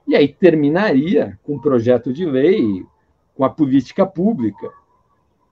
E 0.06 0.16
aí 0.16 0.26
terminaria 0.26 1.38
com 1.42 1.56
um 1.56 1.60
projeto 1.60 2.14
de 2.14 2.24
lei, 2.24 2.86
com 3.34 3.44
a 3.44 3.50
política 3.50 4.06
pública, 4.06 4.70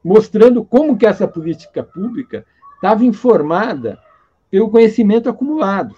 mostrando 0.03 0.65
como 0.65 0.97
que 0.97 1.05
essa 1.05 1.29
política 1.29 1.83
pública 1.83 2.47
estava 2.77 3.05
informada 3.05 4.01
pelo 4.51 4.71
conhecimento 4.71 5.29
acumulado 5.29 5.95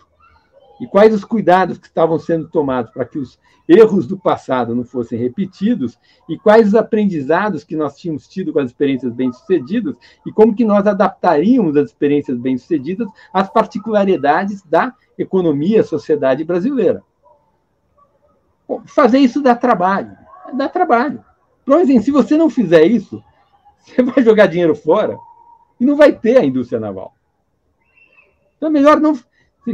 e 0.81 0.87
quais 0.87 1.15
os 1.15 1.25
cuidados 1.25 1.79
que 1.79 1.87
estavam 1.87 2.19
sendo 2.19 2.49
tomados 2.49 2.93
para 2.93 3.05
que 3.05 3.19
os 3.19 3.39
erros 3.69 4.07
do 4.07 4.17
passado 4.17 4.75
não 4.75 4.85
fossem 4.85 5.19
repetidos 5.19 5.99
e 6.29 6.39
quais 6.39 6.69
os 6.69 6.75
aprendizados 6.75 7.65
que 7.65 7.77
nós 7.77 7.97
tínhamos 7.97 8.27
tido 8.27 8.53
com 8.53 8.61
as 8.61 8.71
experiências 8.71 9.13
bem-sucedidas 9.13 9.97
e 10.25 10.33
como 10.33 10.55
que 10.55 10.65
nós 10.65 10.87
adaptaríamos 10.87 11.77
as 11.77 11.89
experiências 11.91 12.39
bem-sucedidas 12.39 13.09
às 13.33 13.51
particularidades 13.51 14.63
da 14.63 14.95
economia, 15.19 15.83
sociedade 15.83 16.45
brasileira. 16.45 17.03
Bom, 18.67 18.83
fazer 18.87 19.19
isso 19.19 19.43
dá 19.43 19.55
trabalho, 19.55 20.17
dá 20.55 20.69
trabalho. 20.69 21.23
Por 21.65 21.79
exemplo, 21.81 22.03
se 22.03 22.11
você 22.11 22.37
não 22.37 22.49
fizer 22.49 22.85
isso, 22.85 23.23
você 23.85 24.03
vai 24.03 24.25
jogar 24.25 24.47
dinheiro 24.47 24.75
fora 24.75 25.19
e 25.79 25.85
não 25.85 25.97
vai 25.97 26.13
ter 26.13 26.39
a 26.39 26.45
indústria 26.45 26.81
naval. 26.81 27.15
Então 28.57 28.69
é 28.69 28.73
melhor 28.73 28.99
não 28.99 29.15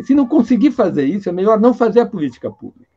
se 0.03 0.15
não 0.15 0.27
conseguir 0.27 0.71
fazer 0.71 1.05
isso, 1.05 1.29
é 1.29 1.33
melhor 1.33 1.61
não 1.61 1.75
fazer 1.75 2.01
a 2.01 2.07
política 2.07 2.51
pública. 2.51 2.89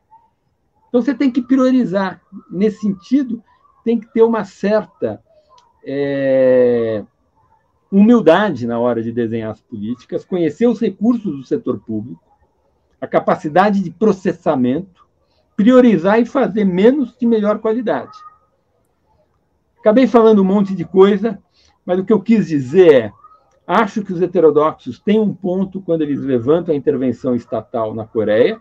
Então 0.88 1.02
você 1.02 1.14
tem 1.14 1.30
que 1.30 1.42
priorizar. 1.42 2.20
Nesse 2.50 2.80
sentido, 2.80 3.42
tem 3.84 3.98
que 3.98 4.12
ter 4.12 4.22
uma 4.22 4.44
certa 4.44 5.22
é, 5.84 7.04
humildade 7.90 8.66
na 8.66 8.78
hora 8.78 9.02
de 9.02 9.12
desenhar 9.12 9.50
as 9.50 9.60
políticas, 9.60 10.24
conhecer 10.24 10.66
os 10.66 10.80
recursos 10.80 11.36
do 11.36 11.44
setor 11.44 11.78
público, 11.80 12.22
a 13.00 13.06
capacidade 13.06 13.82
de 13.82 13.90
processamento, 13.90 15.06
priorizar 15.56 16.20
e 16.20 16.26
fazer 16.26 16.64
menos 16.64 17.16
de 17.16 17.26
melhor 17.26 17.58
qualidade. 17.58 18.16
Acabei 19.78 20.06
falando 20.06 20.42
um 20.42 20.44
monte 20.44 20.74
de 20.74 20.84
coisa, 20.84 21.38
mas 21.84 21.98
o 21.98 22.04
que 22.04 22.12
eu 22.12 22.20
quis 22.20 22.46
dizer 22.46 22.94
é 22.94 23.12
Acho 23.70 24.02
que 24.02 24.14
os 24.14 24.22
heterodoxos 24.22 24.98
têm 24.98 25.20
um 25.20 25.34
ponto 25.34 25.82
quando 25.82 26.00
eles 26.00 26.20
levantam 26.20 26.74
a 26.74 26.76
intervenção 26.78 27.34
estatal 27.34 27.94
na 27.94 28.06
Coreia, 28.06 28.58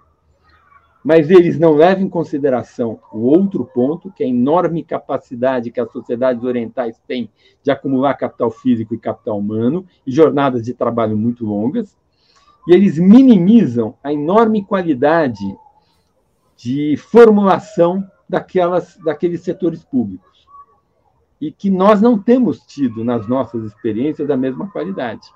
mas 1.01 1.29
eles 1.29 1.57
não 1.57 1.75
levam 1.75 2.03
em 2.03 2.09
consideração 2.09 2.99
o 3.13 3.19
outro 3.19 3.63
ponto, 3.63 4.11
que 4.11 4.21
é 4.21 4.25
a 4.25 4.29
enorme 4.29 4.83
capacidade 4.83 5.71
que 5.71 5.79
as 5.79 5.89
sociedades 5.93 6.43
orientais 6.43 7.01
têm 7.07 7.29
de 7.63 7.71
acumular 7.71 8.15
capital 8.15 8.51
físico 8.51 8.93
e 8.93 8.99
capital 8.99 9.39
humano, 9.39 9.85
e 10.05 10.11
jornadas 10.11 10.63
de 10.63 10.73
trabalho 10.73 11.15
muito 11.15 11.45
longas, 11.45 11.97
e 12.67 12.73
eles 12.73 12.99
minimizam 12.99 13.95
a 14.03 14.11
enorme 14.11 14.65
qualidade 14.65 15.57
de 16.57 16.97
formulação 16.97 18.05
daquelas, 18.27 18.97
daqueles 18.97 19.39
setores 19.39 19.85
públicos 19.85 20.36
e 21.39 21.51
que 21.51 21.69
nós 21.69 22.01
não 22.01 22.17
temos 22.17 22.59
tido 22.61 23.03
nas 23.03 23.27
nossas 23.27 23.63
experiências 23.63 24.27
da 24.27 24.35
mesma 24.35 24.69
qualidade. 24.71 25.31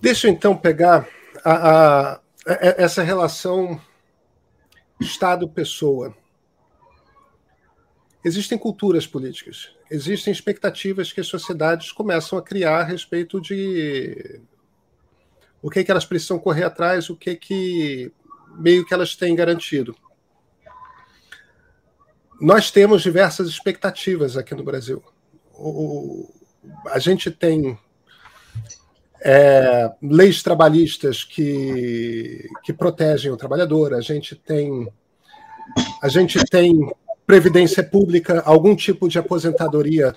Deixa 0.00 0.26
eu 0.28 0.32
então 0.32 0.54
pegar 0.54 1.08
a, 1.42 2.12
a, 2.12 2.20
essa 2.46 3.02
relação 3.02 3.80
Estado-pessoa. 5.00 6.14
Existem 8.22 8.56
culturas 8.56 9.06
políticas, 9.06 9.74
existem 9.90 10.32
expectativas 10.32 11.12
que 11.12 11.20
as 11.20 11.26
sociedades 11.26 11.92
começam 11.92 12.38
a 12.38 12.42
criar 12.42 12.80
a 12.80 12.84
respeito 12.84 13.40
de 13.40 14.40
o 15.62 15.70
que, 15.70 15.80
é 15.80 15.84
que 15.84 15.90
elas 15.90 16.04
precisam 16.04 16.38
correr 16.38 16.64
atrás, 16.64 17.08
o 17.08 17.16
que, 17.16 17.30
é 17.30 17.36
que 17.36 18.12
meio 18.56 18.84
que 18.84 18.92
elas 18.92 19.16
têm 19.16 19.34
garantido 19.34 19.96
nós 22.44 22.70
temos 22.70 23.02
diversas 23.02 23.48
expectativas 23.48 24.36
aqui 24.36 24.54
no 24.54 24.62
Brasil. 24.62 25.02
O, 25.54 26.30
a 26.88 26.98
gente 26.98 27.30
tem 27.30 27.78
é, 29.22 29.90
leis 30.02 30.42
trabalhistas 30.42 31.24
que, 31.24 32.46
que 32.62 32.70
protegem 32.70 33.32
o 33.32 33.36
trabalhador, 33.38 33.94
a 33.94 34.02
gente 34.02 34.36
tem 34.36 34.92
a 36.02 36.08
gente 36.08 36.44
tem 36.44 36.92
previdência 37.26 37.82
pública, 37.82 38.42
algum 38.44 38.76
tipo 38.76 39.08
de 39.08 39.18
aposentadoria 39.18 40.14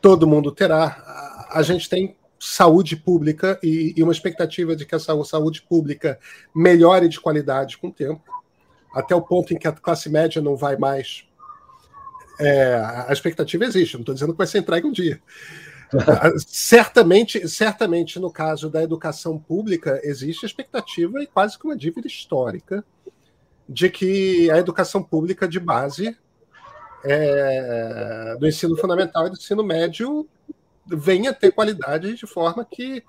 todo 0.00 0.26
mundo 0.26 0.50
terá. 0.50 1.46
A 1.50 1.60
gente 1.60 1.90
tem 1.90 2.16
saúde 2.38 2.96
pública 2.96 3.60
e, 3.62 3.92
e 3.94 4.02
uma 4.02 4.12
expectativa 4.12 4.74
de 4.74 4.86
que 4.86 4.94
a 4.94 4.98
saúde 4.98 5.60
pública 5.60 6.18
melhore 6.54 7.06
de 7.06 7.20
qualidade 7.20 7.76
com 7.76 7.88
o 7.88 7.92
tempo 7.92 8.39
até 8.94 9.14
o 9.14 9.22
ponto 9.22 9.52
em 9.52 9.58
que 9.58 9.68
a 9.68 9.72
classe 9.72 10.08
média 10.08 10.40
não 10.40 10.56
vai 10.56 10.76
mais. 10.76 11.26
É, 12.38 12.74
a 13.06 13.12
expectativa 13.12 13.64
existe, 13.64 13.94
não 13.94 14.00
estou 14.00 14.14
dizendo 14.14 14.32
que 14.32 14.38
vai 14.38 14.46
ser 14.46 14.58
entregue 14.58 14.86
um 14.86 14.92
dia. 14.92 15.20
certamente, 16.46 17.48
certamente, 17.48 18.18
no 18.18 18.30
caso 18.30 18.70
da 18.70 18.82
educação 18.82 19.38
pública, 19.38 20.00
existe 20.02 20.44
a 20.44 20.48
expectativa 20.48 21.22
e 21.22 21.26
quase 21.26 21.58
que 21.58 21.64
uma 21.64 21.76
dívida 21.76 22.06
histórica 22.06 22.84
de 23.68 23.88
que 23.88 24.50
a 24.50 24.58
educação 24.58 25.02
pública 25.02 25.46
de 25.46 25.60
base 25.60 26.16
é, 27.04 28.36
do 28.38 28.46
ensino 28.46 28.76
fundamental 28.76 29.26
e 29.26 29.30
do 29.30 29.36
ensino 29.36 29.62
médio 29.62 30.28
venha 30.86 31.32
ter 31.32 31.52
qualidade 31.52 32.14
de 32.14 32.26
forma 32.26 32.64
que, 32.64 33.02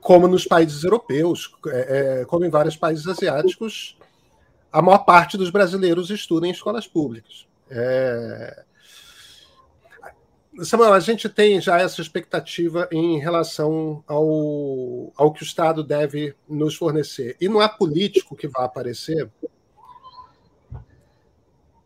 como 0.00 0.26
nos 0.26 0.44
países 0.44 0.82
europeus, 0.82 1.52
é, 1.68 2.20
é 2.20 2.24
como 2.24 2.44
em 2.44 2.50
vários 2.50 2.76
países 2.76 3.06
asiáticos, 3.06 3.96
a 4.72 4.80
maior 4.80 4.98
parte 4.98 5.36
dos 5.36 5.50
brasileiros 5.50 6.10
estuda 6.10 6.46
em 6.46 6.50
escolas 6.50 6.86
públicas. 6.86 7.46
É... 7.70 8.64
Samuel, 10.62 10.92
a 10.92 11.00
gente 11.00 11.28
tem 11.28 11.60
já 11.60 11.78
essa 11.78 12.02
expectativa 12.02 12.88
em 12.92 13.18
relação 13.18 14.04
ao, 14.06 15.12
ao 15.16 15.32
que 15.32 15.42
o 15.42 15.44
Estado 15.44 15.82
deve 15.82 16.34
nos 16.48 16.74
fornecer. 16.74 17.36
E 17.40 17.48
não 17.48 17.60
há 17.60 17.68
político 17.68 18.36
que 18.36 18.46
vá 18.46 18.64
aparecer 18.64 19.30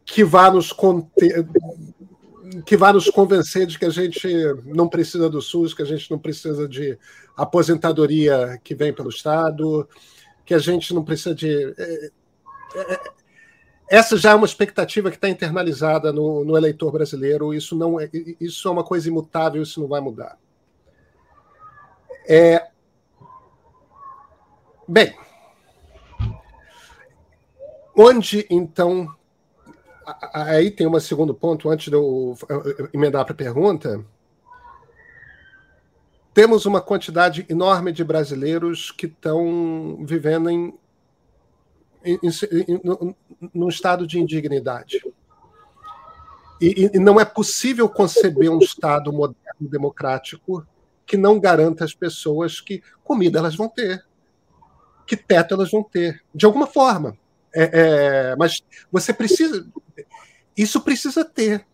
que 0.07 0.23
vá 0.25 0.51
nos 0.51 0.73
conter, 0.73 1.47
que 2.65 2.77
vá 2.77 2.93
nos 2.93 3.11
convencer 3.11 3.67
de 3.67 3.77
que 3.77 3.85
a 3.85 3.91
gente 3.91 4.29
não 4.65 4.89
precisa 4.89 5.29
do 5.29 5.43
SUS, 5.43 5.75
que 5.75 5.83
a 5.83 5.87
gente 5.87 6.09
não 6.11 6.19
precisa 6.19 6.69
de 6.69 6.97
aposentadoria 7.37 8.59
que 8.63 8.75
vem 8.75 8.93
pelo 8.93 9.11
Estado, 9.11 9.87
que 10.45 10.55
a 10.55 10.59
gente 10.59 10.95
não 10.95 11.05
precisa 11.05 11.35
de. 11.35 11.75
Essa 13.89 14.17
já 14.17 14.33
é 14.33 14.35
uma 14.35 14.47
expectativa 14.47 15.11
que 15.11 15.17
está 15.17 15.29
internalizada 15.29 16.13
no, 16.13 16.45
no, 16.45 16.57
eleitor 16.57 16.91
brasileiro. 16.91 17.55
Isso 17.55 17.77
não 17.77 18.01
é, 18.01 18.11
isso 18.41 18.67
é 18.67 18.71
uma 18.71 18.83
coisa 18.83 19.09
imutável, 19.09 19.63
isso 19.63 19.81
não 19.81 19.89
vai 19.89 20.01
mudar. 20.01 20.37
É, 22.29 22.69
bem, 24.89 25.17
onde 27.97 28.45
então 28.51 29.15
aí 30.33 30.71
tem 30.71 30.87
um 30.87 31.01
segundo 31.01 31.35
ponto 31.35 31.69
antes 31.71 31.89
de 31.89 31.95
eu 31.95 32.37
emendar 32.93 33.25
para 33.25 33.35
a 33.35 33.37
pergunta. 33.37 34.05
Temos 36.35 36.67
uma 36.67 36.81
quantidade 36.81 37.47
enorme 37.49 37.93
de 37.93 38.05
brasileiros 38.05 38.91
que 38.91 39.07
estão 39.07 40.05
vivendo 40.05 40.51
em 40.51 40.77
num 43.55 43.69
estado 43.69 44.07
de 44.07 44.19
indignidade. 44.19 45.01
E, 46.61 46.91
e, 46.95 46.99
não 46.99 47.21
é 47.21 47.25
possível 47.25 47.89
conceber 47.89 48.51
um 48.51 48.59
Estado 48.59 49.13
moderno 49.13 49.69
democrático 49.69 50.67
que 51.05 51.17
não 51.17 51.39
garanta 51.39 51.85
às 51.85 51.95
pessoas 51.95 52.61
que 52.61 52.83
comida 53.05 53.39
elas 53.39 53.55
vão 53.55 53.69
ter, 53.69 54.05
que 55.07 55.17
teto 55.17 55.55
elas 55.55 55.71
vão 55.71 55.83
ter, 55.83 56.23
de 56.35 56.47
alguma 56.47 56.67
forma. 56.67 57.17
É, 57.55 57.71
é, 57.73 58.37
mas 58.37 58.63
você 58.91 59.13
precisa. 59.13 59.67
Isso 60.57 60.81
precisa 60.81 61.25
ter. 61.25 61.65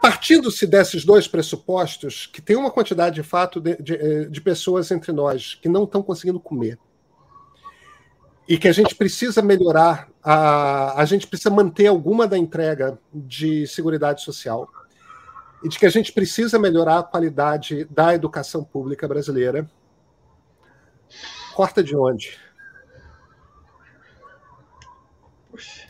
Partindo-se 0.00 0.66
desses 0.66 1.04
dois 1.04 1.28
pressupostos, 1.28 2.26
que 2.26 2.40
tem 2.40 2.56
uma 2.56 2.70
quantidade 2.70 3.16
de 3.16 3.22
fato 3.22 3.60
de, 3.60 3.76
de, 3.76 4.26
de 4.28 4.40
pessoas 4.40 4.90
entre 4.90 5.12
nós 5.12 5.54
que 5.54 5.68
não 5.68 5.84
estão 5.84 6.02
conseguindo 6.02 6.40
comer 6.40 6.78
e 8.48 8.58
que 8.58 8.68
a 8.68 8.72
gente 8.72 8.94
precisa 8.94 9.40
melhorar, 9.40 10.08
a, 10.22 11.00
a 11.00 11.04
gente 11.04 11.26
precisa 11.26 11.50
manter 11.50 11.86
alguma 11.86 12.26
da 12.26 12.36
entrega 12.36 12.98
de 13.12 13.66
segurança 13.66 14.18
social 14.18 14.68
e 15.62 15.68
de 15.68 15.78
que 15.78 15.86
a 15.86 15.90
gente 15.90 16.12
precisa 16.12 16.58
melhorar 16.58 16.98
a 16.98 17.02
qualidade 17.02 17.84
da 17.84 18.14
educação 18.14 18.64
pública 18.64 19.06
brasileira. 19.06 19.68
Corta 21.54 21.82
de 21.82 21.94
onde? 21.96 22.38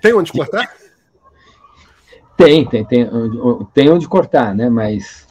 Tem 0.02 0.12
onde 0.12 0.32
cortar? 0.32 0.74
Tem, 2.36 2.68
tem, 2.68 2.84
tem, 2.84 3.08
tem 3.72 3.88
onde 3.88 4.08
cortar, 4.08 4.54
né? 4.54 4.68
Mas 4.68 5.26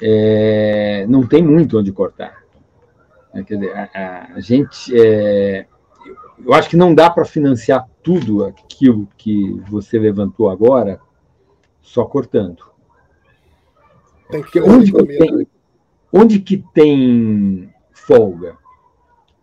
é, 0.00 1.04
não 1.08 1.26
tem 1.26 1.42
muito 1.42 1.78
onde 1.78 1.92
cortar. 1.92 2.44
Quer 3.46 3.56
dizer, 3.56 3.76
a, 3.76 4.34
a 4.34 4.40
gente. 4.40 4.92
É, 4.98 5.66
eu 6.48 6.54
acho 6.54 6.70
que 6.70 6.78
não 6.78 6.94
dá 6.94 7.10
para 7.10 7.26
financiar 7.26 7.86
tudo 8.02 8.42
aquilo 8.42 9.06
que 9.18 9.60
você 9.68 9.98
levantou 9.98 10.48
agora 10.48 10.98
só 11.82 12.06
cortando. 12.06 12.64
Tem 14.30 14.42
que 14.42 14.58
onde, 14.58 14.90
que 14.90 15.06
tem, 15.06 15.46
onde 16.10 16.40
que 16.40 16.64
tem 16.72 17.74
folga? 17.92 18.56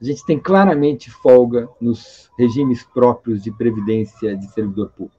A 0.02 0.04
gente 0.04 0.26
tem 0.26 0.40
claramente 0.40 1.12
folga 1.12 1.70
nos 1.80 2.32
regimes 2.40 2.84
próprios 2.84 3.44
de 3.44 3.52
previdência 3.52 4.36
de 4.36 4.48
servidor 4.52 4.90
público. 4.90 5.16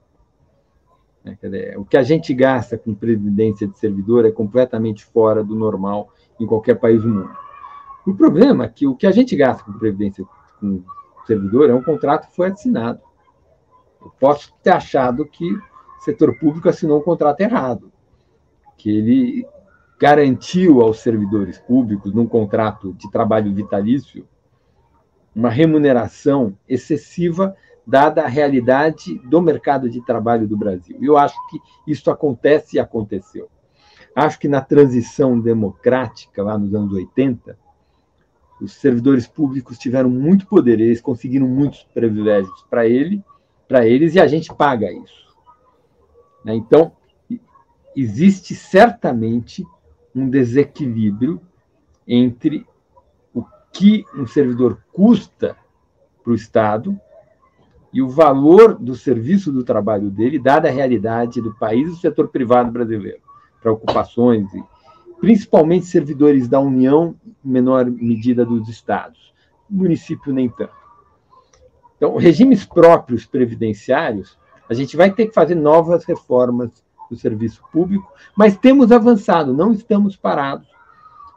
Né, 1.23 1.37
o 1.77 1.85
que 1.85 1.95
a 1.95 2.03
gente 2.03 2.33
gasta 2.33 2.77
com 2.77 2.93
previdência 2.93 3.65
de 3.65 3.79
servidor 3.79 4.25
é 4.25 4.31
completamente 4.31 5.05
fora 5.05 5.41
do 5.41 5.55
normal 5.55 6.09
em 6.37 6.45
qualquer 6.45 6.75
país 6.75 7.01
do 7.01 7.07
mundo. 7.07 7.37
O 8.05 8.13
problema 8.13 8.65
é 8.65 8.69
que 8.69 8.85
o 8.85 8.93
que 8.93 9.07
a 9.07 9.11
gente 9.11 9.37
gasta 9.37 9.63
com 9.63 9.71
previdência 9.71 10.25
com 10.59 10.83
servidor 11.27 11.69
é 11.69 11.73
um 11.73 11.83
contrato 11.83 12.27
que 12.27 12.35
foi 12.35 12.47
assinado. 12.47 12.99
Eu 14.01 14.11
posso 14.19 14.53
ter 14.63 14.71
achado 14.71 15.25
que 15.25 15.53
o 15.53 15.61
setor 15.99 16.37
público 16.39 16.69
assinou 16.69 16.99
um 16.99 17.03
contrato 17.03 17.41
errado, 17.41 17.91
que 18.77 18.89
ele 18.89 19.47
garantiu 19.99 20.81
aos 20.81 20.99
servidores 20.99 21.57
públicos, 21.59 22.13
num 22.13 22.27
contrato 22.27 22.93
de 22.93 23.11
trabalho 23.11 23.53
vitalício, 23.53 24.27
uma 25.35 25.49
remuneração 25.49 26.57
excessiva 26.67 27.55
dada 27.85 28.23
a 28.23 28.27
realidade 28.27 29.17
do 29.19 29.41
mercado 29.41 29.89
de 29.89 30.01
trabalho 30.01 30.47
do 30.47 30.57
Brasil. 30.57 30.97
Eu 31.01 31.17
acho 31.17 31.35
que 31.47 31.59
isso 31.87 32.11
acontece 32.11 32.75
e 32.75 32.79
aconteceu. 32.79 33.49
Acho 34.15 34.39
que 34.39 34.47
na 34.47 34.61
transição 34.61 35.39
democrática, 35.39 36.43
lá 36.43 36.57
nos 36.57 36.73
anos 36.73 36.91
80, 36.91 37.57
os 38.59 38.73
servidores 38.73 39.27
públicos 39.27 39.77
tiveram 39.77 40.09
muito 40.09 40.47
poder, 40.47 40.79
eles 40.79 41.01
conseguiram 41.01 41.47
muitos 41.47 41.83
privilégios 41.93 42.65
para 42.69 42.87
ele, 42.87 43.23
para 43.67 43.85
eles 43.85 44.15
e 44.15 44.19
a 44.19 44.27
gente 44.27 44.53
paga 44.53 44.91
isso. 44.91 45.27
Né? 46.43 46.55
Então 46.55 46.91
existe 47.95 48.55
certamente 48.55 49.65
um 50.13 50.29
desequilíbrio 50.29 51.41
entre 52.07 52.65
o 53.33 53.43
que 53.71 54.05
um 54.15 54.25
servidor 54.25 54.79
custa 54.91 55.55
para 56.23 56.31
o 56.31 56.35
Estado 56.35 56.99
e 57.93 58.01
o 58.01 58.09
valor 58.09 58.75
do 58.75 58.95
serviço 58.95 59.51
do 59.51 59.63
trabalho 59.63 60.09
dele, 60.09 60.39
dada 60.39 60.67
a 60.67 60.71
realidade 60.71 61.41
do 61.41 61.53
país 61.55 61.87
e 61.87 61.91
do 61.91 61.97
setor 61.97 62.27
privado 62.29 62.71
brasileiro, 62.71 63.19
para 63.61 63.71
ocupações 63.71 64.53
e 64.53 64.63
principalmente 65.19 65.85
servidores 65.85 66.47
da 66.47 66.59
União, 66.59 67.15
em 67.25 67.49
menor 67.49 67.85
medida 67.85 68.45
dos 68.45 68.69
estados. 68.69 69.33
Município 69.69 70.33
nem 70.33 70.49
tanto. 70.49 70.75
Então, 71.97 72.15
regimes 72.15 72.63
próprios 72.63 73.25
previdenciários, 73.25 74.37
a 74.69 74.73
gente 74.73 74.95
vai 74.95 75.11
ter 75.11 75.27
que 75.27 75.33
fazer 75.33 75.55
novas 75.55 76.05
reformas 76.05 76.69
do 77.09 77.15
serviço 77.15 77.61
público, 77.71 78.11
mas 78.35 78.57
temos 78.57 78.91
avançado, 78.91 79.53
não 79.53 79.71
estamos 79.71 80.15
parados. 80.15 80.67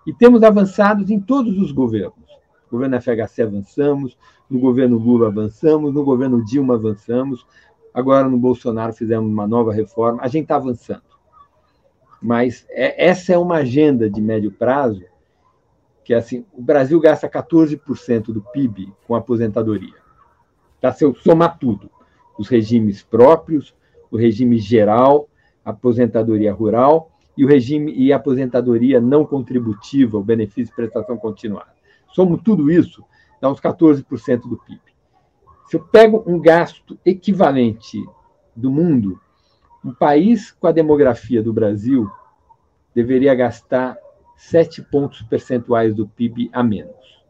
E 0.06 0.12
temos 0.12 0.42
avançado 0.42 1.10
em 1.12 1.20
todos 1.20 1.58
os 1.58 1.72
governos. 1.72 2.14
No 2.70 2.78
governo 2.78 3.00
FHC 3.00 3.42
avançamos, 3.42 4.18
no 4.48 4.58
governo 4.58 4.98
Lula 4.98 5.28
avançamos, 5.28 5.92
no 5.94 6.04
governo 6.04 6.44
Dilma 6.44 6.74
avançamos, 6.74 7.46
agora 7.94 8.28
no 8.28 8.36
Bolsonaro 8.36 8.92
fizemos 8.92 9.30
uma 9.30 9.46
nova 9.46 9.72
reforma, 9.72 10.22
a 10.22 10.28
gente 10.28 10.42
está 10.42 10.56
avançando. 10.56 11.09
Mas 12.20 12.66
é, 12.70 13.06
essa 13.08 13.32
é 13.32 13.38
uma 13.38 13.56
agenda 13.56 14.10
de 14.10 14.20
médio 14.20 14.52
prazo 14.52 15.04
que 16.04 16.14
assim, 16.14 16.44
o 16.52 16.60
Brasil 16.60 16.98
gasta 16.98 17.28
14% 17.28 18.32
do 18.32 18.40
PIB 18.40 18.92
com 19.06 19.14
aposentadoria. 19.14 19.94
Tá? 20.80 20.92
Se 20.92 21.04
eu 21.04 21.14
somar 21.14 21.58
tudo, 21.58 21.90
os 22.38 22.48
regimes 22.48 23.02
próprios, 23.02 23.74
o 24.10 24.16
regime 24.16 24.58
geral, 24.58 25.28
aposentadoria 25.64 26.52
rural 26.52 27.12
e 27.36 27.44
o 27.44 27.48
regime 27.48 27.92
e 27.94 28.12
aposentadoria 28.12 29.00
não 29.00 29.24
contributiva, 29.24 30.18
o 30.18 30.24
benefício 30.24 30.66
de 30.66 30.74
prestação 30.74 31.16
continuada. 31.16 31.70
Somos 32.12 32.42
tudo 32.42 32.70
isso, 32.70 33.04
dá 33.40 33.50
uns 33.50 33.60
14% 33.60 34.48
do 34.48 34.56
PIB. 34.56 34.80
Se 35.68 35.76
eu 35.76 35.80
pego 35.80 36.24
um 36.26 36.40
gasto 36.40 36.98
equivalente 37.04 38.04
do 38.56 38.70
mundo, 38.70 39.20
um 39.84 39.94
país 39.94 40.50
com 40.52 40.66
a 40.66 40.72
demografia 40.72 41.42
do 41.42 41.52
Brasil 41.52 42.10
deveria 42.94 43.34
gastar 43.34 43.96
7 44.36 44.82
pontos 44.82 45.22
percentuais 45.22 45.94
do 45.94 46.06
PIB 46.06 46.50
a 46.52 46.62
menos. 46.62 47.20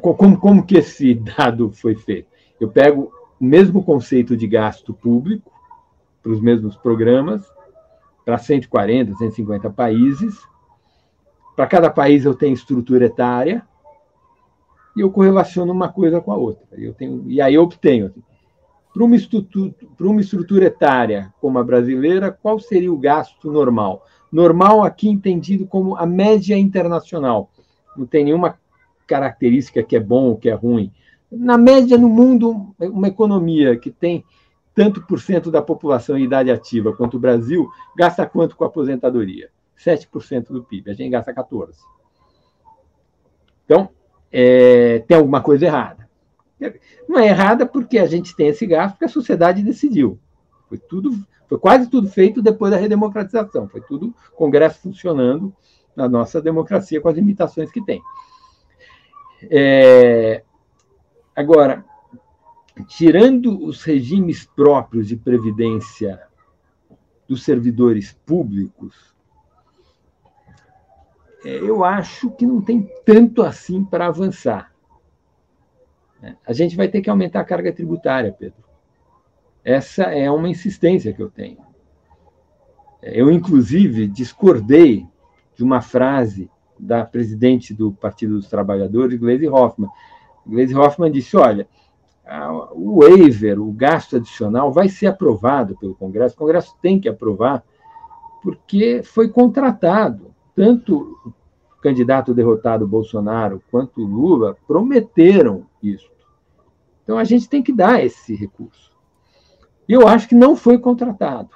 Como, 0.00 0.38
como 0.38 0.66
que 0.66 0.78
esse 0.78 1.14
dado 1.36 1.70
foi 1.70 1.94
feito? 1.94 2.28
Eu 2.60 2.70
pego 2.70 3.12
o 3.40 3.44
mesmo 3.44 3.82
conceito 3.82 4.36
de 4.36 4.46
gasto 4.46 4.92
público 4.94 5.50
para 6.22 6.32
os 6.32 6.40
mesmos 6.40 6.76
programas, 6.76 7.50
para 8.24 8.38
140, 8.38 9.16
150 9.16 9.70
países. 9.70 10.38
Para 11.56 11.66
cada 11.66 11.90
país 11.90 12.24
eu 12.24 12.34
tenho 12.34 12.54
estrutura 12.54 13.06
etária 13.06 13.66
e 14.96 15.00
eu 15.00 15.10
correlaciono 15.10 15.72
uma 15.72 15.88
coisa 15.88 16.20
com 16.20 16.32
a 16.32 16.36
outra. 16.36 16.66
Eu 16.72 16.94
tenho, 16.94 17.24
e 17.26 17.40
aí 17.40 17.54
eu 17.54 17.62
obtenho 17.62 18.06
assim, 18.06 18.22
para 18.92 19.04
uma, 19.04 19.16
uma 20.00 20.20
estrutura 20.20 20.64
etária 20.64 21.32
como 21.40 21.58
a 21.58 21.64
brasileira, 21.64 22.30
qual 22.30 22.58
seria 22.58 22.92
o 22.92 22.98
gasto 22.98 23.50
normal? 23.50 24.06
Normal 24.32 24.82
aqui 24.82 25.08
entendido 25.08 25.66
como 25.66 25.96
a 25.96 26.06
média 26.06 26.56
internacional. 26.56 27.50
Não 27.96 28.06
tem 28.06 28.24
nenhuma 28.24 28.58
característica 29.06 29.82
que 29.82 29.96
é 29.96 30.00
bom 30.00 30.30
ou 30.30 30.36
que 30.36 30.48
é 30.48 30.54
ruim. 30.54 30.92
Na 31.30 31.56
média, 31.56 31.96
no 31.96 32.08
mundo, 32.08 32.74
uma 32.78 33.08
economia 33.08 33.76
que 33.76 33.90
tem 33.90 34.24
tanto 34.74 35.04
por 35.06 35.20
cento 35.20 35.50
da 35.50 35.60
população 35.60 36.16
em 36.16 36.24
idade 36.24 36.50
ativa 36.50 36.92
quanto 36.92 37.16
o 37.16 37.20
Brasil, 37.20 37.68
gasta 37.96 38.24
quanto 38.24 38.56
com 38.56 38.64
a 38.64 38.68
aposentadoria? 38.68 39.50
7% 39.78 40.48
do 40.48 40.62
PIB. 40.62 40.90
A 40.90 40.94
gente 40.94 41.10
gasta 41.10 41.34
14%. 41.34 41.70
Então, 43.64 43.88
é, 44.32 45.00
tem 45.06 45.16
alguma 45.16 45.40
coisa 45.40 45.66
errada. 45.66 45.99
Não 47.08 47.18
é 47.18 47.28
errada 47.28 47.66
porque 47.66 47.98
a 47.98 48.06
gente 48.06 48.36
tem 48.36 48.48
esse 48.48 48.66
gasto, 48.66 48.92
porque 48.92 49.06
a 49.06 49.08
sociedade 49.08 49.62
decidiu. 49.62 50.18
Foi 50.68 50.78
tudo, 50.78 51.12
foi 51.48 51.58
quase 51.58 51.88
tudo 51.88 52.08
feito 52.08 52.42
depois 52.42 52.70
da 52.70 52.76
redemocratização. 52.76 53.68
Foi 53.68 53.80
tudo 53.80 54.14
Congresso 54.36 54.80
funcionando 54.80 55.54
na 55.96 56.08
nossa 56.08 56.40
democracia 56.40 57.00
com 57.00 57.08
as 57.08 57.16
limitações 57.16 57.70
que 57.70 57.84
tem. 57.84 58.02
É, 59.50 60.42
agora, 61.34 61.84
tirando 62.86 63.64
os 63.64 63.82
regimes 63.82 64.44
próprios 64.44 65.08
de 65.08 65.16
previdência 65.16 66.20
dos 67.26 67.42
servidores 67.42 68.12
públicos, 68.26 69.14
é, 71.44 71.56
eu 71.56 71.84
acho 71.84 72.30
que 72.30 72.46
não 72.46 72.60
tem 72.60 72.88
tanto 73.04 73.42
assim 73.42 73.84
para 73.84 74.06
avançar. 74.06 74.69
A 76.46 76.52
gente 76.52 76.76
vai 76.76 76.88
ter 76.88 77.00
que 77.00 77.10
aumentar 77.10 77.40
a 77.40 77.44
carga 77.44 77.72
tributária, 77.72 78.34
Pedro. 78.36 78.62
Essa 79.64 80.04
é 80.04 80.30
uma 80.30 80.48
insistência 80.48 81.12
que 81.12 81.22
eu 81.22 81.30
tenho. 81.30 81.58
Eu, 83.02 83.30
inclusive, 83.30 84.06
discordei 84.06 85.06
de 85.54 85.64
uma 85.64 85.80
frase 85.80 86.50
da 86.78 87.04
presidente 87.04 87.74
do 87.74 87.92
Partido 87.92 88.34
dos 88.34 88.48
Trabalhadores, 88.48 89.18
Gleisi 89.18 89.48
Hoffmann. 89.48 89.90
Gleisi 90.46 90.74
Hoffmann 90.74 91.10
disse: 91.10 91.36
olha, 91.36 91.66
o 92.72 93.00
waiver, 93.00 93.60
o 93.60 93.72
gasto 93.72 94.16
adicional, 94.16 94.72
vai 94.72 94.88
ser 94.88 95.06
aprovado 95.06 95.76
pelo 95.76 95.94
Congresso. 95.94 96.34
O 96.34 96.38
Congresso 96.38 96.76
tem 96.80 97.00
que 97.00 97.08
aprovar, 97.08 97.64
porque 98.42 99.02
foi 99.02 99.28
contratado. 99.28 100.34
Tanto 100.54 101.34
candidato 101.80 102.34
derrotado 102.34 102.86
Bolsonaro 102.86 103.62
quanto 103.70 104.04
Lula 104.04 104.56
prometeram 104.66 105.66
isso. 105.82 106.10
Então 107.02 107.18
a 107.18 107.24
gente 107.24 107.48
tem 107.48 107.62
que 107.62 107.72
dar 107.72 108.04
esse 108.04 108.34
recurso. 108.34 108.90
E 109.88 109.92
eu 109.92 110.06
acho 110.06 110.28
que 110.28 110.34
não 110.34 110.54
foi 110.54 110.78
contratado, 110.78 111.50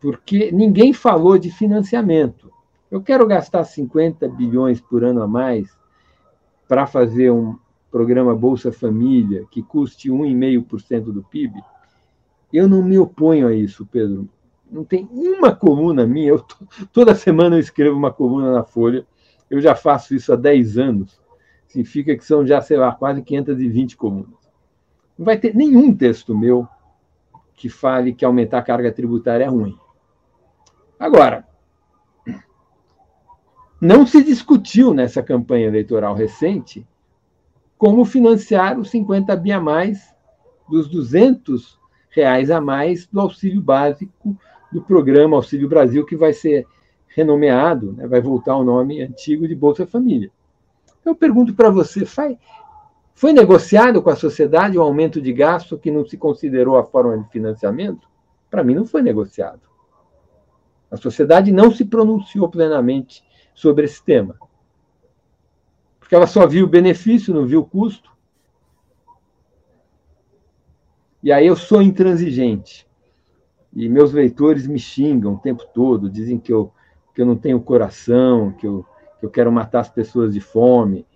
porque 0.00 0.50
ninguém 0.50 0.92
falou 0.92 1.38
de 1.38 1.50
financiamento. 1.50 2.50
Eu 2.90 3.00
quero 3.00 3.26
gastar 3.26 3.64
50 3.64 4.28
bilhões 4.28 4.80
por 4.80 5.04
ano 5.04 5.22
a 5.22 5.28
mais 5.28 5.70
para 6.66 6.86
fazer 6.86 7.30
um 7.30 7.56
programa 7.90 8.34
Bolsa 8.34 8.72
Família 8.72 9.46
que 9.50 9.62
custe 9.62 10.10
1,5% 10.10 11.04
do 11.12 11.22
PIB. 11.22 11.62
Eu 12.52 12.68
não 12.68 12.82
me 12.82 12.98
oponho 12.98 13.46
a 13.46 13.54
isso, 13.54 13.86
Pedro. 13.86 14.28
Não 14.72 14.84
tem 14.84 15.06
uma 15.12 15.54
coluna 15.54 16.06
minha. 16.06 16.30
Eu, 16.30 16.44
toda 16.92 17.14
semana 17.14 17.56
eu 17.56 17.60
escrevo 17.60 17.96
uma 17.96 18.12
coluna 18.12 18.50
na 18.50 18.64
Folha. 18.64 19.06
Eu 19.48 19.60
já 19.60 19.76
faço 19.76 20.14
isso 20.14 20.32
há 20.32 20.36
10 20.36 20.78
anos 20.78 21.22
significa 21.72 22.14
que 22.14 22.24
são 22.24 22.46
já, 22.46 22.60
sei 22.60 22.76
lá, 22.76 22.92
quase 22.92 23.22
520 23.22 23.96
colunas. 23.96 24.28
Não 25.18 25.24
vai 25.24 25.38
ter 25.38 25.54
nenhum 25.54 25.94
texto 25.94 26.36
meu 26.36 26.68
que 27.54 27.68
fale 27.68 28.12
que 28.12 28.24
aumentar 28.24 28.58
a 28.58 28.62
carga 28.62 28.92
tributária 28.92 29.44
é 29.44 29.48
ruim. 29.48 29.76
Agora, 30.98 31.46
não 33.80 34.06
se 34.06 34.22
discutiu 34.22 34.92
nessa 34.92 35.22
campanha 35.22 35.66
eleitoral 35.66 36.14
recente 36.14 36.86
como 37.78 38.04
financiar 38.04 38.78
os 38.78 38.90
50 38.90 39.34
bi 39.36 39.50
a 39.50 39.60
mais 39.60 40.14
dos 40.68 40.88
200 40.88 41.80
reais 42.10 42.50
a 42.50 42.60
mais 42.60 43.06
do 43.06 43.20
auxílio 43.20 43.62
básico 43.62 44.36
do 44.72 44.82
programa 44.82 45.36
Auxílio 45.36 45.68
Brasil, 45.68 46.04
que 46.04 46.16
vai 46.16 46.32
ser 46.32 46.66
renomeado, 47.08 47.92
né, 47.92 48.06
vai 48.06 48.20
voltar 48.20 48.52
ao 48.52 48.64
nome 48.64 49.02
antigo 49.02 49.46
de 49.46 49.54
Bolsa 49.54 49.86
Família. 49.86 50.30
Eu 51.04 51.14
pergunto 51.14 51.54
para 51.54 51.68
você, 51.68 52.06
foi, 52.06 53.32
negociado 53.32 54.00
com 54.02 54.10
a 54.10 54.16
sociedade 54.16 54.78
o 54.78 54.80
um 54.80 54.84
aumento 54.84 55.20
de 55.20 55.32
gasto 55.32 55.78
que 55.78 55.90
não 55.90 56.06
se 56.06 56.16
considerou 56.16 56.76
a 56.76 56.84
forma 56.84 57.18
de 57.18 57.28
financiamento? 57.28 58.08
Para 58.50 58.64
mim, 58.64 58.74
não 58.74 58.86
foi 58.86 59.02
negociado. 59.02 59.60
A 60.90 60.96
sociedade 60.96 61.50
não 61.50 61.70
se 61.70 61.84
pronunciou 61.84 62.48
plenamente 62.48 63.24
sobre 63.54 63.84
esse 63.84 64.02
tema. 64.02 64.36
Porque 65.98 66.14
ela 66.14 66.26
só 66.26 66.46
viu 66.46 66.66
o 66.66 66.68
benefício, 66.68 67.34
não 67.34 67.46
viu 67.46 67.60
o 67.60 67.64
custo. 67.64 68.10
E 71.22 71.32
aí 71.32 71.46
eu 71.46 71.56
sou 71.56 71.80
intransigente. 71.80 72.86
E 73.74 73.88
meus 73.88 74.12
leitores 74.12 74.66
me 74.66 74.78
xingam 74.78 75.34
o 75.34 75.38
tempo 75.38 75.64
todo, 75.72 76.10
dizem 76.10 76.38
que 76.38 76.52
eu, 76.52 76.70
que 77.14 77.22
eu 77.22 77.26
não 77.26 77.36
tenho 77.36 77.60
coração, 77.60 78.52
que 78.52 78.66
eu, 78.66 78.84
eu 79.22 79.30
quero 79.30 79.50
matar 79.50 79.80
as 79.80 79.88
pessoas 79.88 80.34
de 80.34 80.40
fome. 80.40 81.06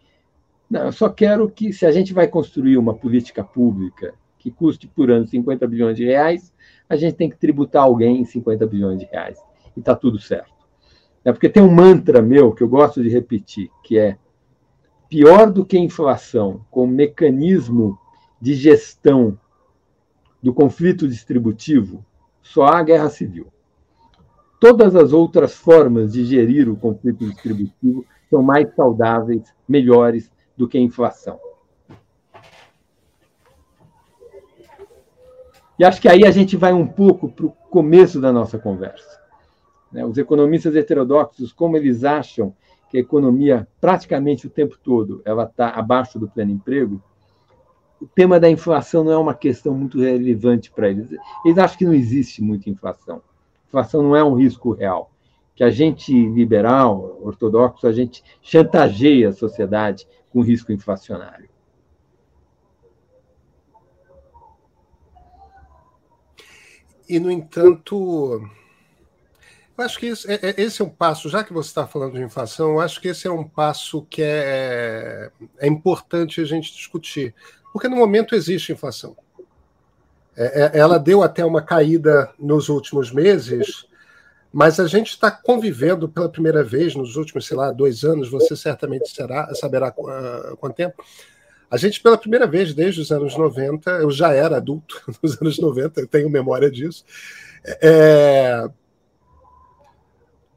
Não, 0.71 0.87
eu 0.87 0.93
só 0.93 1.09
quero 1.09 1.49
que, 1.51 1.73
se 1.73 1.85
a 1.85 1.93
gente 1.93 2.15
vai 2.15 2.27
construir 2.27 2.77
uma 2.79 2.95
política 2.95 3.45
pública 3.45 4.15
que 4.39 4.51
custe 4.51 4.87
por 4.87 5.11
ano 5.11 5.27
50 5.27 5.67
bilhões 5.67 5.97
de 5.97 6.05
reais, 6.05 6.53
a 6.89 6.97
gente 6.97 7.15
tem 7.15 7.29
que 7.29 7.37
tributar 7.37 7.83
alguém 7.83 8.21
em 8.21 8.25
50 8.25 8.67
bilhões 8.67 9.01
de 9.01 9.07
reais. 9.07 9.39
E 9.77 9.81
está 9.81 9.95
tudo 9.95 10.19
certo. 10.19 10.55
É 11.25 11.33
porque 11.33 11.49
tem 11.49 11.63
um 11.63 11.71
mantra 11.71 12.23
meu 12.23 12.53
que 12.53 12.63
eu 12.63 12.69
gosto 12.69 13.03
de 13.03 13.09
repetir, 13.09 13.69
que 13.83 13.99
é 13.99 14.17
pior 15.09 15.51
do 15.51 15.65
que 15.65 15.77
a 15.77 15.81
inflação 15.81 16.65
como 16.71 16.93
mecanismo 16.93 17.99
de 18.41 18.55
gestão 18.55 19.39
do 20.43 20.55
conflito 20.55 21.09
distributivo, 21.09 22.05
só 22.47 22.67
há 22.67 22.83
guerra 22.83 23.11
civil. 23.11 23.49
Todas 24.61 24.95
as 24.95 25.13
outras 25.13 25.55
formas 25.55 26.13
de 26.13 26.25
gerir 26.25 26.69
o 26.69 26.77
conflito 26.77 27.27
distributivo 27.27 28.05
são 28.31 28.43
mais 28.43 28.73
saudáveis, 28.75 29.53
melhores 29.69 30.31
do 30.57 30.69
que 30.69 30.79
a 30.79 30.81
inflação. 30.81 31.39
E 35.79 35.85
acho 35.85 36.01
que 36.01 36.09
aí 36.09 36.25
a 36.25 36.31
gente 36.31 36.57
vai 36.57 36.73
um 36.73 36.87
pouco 36.87 37.29
para 37.29 37.47
o 37.47 37.51
começo 37.51 38.21
da 38.21 38.33
nossa 38.33 38.59
conversa. 38.59 39.21
Né? 39.93 40.05
Os 40.05 40.17
economistas 40.17 40.75
heterodoxos, 40.75 41.53
como 41.53 41.77
eles 41.77 42.03
acham 42.03 42.55
que 42.89 42.97
a 42.97 43.01
economia, 43.01 43.69
praticamente 43.81 44.47
o 44.47 44.51
tempo 44.51 44.79
todo, 44.83 45.21
ela 45.25 45.45
está 45.45 45.71
abaixo 45.71 46.19
do 46.19 46.29
pleno 46.29 46.53
emprego, 46.53 47.03
o 48.01 48.07
tema 48.07 48.39
da 48.39 48.51
inflação 48.51 49.05
não 49.05 49.13
é 49.13 49.19
uma 49.19 49.35
questão 49.35 49.75
muito 49.75 50.01
relevante 50.01 50.71
para 50.71 50.89
eles. 50.89 51.09
Eles 51.45 51.59
acham 51.59 51.79
que 51.79 51.85
não 51.87 51.95
existe 51.95 52.43
muita 52.43 52.69
inflação 52.69 53.23
inflação 53.77 54.03
não 54.03 54.17
é 54.17 54.25
um 54.25 54.35
risco 54.35 54.73
real. 54.73 55.11
Que 55.55 55.65
a 55.65 55.71
gente 55.71 56.13
liberal, 56.13 57.19
ortodoxo, 57.23 57.87
a 57.87 57.93
gente 57.93 58.23
chantageia 58.43 59.31
a 59.31 59.33
sociedade 59.33 60.07
com 60.31 60.43
risco 60.43 60.73
inflacionário. 60.73 61.49
E, 67.09 67.19
no 67.21 67.31
entanto, 67.31 68.43
eu 69.79 69.85
acho 69.85 69.99
que 69.99 70.07
esse 70.07 70.31
é, 70.31 70.35
é, 70.43 70.61
esse 70.61 70.83
é 70.83 70.85
um 70.85 70.91
passo, 70.91 71.29
já 71.29 71.45
que 71.45 71.53
você 71.53 71.69
está 71.69 71.87
falando 71.87 72.15
de 72.15 72.23
inflação, 72.23 72.73
eu 72.73 72.81
acho 72.81 73.01
que 73.01 73.09
esse 73.09 73.27
é 73.27 73.31
um 73.31 73.45
passo 73.45 74.03
que 74.11 74.23
é, 74.23 75.31
é 75.59 75.67
importante 75.69 76.41
a 76.41 76.45
gente 76.45 76.73
discutir. 76.73 77.35
Porque 77.77 77.89
no 77.89 77.97
momento 77.97 78.35
existe 78.35 78.73
inflação. 78.73 79.15
É, 80.35 80.63
é, 80.63 80.79
ela 80.79 80.97
deu 80.97 81.23
até 81.23 81.45
uma 81.45 81.61
caída 81.61 82.33
nos 82.39 82.71
últimos 82.71 83.13
meses, 83.13 83.87
mas 84.51 84.81
a 84.81 84.87
gente 84.87 85.11
está 85.11 85.31
convivendo 85.31 86.09
pela 86.09 86.31
primeira 86.31 86.65
vez 86.65 86.95
nos 86.95 87.17
últimos, 87.17 87.47
sei 87.47 87.55
lá, 87.55 87.71
dois 87.71 88.03
anos, 88.03 88.31
você 88.31 88.57
certamente 88.57 89.11
será, 89.11 89.55
saberá 89.55 89.91
uh, 89.95 90.57
quanto 90.57 90.75
tempo. 90.75 91.05
A 91.71 91.77
gente, 91.77 92.01
pela 92.01 92.17
primeira 92.17 92.47
vez 92.47 92.73
desde 92.73 93.03
os 93.03 93.13
anos 93.13 93.37
90, 93.37 93.91
eu 93.91 94.11
já 94.11 94.33
era 94.33 94.57
adulto 94.57 94.99
nos 95.23 95.39
anos 95.39 95.59
90, 95.59 96.01
eu 96.01 96.07
tenho 96.07 96.31
memória 96.31 96.71
disso. 96.71 97.05
É, 97.83 98.67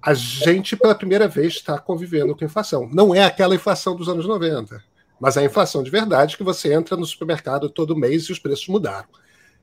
a 0.01 0.13
gente, 0.13 0.77
pela 0.77 0.95
primeira 0.95 1.27
vez, 1.27 1.55
está 1.55 1.77
convivendo 1.77 2.33
com 2.33 2.45
inflação. 2.45 2.89
Não 2.93 3.13
é 3.13 3.25
aquela 3.25 3.55
inflação 3.55 3.93
dos 3.93 4.07
anos 4.07 4.25
90, 4.25 4.81
mas 5.19 5.37
é 5.37 5.41
a 5.41 5.45
inflação 5.45 5.83
de 5.83 5.89
verdade 5.89 6.37
que 6.37 6.43
você 6.43 6.73
entra 6.73 6.95
no 6.95 7.05
supermercado 7.05 7.69
todo 7.69 7.95
mês 7.95 8.23
e 8.23 8.31
os 8.31 8.39
preços 8.39 8.67
mudaram. 8.67 9.07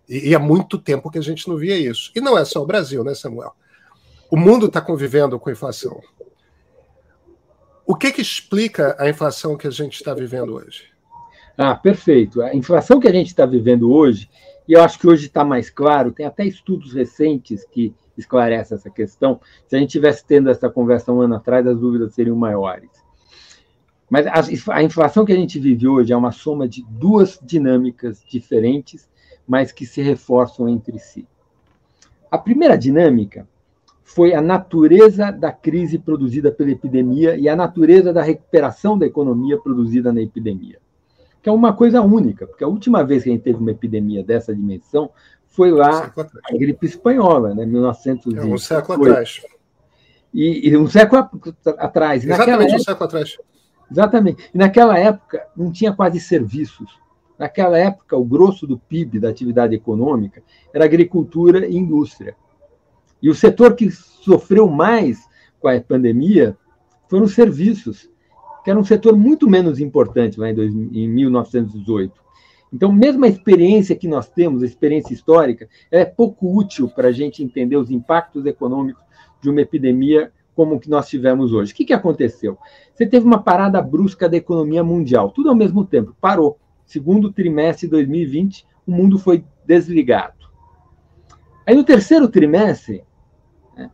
E, 0.08 0.30
e 0.30 0.34
há 0.34 0.38
muito 0.38 0.78
tempo 0.78 1.10
que 1.10 1.18
a 1.18 1.22
gente 1.22 1.48
não 1.48 1.56
via 1.56 1.76
isso. 1.76 2.10
E 2.14 2.20
não 2.20 2.36
é 2.36 2.44
só 2.44 2.62
o 2.62 2.66
Brasil, 2.66 3.02
né, 3.02 3.14
Samuel? 3.14 3.54
O 4.30 4.36
mundo 4.36 4.66
está 4.66 4.80
convivendo 4.80 5.38
com 5.38 5.50
inflação. 5.50 6.00
O 7.86 7.94
que, 7.94 8.12
que 8.12 8.20
explica 8.20 8.96
a 8.98 9.08
inflação 9.08 9.56
que 9.56 9.66
a 9.66 9.70
gente 9.70 9.94
está 9.94 10.12
vivendo 10.12 10.54
hoje? 10.54 10.84
Ah, 11.56 11.74
perfeito. 11.74 12.42
A 12.42 12.54
inflação 12.54 13.00
que 13.00 13.08
a 13.08 13.12
gente 13.12 13.28
está 13.28 13.46
vivendo 13.46 13.92
hoje, 13.92 14.28
e 14.68 14.72
eu 14.72 14.82
acho 14.82 14.98
que 14.98 15.06
hoje 15.06 15.26
está 15.26 15.44
mais 15.44 15.70
claro, 15.70 16.12
tem 16.12 16.26
até 16.26 16.44
estudos 16.44 16.92
recentes 16.92 17.64
que 17.64 17.94
esclarecem 18.18 18.76
essa 18.76 18.90
questão. 18.90 19.40
Se 19.68 19.76
a 19.76 19.78
gente 19.78 19.90
tivesse 19.90 20.24
tendo 20.24 20.50
essa 20.50 20.68
conversa 20.68 21.12
um 21.12 21.20
ano 21.20 21.36
atrás, 21.36 21.66
as 21.66 21.78
dúvidas 21.78 22.14
seriam 22.14 22.36
maiores. 22.36 22.90
Mas 24.08 24.26
a, 24.26 24.74
a 24.74 24.82
inflação 24.82 25.24
que 25.24 25.32
a 25.32 25.36
gente 25.36 25.58
vive 25.58 25.88
hoje 25.88 26.12
é 26.12 26.16
uma 26.16 26.32
soma 26.32 26.68
de 26.68 26.84
duas 26.88 27.38
dinâmicas 27.42 28.22
diferentes 28.28 29.08
mas 29.46 29.70
que 29.70 29.86
se 29.86 30.02
reforçam 30.02 30.68
entre 30.68 30.98
si. 30.98 31.26
A 32.30 32.36
primeira 32.36 32.76
dinâmica 32.76 33.46
foi 34.02 34.34
a 34.34 34.40
natureza 34.40 35.30
da 35.30 35.52
crise 35.52 35.98
produzida 35.98 36.50
pela 36.50 36.70
epidemia 36.70 37.36
e 37.36 37.48
a 37.48 37.54
natureza 37.54 38.12
da 38.12 38.22
recuperação 38.22 38.98
da 38.98 39.06
economia 39.06 39.58
produzida 39.58 40.12
na 40.12 40.20
epidemia. 40.20 40.78
Que 41.42 41.48
é 41.48 41.52
uma 41.52 41.72
coisa 41.72 42.02
única, 42.02 42.46
porque 42.46 42.64
a 42.64 42.68
última 42.68 43.04
vez 43.04 43.22
que 43.22 43.30
a 43.30 43.32
gente 43.32 43.42
teve 43.42 43.58
uma 43.58 43.70
epidemia 43.70 44.22
dessa 44.24 44.54
dimensão 44.54 45.10
foi 45.46 45.70
lá 45.70 46.12
um 46.16 46.20
a 46.20 46.58
gripe 46.58 46.86
espanhola, 46.86 47.54
né, 47.54 47.64
1900 47.64 48.34
é 48.34 48.44
um 48.44 48.58
século 48.58 49.00
atrás. 49.00 49.40
E, 50.34 50.68
e, 50.68 50.76
um 50.76 50.88
século 50.88 51.28
atrás. 51.78 52.24
Exatamente 52.24 52.74
época, 52.74 52.76
um 52.76 52.84
século 52.84 53.04
atrás. 53.06 53.38
Exatamente. 53.90 54.50
E 54.54 54.58
naquela 54.58 54.98
época 54.98 55.46
não 55.56 55.70
tinha 55.70 55.92
quase 55.92 56.20
serviços. 56.20 56.98
Naquela 57.38 57.78
época, 57.78 58.16
o 58.16 58.24
grosso 58.24 58.66
do 58.66 58.78
PIB 58.78 59.20
da 59.20 59.28
atividade 59.28 59.74
econômica 59.74 60.42
era 60.72 60.84
agricultura 60.84 61.66
e 61.66 61.76
indústria. 61.76 62.34
E 63.22 63.28
o 63.28 63.34
setor 63.34 63.74
que 63.74 63.90
sofreu 63.90 64.68
mais 64.68 65.26
com 65.60 65.68
a 65.68 65.80
pandemia 65.80 66.56
foram 67.08 67.24
os 67.24 67.34
serviços, 67.34 68.10
que 68.64 68.70
era 68.70 68.78
um 68.78 68.84
setor 68.84 69.16
muito 69.16 69.48
menos 69.48 69.80
importante 69.80 70.40
lá 70.40 70.50
em, 70.50 71.08
1918. 71.08 72.12
Então, 72.72 72.90
mesmo 72.90 73.24
a 73.24 73.28
experiência 73.28 73.94
que 73.94 74.08
nós 74.08 74.28
temos, 74.28 74.62
a 74.62 74.66
experiência 74.66 75.14
histórica, 75.14 75.68
é 75.90 76.04
pouco 76.04 76.56
útil 76.58 76.88
para 76.88 77.08
a 77.08 77.12
gente 77.12 77.42
entender 77.42 77.76
os 77.76 77.90
impactos 77.90 78.44
econômicos 78.44 79.02
de 79.40 79.48
uma 79.48 79.60
epidemia 79.60 80.32
como 80.56 80.76
o 80.76 80.80
que 80.80 80.88
nós 80.88 81.06
tivemos 81.06 81.52
hoje. 81.52 81.72
O 81.72 81.76
que, 81.76 81.84
que 81.84 81.92
aconteceu? 81.92 82.58
Você 82.94 83.06
teve 83.06 83.26
uma 83.26 83.42
parada 83.42 83.80
brusca 83.82 84.28
da 84.28 84.38
economia 84.38 84.82
mundial, 84.82 85.30
tudo 85.30 85.50
ao 85.50 85.54
mesmo 85.54 85.84
tempo, 85.84 86.16
parou 86.18 86.58
segundo 86.86 87.32
trimestre 87.32 87.86
de 87.86 87.90
2020, 87.90 88.66
o 88.86 88.92
mundo 88.92 89.18
foi 89.18 89.44
desligado. 89.66 90.46
Aí 91.66 91.74
no 91.74 91.84
terceiro 91.84 92.28
trimestre, 92.28 93.04
né, 93.76 93.90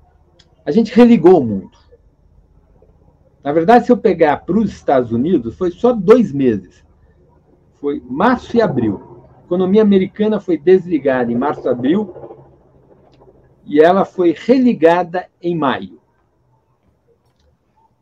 a 0.65 0.71
gente 0.71 0.95
religou 0.95 1.41
o 1.41 1.45
mundo. 1.45 1.77
Na 3.43 3.51
verdade, 3.51 3.87
se 3.87 3.91
eu 3.91 3.97
pegar 3.97 4.45
para 4.45 4.59
os 4.59 4.71
Estados 4.71 5.11
Unidos, 5.11 5.57
foi 5.57 5.73
só 5.73 5.93
dois 5.93 6.31
meses. 6.31 6.85
Foi 7.81 8.01
março 8.09 8.57
e 8.57 8.63
abril. 8.63 9.25
A 9.41 9.45
economia 9.45 9.83
americana 9.83 10.39
foi 10.39 10.57
desligada 10.57 11.33
em 11.33 11.37
março 11.37 11.67
e 11.67 11.69
abril 11.69 12.15
e 13.65 13.81
ela 13.81 14.05
foi 14.05 14.33
religada 14.37 15.27
em 15.41 15.57
maio. 15.57 16.02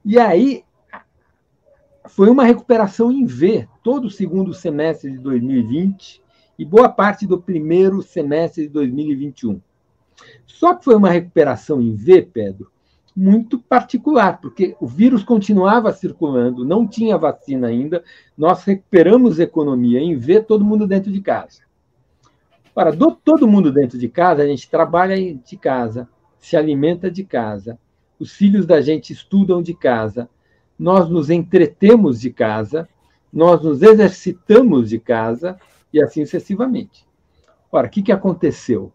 E 0.04 0.18
aí 0.18 0.64
foi 2.08 2.30
uma 2.30 2.44
recuperação 2.44 3.12
em 3.12 3.26
V, 3.26 3.68
todo 3.82 4.06
o 4.06 4.10
segundo 4.10 4.54
semestre 4.54 5.10
de 5.10 5.18
2020 5.18 6.22
e 6.58 6.64
boa 6.64 6.88
parte 6.88 7.26
do 7.26 7.40
primeiro 7.40 8.02
semestre 8.02 8.64
de 8.64 8.68
2021. 8.68 9.60
Só 10.46 10.74
que 10.74 10.84
foi 10.84 10.94
uma 10.94 11.10
recuperação 11.10 11.80
em 11.80 11.94
V, 11.94 12.22
Pedro, 12.22 12.70
muito 13.16 13.58
particular, 13.58 14.40
porque 14.40 14.76
o 14.80 14.86
vírus 14.86 15.22
continuava 15.22 15.92
circulando, 15.92 16.64
não 16.64 16.86
tinha 16.86 17.18
vacina 17.18 17.68
ainda, 17.68 18.02
nós 18.36 18.64
recuperamos 18.64 19.38
economia 19.38 20.00
em 20.00 20.16
V, 20.16 20.42
todo 20.42 20.64
mundo 20.64 20.86
dentro 20.86 21.10
de 21.10 21.20
casa. 21.20 21.62
Para 22.74 22.92
do, 22.92 23.12
todo 23.12 23.48
mundo 23.48 23.72
dentro 23.72 23.98
de 23.98 24.08
casa, 24.08 24.42
a 24.42 24.46
gente 24.46 24.70
trabalha 24.70 25.16
de 25.34 25.56
casa, 25.56 26.08
se 26.38 26.56
alimenta 26.56 27.10
de 27.10 27.24
casa, 27.24 27.78
os 28.20 28.32
filhos 28.32 28.66
da 28.66 28.82
gente 28.82 29.14
estudam 29.14 29.62
de 29.62 29.72
casa, 29.72 30.28
nós 30.78 31.08
nos 31.08 31.30
entretemos 31.30 32.20
de 32.20 32.30
casa, 32.30 32.86
nós 33.32 33.62
nos 33.62 33.82
exercitamos 33.82 34.90
de 34.90 34.98
casa 34.98 35.58
e 35.92 36.00
assim 36.02 36.24
sucessivamente. 36.24 37.06
Ora, 37.72 37.86
o 37.86 37.90
que, 37.90 38.02
que 38.02 38.12
aconteceu? 38.12 38.92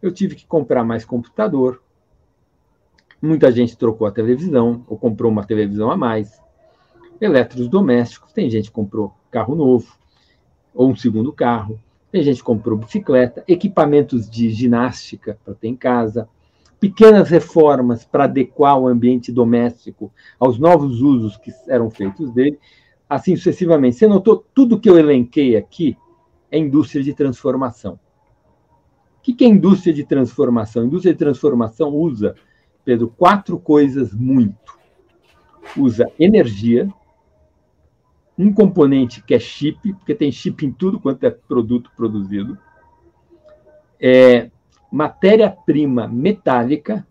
Eu 0.00 0.12
tive 0.12 0.36
que 0.36 0.46
comprar 0.46 0.84
mais 0.84 1.04
computador, 1.04 1.82
muita 3.20 3.50
gente 3.50 3.76
trocou 3.76 4.06
a 4.06 4.12
televisão 4.12 4.84
ou 4.86 4.96
comprou 4.96 5.30
uma 5.30 5.44
televisão 5.44 5.90
a 5.90 5.96
mais, 5.96 6.40
eletrodomésticos, 7.20 8.32
tem 8.32 8.48
gente 8.48 8.68
que 8.68 8.74
comprou 8.74 9.12
carro 9.30 9.54
novo 9.54 9.98
ou 10.72 10.88
um 10.88 10.96
segundo 10.96 11.32
carro, 11.32 11.78
tem 12.10 12.22
gente 12.22 12.38
que 12.38 12.44
comprou 12.44 12.78
bicicleta, 12.78 13.44
equipamentos 13.46 14.30
de 14.30 14.50
ginástica 14.50 15.38
para 15.44 15.54
ter 15.54 15.68
em 15.68 15.76
casa, 15.76 16.28
pequenas 16.80 17.28
reformas 17.28 18.04
para 18.04 18.24
adequar 18.24 18.78
o 18.78 18.88
ambiente 18.88 19.30
doméstico 19.30 20.10
aos 20.38 20.58
novos 20.58 21.02
usos 21.02 21.36
que 21.36 21.52
eram 21.68 21.90
feitos 21.90 22.32
dele, 22.32 22.58
assim 23.08 23.36
sucessivamente. 23.36 23.96
Você 23.96 24.08
notou 24.08 24.44
tudo 24.54 24.80
que 24.80 24.88
eu 24.88 24.98
elenquei 24.98 25.56
aqui 25.56 25.96
é 26.50 26.58
indústria 26.58 27.04
de 27.04 27.12
transformação. 27.12 28.00
O 29.18 29.22
que 29.22 29.44
é 29.44 29.46
indústria 29.46 29.92
de 29.92 30.04
transformação? 30.04 30.86
Indústria 30.86 31.12
de 31.12 31.18
transformação 31.18 31.90
usa, 31.90 32.34
Pedro, 32.84 33.08
quatro 33.08 33.58
coisas 33.58 34.14
muito. 34.14 34.80
Usa 35.76 36.10
energia, 36.18 36.88
um 38.36 38.52
componente 38.52 39.22
que 39.22 39.34
é 39.34 39.38
chip, 39.38 39.92
porque 39.92 40.14
tem 40.14 40.32
chip 40.32 40.64
em 40.64 40.72
tudo 40.72 40.98
quanto 40.98 41.24
é 41.24 41.30
produto 41.30 41.92
produzido, 41.94 42.58
é 44.00 44.50
matéria-prima 44.90 46.08
metálica 46.08 47.06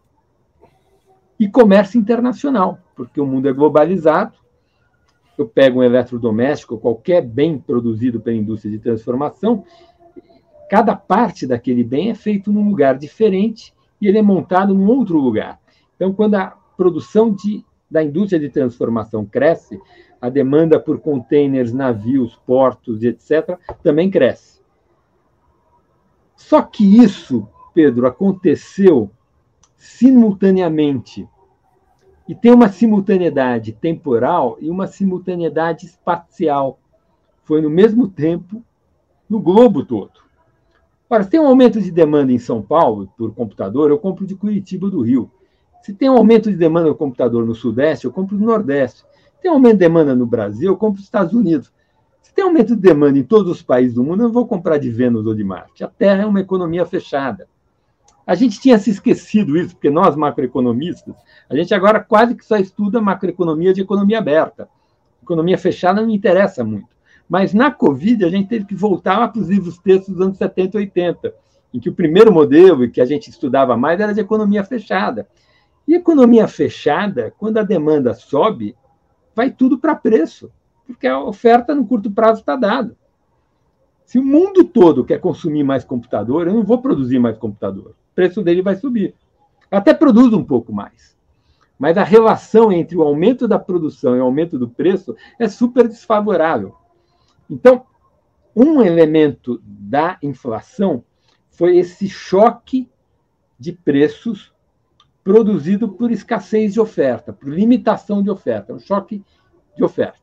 e 1.39 1.47
comércio 1.47 1.99
internacional, 1.99 2.79
porque 2.95 3.21
o 3.21 3.25
mundo 3.25 3.47
é 3.47 3.53
globalizado. 3.53 4.37
Eu 5.37 5.47
pego 5.47 5.79
um 5.79 5.83
eletrodoméstico, 5.83 6.77
qualquer 6.77 7.21
bem 7.21 7.57
produzido 7.57 8.19
pela 8.19 8.35
indústria 8.35 8.71
de 8.71 8.79
transformação, 8.79 9.63
cada 10.69 10.95
parte 10.95 11.47
daquele 11.47 11.83
bem 11.83 12.09
é 12.09 12.15
feito 12.15 12.51
num 12.51 12.67
lugar 12.67 12.97
diferente 12.97 13.73
e 14.01 14.07
ele 14.07 14.17
é 14.17 14.21
montado 14.21 14.73
num 14.73 14.87
outro 14.87 15.17
lugar. 15.17 15.59
Então, 15.95 16.13
quando 16.13 16.35
a 16.35 16.57
produção 16.77 17.33
de, 17.33 17.65
da 17.89 18.03
indústria 18.03 18.39
de 18.39 18.49
transformação 18.49 19.25
cresce, 19.25 19.79
a 20.21 20.29
demanda 20.29 20.79
por 20.79 20.99
containers, 20.99 21.73
navios, 21.73 22.35
portos, 22.45 23.03
etc., 23.03 23.57
também 23.81 24.11
cresce. 24.11 24.59
Só 26.35 26.61
que 26.61 27.01
isso, 27.01 27.47
Pedro, 27.73 28.07
aconteceu 28.07 29.09
simultaneamente. 29.77 31.27
E 32.27 32.35
tem 32.35 32.51
uma 32.51 32.69
simultaneidade 32.69 33.71
temporal 33.71 34.57
e 34.59 34.69
uma 34.69 34.85
simultaneidade 34.85 35.85
espacial. 35.85 36.79
Foi 37.43 37.61
no 37.61 37.69
mesmo 37.69 38.07
tempo 38.07 38.63
no 39.29 39.39
globo 39.39 39.83
todo. 39.83 40.11
Ora, 41.09 41.23
se 41.23 41.29
tem 41.29 41.39
um 41.39 41.47
aumento 41.47 41.81
de 41.81 41.89
demanda 41.89 42.31
em 42.31 42.37
São 42.37 42.61
Paulo 42.61 43.11
por 43.17 43.33
computador, 43.33 43.89
eu 43.89 43.97
compro 43.97 44.27
de 44.27 44.35
Curitiba 44.35 44.89
do 44.89 45.01
Rio. 45.01 45.31
Se 45.81 45.93
tem 45.93 46.09
um 46.09 46.17
aumento 46.17 46.51
de 46.51 46.57
demanda 46.57 46.89
no 46.89 46.95
computador 46.95 47.45
no 47.45 47.55
Sudeste, 47.55 48.05
eu 48.05 48.11
compro 48.11 48.37
do 48.37 48.45
Nordeste. 48.45 49.03
Tem 49.41 49.49
aumento 49.49 49.73
de 49.73 49.79
demanda 49.79 50.13
no 50.13 50.25
Brasil, 50.25 50.71
eu 50.71 50.77
compro 50.77 50.97
dos 50.97 51.05
Estados 51.05 51.33
Unidos. 51.33 51.71
Se 52.21 52.33
tem 52.33 52.43
aumento 52.43 52.75
de 52.75 52.81
demanda 52.81 53.17
em 53.17 53.23
todos 53.23 53.51
os 53.51 53.63
países 53.63 53.95
do 53.95 54.03
mundo, 54.03 54.21
eu 54.21 54.27
não 54.27 54.33
vou 54.33 54.45
comprar 54.45 54.77
de 54.77 54.91
Vênus 54.91 55.25
ou 55.25 55.33
de 55.33 55.43
Marte. 55.43 55.83
A 55.83 55.87
Terra 55.87 56.23
é 56.23 56.25
uma 56.25 56.41
economia 56.41 56.85
fechada. 56.85 57.47
A 58.29 58.35
gente 58.35 58.59
tinha 58.59 58.77
se 58.77 58.91
esquecido 58.91 59.57
isso, 59.57 59.73
porque 59.73 59.89
nós, 59.89 60.15
macroeconomistas, 60.15 61.15
a 61.49 61.55
gente 61.55 61.73
agora 61.73 61.99
quase 61.99 62.35
que 62.35 62.45
só 62.45 62.57
estuda 62.57 63.01
macroeconomia 63.01 63.73
de 63.73 63.81
economia 63.81 64.19
aberta. 64.19 64.69
Economia 65.23 65.57
fechada 65.57 65.99
não 65.99 66.11
interessa 66.11 66.63
muito. 66.63 66.89
Mas 67.27 67.55
na 67.55 67.71
Covid, 67.71 68.23
a 68.23 68.29
gente 68.29 68.47
teve 68.47 68.65
que 68.65 68.75
voltar 68.75 69.31
para 69.31 69.41
os 69.41 69.49
livros 69.49 69.79
textos 69.79 70.13
dos 70.13 70.23
anos 70.23 70.37
70 70.37 70.77
e 70.77 70.81
80, 70.81 71.33
em 71.73 71.79
que 71.79 71.89
o 71.89 71.93
primeiro 71.95 72.31
modelo, 72.31 72.87
que 72.91 73.01
a 73.01 73.05
gente 73.05 73.31
estudava 73.31 73.75
mais, 73.75 73.99
era 73.99 74.13
de 74.13 74.19
economia 74.19 74.63
fechada. 74.63 75.27
E 75.87 75.95
economia 75.95 76.47
fechada, 76.47 77.33
quando 77.35 77.57
a 77.57 77.63
demanda 77.63 78.13
sobe, 78.13 78.75
vai 79.35 79.49
tudo 79.49 79.79
para 79.79 79.95
preço, 79.95 80.51
porque 80.85 81.07
a 81.07 81.19
oferta 81.19 81.73
no 81.73 81.83
curto 81.83 82.11
prazo 82.11 82.41
está 82.41 82.55
dada. 82.55 82.95
Se 84.05 84.19
o 84.19 84.23
mundo 84.23 84.63
todo 84.63 85.03
quer 85.03 85.19
consumir 85.19 85.63
mais 85.63 85.83
computador, 85.83 86.47
eu 86.47 86.53
não 86.53 86.63
vou 86.63 86.79
produzir 86.79 87.17
mais 87.17 87.35
computador. 87.35 87.95
O 88.19 88.21
preço 88.21 88.43
dele 88.43 88.61
vai 88.61 88.75
subir. 88.75 89.15
Até 89.71 89.93
produz 89.93 90.33
um 90.33 90.43
pouco 90.43 90.73
mais. 90.73 91.17
Mas 91.77 91.97
a 91.97 92.03
relação 92.03 92.69
entre 92.69 92.97
o 92.97 93.01
aumento 93.01 93.47
da 93.47 93.57
produção 93.57 94.13
e 94.13 94.19
o 94.19 94.23
aumento 94.23 94.59
do 94.59 94.67
preço 94.67 95.15
é 95.39 95.47
super 95.47 95.87
desfavorável. 95.87 96.75
Então, 97.49 97.85
um 98.53 98.81
elemento 98.81 99.61
da 99.63 100.17
inflação 100.21 101.01
foi 101.49 101.77
esse 101.77 102.09
choque 102.09 102.89
de 103.57 103.71
preços 103.71 104.53
produzido 105.23 105.87
por 105.87 106.11
escassez 106.11 106.73
de 106.73 106.81
oferta, 106.81 107.31
por 107.31 107.47
limitação 107.47 108.21
de 108.21 108.29
oferta, 108.29 108.73
um 108.73 108.79
choque 108.79 109.23
de 109.77 109.81
oferta. 109.81 110.19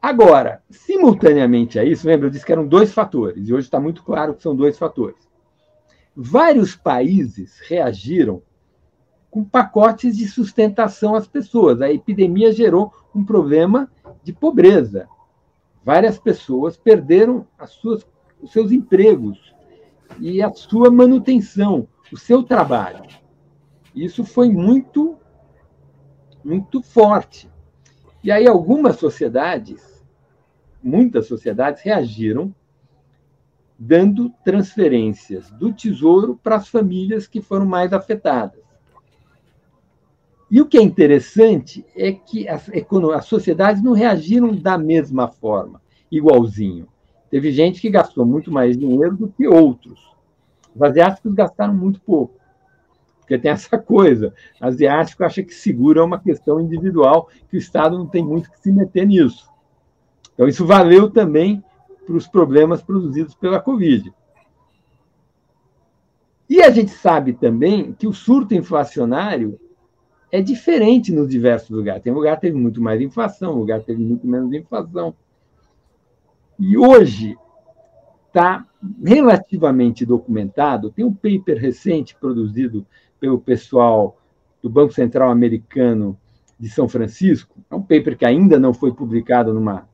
Agora, 0.00 0.64
simultaneamente 0.68 1.78
a 1.78 1.84
isso, 1.84 2.08
lembra, 2.08 2.26
eu 2.26 2.30
disse 2.30 2.44
que 2.44 2.50
eram 2.50 2.66
dois 2.66 2.92
fatores, 2.92 3.48
e 3.48 3.54
hoje 3.54 3.68
está 3.68 3.78
muito 3.78 4.02
claro 4.02 4.34
que 4.34 4.42
são 4.42 4.56
dois 4.56 4.76
fatores. 4.76 5.30
Vários 6.14 6.76
países 6.76 7.58
reagiram 7.66 8.42
com 9.30 9.44
pacotes 9.44 10.16
de 10.16 10.28
sustentação 10.28 11.14
às 11.14 11.26
pessoas. 11.26 11.80
A 11.80 11.90
epidemia 11.90 12.52
gerou 12.52 12.92
um 13.14 13.24
problema 13.24 13.90
de 14.22 14.32
pobreza. 14.32 15.08
Várias 15.84 16.18
pessoas 16.18 16.76
perderam 16.76 17.46
as 17.58 17.70
suas, 17.70 18.06
os 18.40 18.52
seus 18.52 18.70
empregos 18.70 19.54
e 20.20 20.42
a 20.42 20.52
sua 20.52 20.90
manutenção 20.90 21.88
o 22.12 22.18
seu 22.18 22.42
trabalho. 22.42 23.02
Isso 23.94 24.24
foi 24.24 24.50
muito, 24.50 25.16
muito 26.44 26.82
forte. 26.82 27.50
E 28.22 28.30
aí 28.30 28.46
algumas 28.46 28.96
sociedades, 28.96 30.04
muitas 30.82 31.26
sociedades 31.26 31.82
reagiram 31.82 32.54
dando 33.78 34.30
transferências 34.44 35.50
do 35.50 35.72
tesouro 35.72 36.38
para 36.42 36.56
as 36.56 36.68
famílias 36.68 37.26
que 37.26 37.40
foram 37.40 37.66
mais 37.66 37.92
afetadas. 37.92 38.62
E 40.50 40.60
o 40.60 40.66
que 40.66 40.76
é 40.76 40.82
interessante 40.82 41.84
é 41.96 42.12
que 42.12 42.46
as, 42.46 42.70
as 43.16 43.24
sociedades 43.24 43.82
não 43.82 43.92
reagiram 43.92 44.54
da 44.54 44.76
mesma 44.76 45.26
forma, 45.26 45.80
igualzinho. 46.10 46.86
Teve 47.30 47.50
gente 47.50 47.80
que 47.80 47.88
gastou 47.88 48.26
muito 48.26 48.52
mais 48.52 48.76
dinheiro 48.76 49.16
do 49.16 49.28
que 49.28 49.48
outros. 49.48 50.12
Os 50.74 50.82
asiáticos 50.82 51.32
gastaram 51.32 51.74
muito 51.74 52.00
pouco, 52.02 52.38
porque 53.18 53.38
tem 53.38 53.50
essa 53.50 53.78
coisa. 53.78 54.34
Asiático 54.60 55.24
acha 55.24 55.42
que 55.42 55.54
seguro 55.54 56.00
é 56.00 56.04
uma 56.04 56.20
questão 56.20 56.60
individual, 56.60 57.30
que 57.48 57.56
o 57.56 57.58
Estado 57.58 57.96
não 57.96 58.06
tem 58.06 58.22
muito 58.22 58.50
que 58.50 58.60
se 58.60 58.70
meter 58.70 59.06
nisso. 59.06 59.50
Então, 60.34 60.46
isso 60.46 60.66
valeu 60.66 61.10
também 61.10 61.64
para 62.06 62.16
os 62.16 62.26
problemas 62.26 62.82
produzidos 62.82 63.34
pela 63.34 63.60
Covid. 63.60 64.12
E 66.48 66.62
a 66.62 66.70
gente 66.70 66.90
sabe 66.90 67.32
também 67.32 67.92
que 67.92 68.06
o 68.06 68.12
surto 68.12 68.54
inflacionário 68.54 69.58
é 70.30 70.40
diferente 70.40 71.12
nos 71.12 71.28
diversos 71.28 71.70
lugares. 71.70 72.02
Tem 72.02 72.12
lugar 72.12 72.36
que 72.36 72.42
teve 72.42 72.56
muito 72.56 72.80
mais 72.80 73.00
inflação, 73.00 73.58
lugar 73.58 73.80
que 73.80 73.86
teve 73.86 74.02
muito 74.02 74.26
menos 74.26 74.52
inflação. 74.52 75.14
E 76.58 76.76
hoje 76.76 77.36
está 78.26 78.66
relativamente 79.04 80.06
documentado. 80.06 80.90
Tem 80.90 81.04
um 81.04 81.12
paper 81.12 81.58
recente 81.58 82.16
produzido 82.16 82.86
pelo 83.20 83.38
pessoal 83.38 84.18
do 84.62 84.70
Banco 84.70 84.92
Central 84.92 85.30
Americano 85.30 86.18
de 86.58 86.68
São 86.68 86.88
Francisco. 86.88 87.56
É 87.70 87.74
um 87.74 87.82
paper 87.82 88.16
que 88.16 88.24
ainda 88.24 88.58
não 88.58 88.72
foi 88.72 88.92
publicado 88.92 89.52
numa 89.52 89.88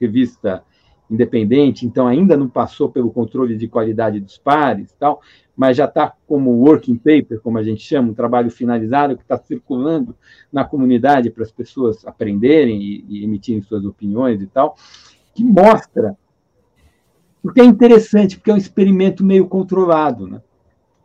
revista 0.00 0.64
independente, 1.10 1.86
então 1.86 2.06
ainda 2.06 2.36
não 2.36 2.48
passou 2.48 2.90
pelo 2.90 3.10
controle 3.10 3.56
de 3.56 3.68
qualidade 3.68 4.20
dos 4.20 4.38
pares, 4.38 4.94
tal, 4.98 5.20
mas 5.56 5.76
já 5.76 5.84
está 5.84 6.12
como 6.26 6.50
working 6.50 6.96
paper, 6.96 7.40
como 7.40 7.58
a 7.58 7.62
gente 7.62 7.80
chama, 7.80 8.10
um 8.10 8.14
trabalho 8.14 8.50
finalizado 8.50 9.16
que 9.16 9.22
está 9.22 9.38
circulando 9.38 10.14
na 10.52 10.64
comunidade 10.64 11.30
para 11.30 11.44
as 11.44 11.52
pessoas 11.52 12.06
aprenderem 12.06 12.82
e, 12.82 13.04
e 13.08 13.24
emitirem 13.24 13.62
suas 13.62 13.84
opiniões 13.84 14.42
e 14.42 14.46
tal, 14.46 14.76
que 15.34 15.44
mostra 15.44 16.16
porque 17.46 17.60
é 17.60 17.64
interessante, 17.64 18.36
porque 18.36 18.50
é 18.50 18.54
um 18.54 18.58
experimento 18.58 19.24
meio 19.24 19.46
controlado. 19.46 20.26
Né? 20.26 20.42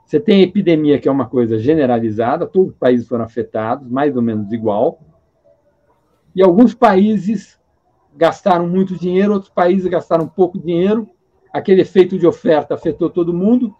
Você 0.03 0.19
tem 0.19 0.41
epidemia, 0.41 0.99
que 0.99 1.07
é 1.07 1.11
uma 1.11 1.27
coisa 1.27 1.59
generalizada, 1.59 2.47
todos 2.47 2.71
os 2.71 2.77
países 2.77 3.07
foram 3.07 3.23
afetados, 3.23 3.87
mais 3.87 4.15
ou 4.15 4.23
menos 4.23 4.51
igual. 4.51 4.99
E 6.35 6.41
alguns 6.41 6.73
países 6.73 7.59
gastaram 8.15 8.67
muito 8.67 8.97
dinheiro, 8.97 9.33
outros 9.33 9.51
países 9.51 9.89
gastaram 9.89 10.27
pouco 10.27 10.59
dinheiro. 10.59 11.09
Aquele 11.51 11.81
efeito 11.81 12.17
de 12.17 12.27
oferta 12.27 12.75
afetou 12.75 13.09
todo 13.09 13.33
mundo. 13.33 13.75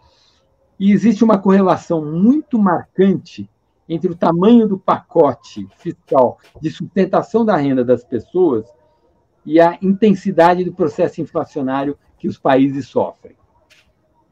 E 0.78 0.92
existe 0.92 1.22
uma 1.22 1.38
correlação 1.38 2.04
muito 2.04 2.58
marcante 2.58 3.48
entre 3.88 4.10
o 4.10 4.16
tamanho 4.16 4.66
do 4.66 4.78
pacote 4.78 5.68
fiscal 5.76 6.38
de 6.60 6.70
sustentação 6.70 7.44
da 7.44 7.56
renda 7.56 7.84
das 7.84 8.04
pessoas 8.04 8.66
e 9.44 9.60
a 9.60 9.76
intensidade 9.82 10.64
do 10.64 10.72
processo 10.72 11.20
inflacionário 11.20 11.98
que 12.18 12.28
os 12.28 12.38
países 12.38 12.86
sofrem. 12.86 13.36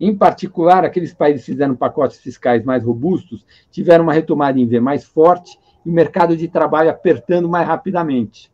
Em 0.01 0.17
particular, 0.17 0.85
aqueles 0.85 1.13
países 1.13 1.45
que 1.45 1.53
fizeram 1.53 1.77
pacotes 1.77 2.19
fiscais 2.19 2.65
mais 2.65 2.83
robustos 2.83 3.45
tiveram 3.71 4.05
uma 4.05 4.15
retomada 4.15 4.59
em 4.59 4.67
V 4.67 4.81
mais 4.81 5.05
forte 5.05 5.59
e 5.85 5.91
o 5.91 5.93
mercado 5.93 6.37
de 6.37 6.49
trabalho 6.49 6.89
apertando 6.89 7.49
mais 7.49 7.67
rapidamente. 7.67 8.51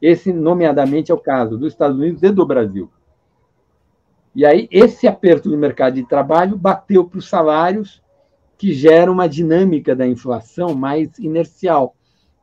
Esse, 0.00 0.32
nomeadamente, 0.32 1.10
é 1.10 1.14
o 1.14 1.18
caso 1.18 1.58
dos 1.58 1.72
Estados 1.72 1.98
Unidos 1.98 2.22
e 2.22 2.30
do 2.30 2.46
Brasil. 2.46 2.90
E 4.34 4.44
aí, 4.46 4.68
esse 4.70 5.08
aperto 5.08 5.48
no 5.48 5.56
mercado 5.56 5.94
de 5.94 6.04
trabalho 6.04 6.56
bateu 6.56 7.04
para 7.04 7.18
os 7.18 7.28
salários, 7.28 8.02
que 8.56 8.72
gera 8.72 9.10
uma 9.10 9.28
dinâmica 9.28 9.94
da 9.94 10.06
inflação 10.06 10.74
mais 10.74 11.18
inercial, 11.18 11.94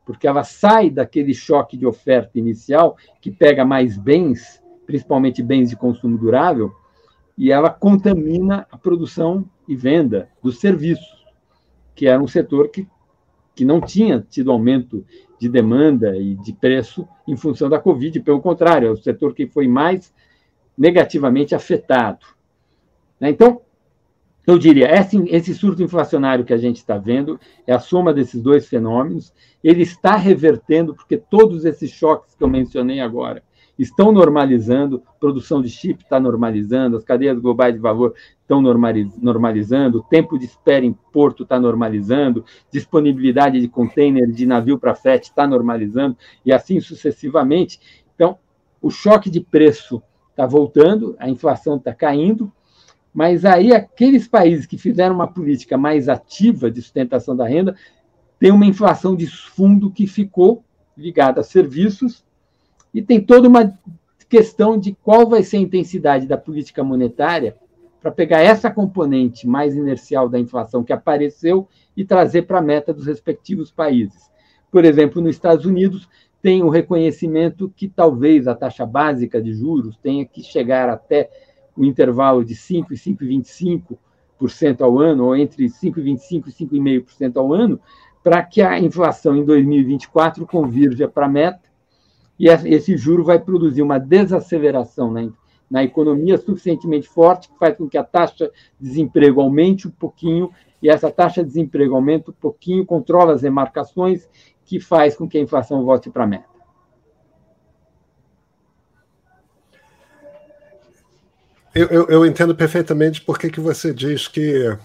porque 0.06 0.28
ela 0.28 0.44
sai 0.44 0.90
daquele 0.90 1.34
choque 1.34 1.78
de 1.78 1.86
oferta 1.86 2.38
inicial, 2.38 2.98
que 3.22 3.32
pega 3.32 3.66
mais 3.66 3.98
bens 3.98 4.62
principalmente 4.86 5.42
bens 5.42 5.70
de 5.70 5.76
consumo 5.76 6.18
durável, 6.18 6.72
e 7.38 7.52
ela 7.52 7.70
contamina 7.70 8.66
a 8.72 8.78
produção 8.78 9.46
e 9.68 9.76
venda 9.76 10.30
dos 10.42 10.60
serviços, 10.60 11.26
que 11.94 12.08
era 12.08 12.22
um 12.22 12.28
setor 12.28 12.70
que, 12.70 12.88
que 13.56 13.64
não 13.64 13.80
tinha 13.80 14.26
tido 14.30 14.52
aumento 14.52 15.06
de 15.40 15.50
demanda 15.50 16.16
e 16.18 16.36
de 16.36 16.54
preço 16.54 17.08
em 17.28 17.36
função 17.36 17.70
da 17.70 17.80
Covid, 17.80 18.20
pelo 18.20 18.42
contrário, 18.42 18.88
é 18.88 18.92
o 18.92 18.98
setor 18.98 19.34
que 19.34 19.48
foi 19.48 19.68
mais 19.68 20.14
negativamente 20.78 21.56
afetado. 21.56 22.26
Né? 23.20 23.30
Então, 23.30 23.62
eu 24.46 24.60
diria, 24.60 24.92
esse, 25.00 25.18
esse 25.30 25.56
surto 25.56 25.82
inflacionário 25.82 26.46
que 26.46 26.54
a 26.54 26.58
gente 26.58 26.78
está 26.78 26.98
vendo 26.98 27.40
é 27.66 27.74
a 27.74 27.80
soma 27.80 28.14
desses 28.14 28.42
dois 28.42 28.68
fenômenos. 28.68 29.34
Ele 29.64 29.82
está 29.82 30.16
revertendo, 30.16 30.94
porque 30.94 31.18
todos 31.18 31.66
esses 31.66 31.90
choques 31.90 32.36
que 32.36 32.44
eu 32.44 32.48
mencionei 32.48 33.00
agora, 33.00 33.42
estão 33.78 34.12
normalizando, 34.12 35.04
produção 35.20 35.62
de 35.62 35.70
chip 35.70 36.04
está 36.04 36.20
normalizando, 36.20 36.96
as 36.98 37.04
cadeias 37.04 37.38
globais 37.40 37.74
de 37.74 37.80
valor 37.80 38.14
estão 38.42 38.62
normalizando, 38.62 40.00
o 40.00 40.04
tempo 40.04 40.38
de 40.38 40.46
espera 40.46 40.86
em 40.86 40.94
porto 41.12 41.44
está 41.44 41.60
normalizando, 41.60 42.46
disponibilidade 42.72 43.60
de 43.60 43.68
container 43.68 44.32
de 44.32 44.46
navio 44.46 44.80
para 44.80 44.96
frete 44.96 45.30
está 45.30 45.46
normalizando, 45.46 46.18
e 46.46 46.54
assim 46.54 46.80
sucessivamente. 46.80 47.80
Então, 48.16 48.38
o 48.82 48.90
choque 48.90 49.30
de 49.30 49.42
preço 49.42 50.02
está 50.30 50.46
voltando, 50.46 51.16
a 51.20 51.30
inflação 51.30 51.78
está 51.78 51.94
caindo, 51.94 52.52
mas 53.14 53.46
aí 53.46 53.74
aqueles 53.74 54.28
países 54.28 54.66
que 54.66 54.78
fizeram 54.78 55.16
uma 55.16 55.28
política 55.28 55.78
mais 55.78 56.10
ativa 56.10 56.70
de 56.70 56.82
sustentação 56.82 57.36
da 57.36 57.48
renda 57.48 57.76
têm 58.38 58.52
uma 58.52 58.66
inflação 58.66 59.16
de 59.16 59.26
fundo 59.28 59.90
que 59.90 60.06
ficou 60.06 60.64
ligada 60.98 61.40
a 61.40 61.44
serviços 61.44 62.25
e 62.96 63.02
tem 63.02 63.20
toda 63.20 63.50
uma 63.50 63.78
questão 64.30 64.80
de 64.80 64.94
qual 65.04 65.28
vai 65.28 65.44
ser 65.44 65.58
a 65.58 65.60
intensidade 65.60 66.26
da 66.26 66.38
política 66.38 66.82
monetária 66.82 67.58
para 68.02 68.10
pegar 68.10 68.40
essa 68.40 68.72
componente 68.72 69.46
mais 69.46 69.76
inercial 69.76 70.30
da 70.30 70.40
inflação 70.40 70.82
que 70.82 70.94
apareceu 70.94 71.68
e 71.98 72.06
trazer 72.06 72.44
para 72.44 72.60
a 72.60 72.62
meta 72.62 72.94
dos 72.94 73.06
respectivos 73.06 73.70
países. 73.70 74.32
Por 74.72 74.86
exemplo, 74.86 75.22
nos 75.22 75.32
Estados 75.32 75.66
Unidos, 75.66 76.08
tem 76.42 76.64
o 76.64 76.70
reconhecimento 76.70 77.70
que 77.76 77.90
talvez 77.90 78.48
a 78.48 78.56
taxa 78.56 78.86
básica 78.86 79.42
de 79.42 79.54
juros 79.54 79.98
tenha 79.98 80.26
que 80.26 80.42
chegar 80.42 80.88
até 80.88 81.30
o 81.76 81.84
intervalo 81.84 82.46
de 82.46 82.56
5% 82.56 82.92
e 82.92 82.96
5,25% 84.40 84.82
ao 84.82 85.00
ano, 85.00 85.26
ou 85.26 85.36
entre 85.36 85.66
5,25% 85.66 86.48
e 86.48 86.52
5,5% 86.52 87.36
ao 87.36 87.54
ano, 87.54 87.78
para 88.24 88.42
que 88.42 88.62
a 88.62 88.80
inflação 88.80 89.36
em 89.36 89.44
2024 89.44 90.48
convirja 90.48 91.10
para 91.10 91.26
a 91.26 91.30
meta 91.30 91.75
e 92.40 92.48
esse 92.48 92.98
juro 92.98 93.24
vai 93.24 93.40
produzir 93.40 93.82
uma 93.82 93.98
desaceleração 93.98 95.12
na, 95.12 95.30
na 95.70 95.84
economia 95.84 96.38
suficientemente 96.38 97.08
forte 97.08 97.50
que 97.50 97.58
faz 97.58 97.78
com 97.78 97.88
que 97.88 97.98
a 97.98 98.04
taxa 98.04 98.52
de 98.80 98.90
desemprego 98.90 99.42
aumente 99.42 99.88
um 99.88 99.92
pouquinho, 99.92 100.52
e 100.82 100.90
essa 100.90 101.10
taxa 101.10 101.42
de 101.42 101.48
desemprego 101.48 101.96
aumenta 101.96 102.32
um 102.32 102.34
pouquinho, 102.34 102.86
controla 102.86 103.34
as 103.34 103.42
remarcações, 103.42 104.28
que 104.66 104.80
faz 104.80 105.16
com 105.16 105.28
que 105.28 105.38
a 105.38 105.42
inflação 105.42 105.84
volte 105.86 106.10
para 106.10 106.24
a 106.24 106.28
meta. 106.28 106.56
Eu, 111.74 111.88
eu, 111.88 112.08
eu, 112.08 112.26
entendo 112.26 112.56
perfeitamente 112.56 113.20
por 113.20 113.38
que, 113.38 113.60
você 113.60 113.94
diz 113.94 114.30
que, 114.30 114.78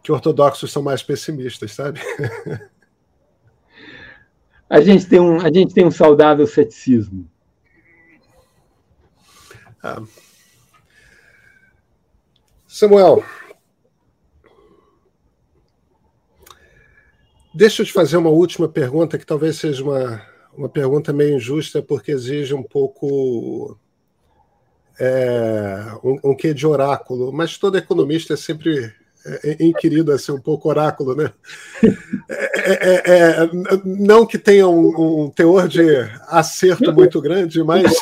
que 0.00 0.12
ortodoxos 0.12 0.70
são 0.70 0.80
mais 0.80 1.02
pessimistas, 1.02 1.72
sabe? 1.72 2.00
a 4.70 4.80
gente 4.80 5.04
tem 5.06 5.18
um, 5.18 5.40
a 5.40 5.52
gente 5.52 5.74
tem 5.74 5.84
um 5.84 5.90
saudável 5.90 6.46
ceticismo. 6.46 7.28
Ah. 9.82 10.00
Samuel, 12.68 13.24
deixa 17.52 17.82
eu 17.82 17.86
te 17.86 17.92
fazer 17.92 18.16
uma 18.16 18.30
última 18.30 18.68
pergunta, 18.68 19.18
que 19.18 19.26
talvez 19.26 19.56
seja 19.56 19.82
uma, 19.82 20.24
uma 20.56 20.68
pergunta 20.68 21.12
meio 21.12 21.34
injusta, 21.34 21.82
porque 21.82 22.12
exige 22.12 22.54
um 22.54 22.62
pouco 22.62 23.76
é, 25.00 25.98
um, 26.04 26.30
um 26.30 26.36
quê 26.36 26.54
de 26.54 26.64
oráculo, 26.64 27.32
mas 27.32 27.58
todo 27.58 27.76
economista 27.76 28.34
é 28.34 28.36
sempre 28.36 28.94
é, 29.24 29.50
é, 29.50 29.64
inquirido 29.64 30.12
a 30.12 30.18
ser 30.18 30.32
um 30.32 30.40
pouco 30.40 30.68
oráculo, 30.68 31.14
né? 31.14 31.32
É, 32.62 32.72
é, 32.72 33.02
é, 33.06 33.50
não 33.84 34.26
que 34.26 34.38
tenha 34.38 34.66
um, 34.68 35.24
um, 35.24 35.30
teor 35.30 35.68
de 35.68 35.82
acerto 36.28 36.92
muito 36.92 37.20
grande, 37.20 37.62
mas. 37.62 37.92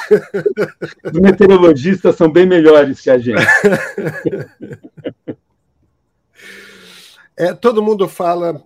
Os 1.05 1.21
meteorologistas 1.21 2.17
são 2.17 2.31
bem 2.31 2.47
melhores 2.47 3.01
que 3.01 3.11
a 3.11 3.19
gente. 3.19 3.45
É, 7.37 7.55
todo 7.55 7.83
mundo 7.83 8.09
fala 8.09 8.61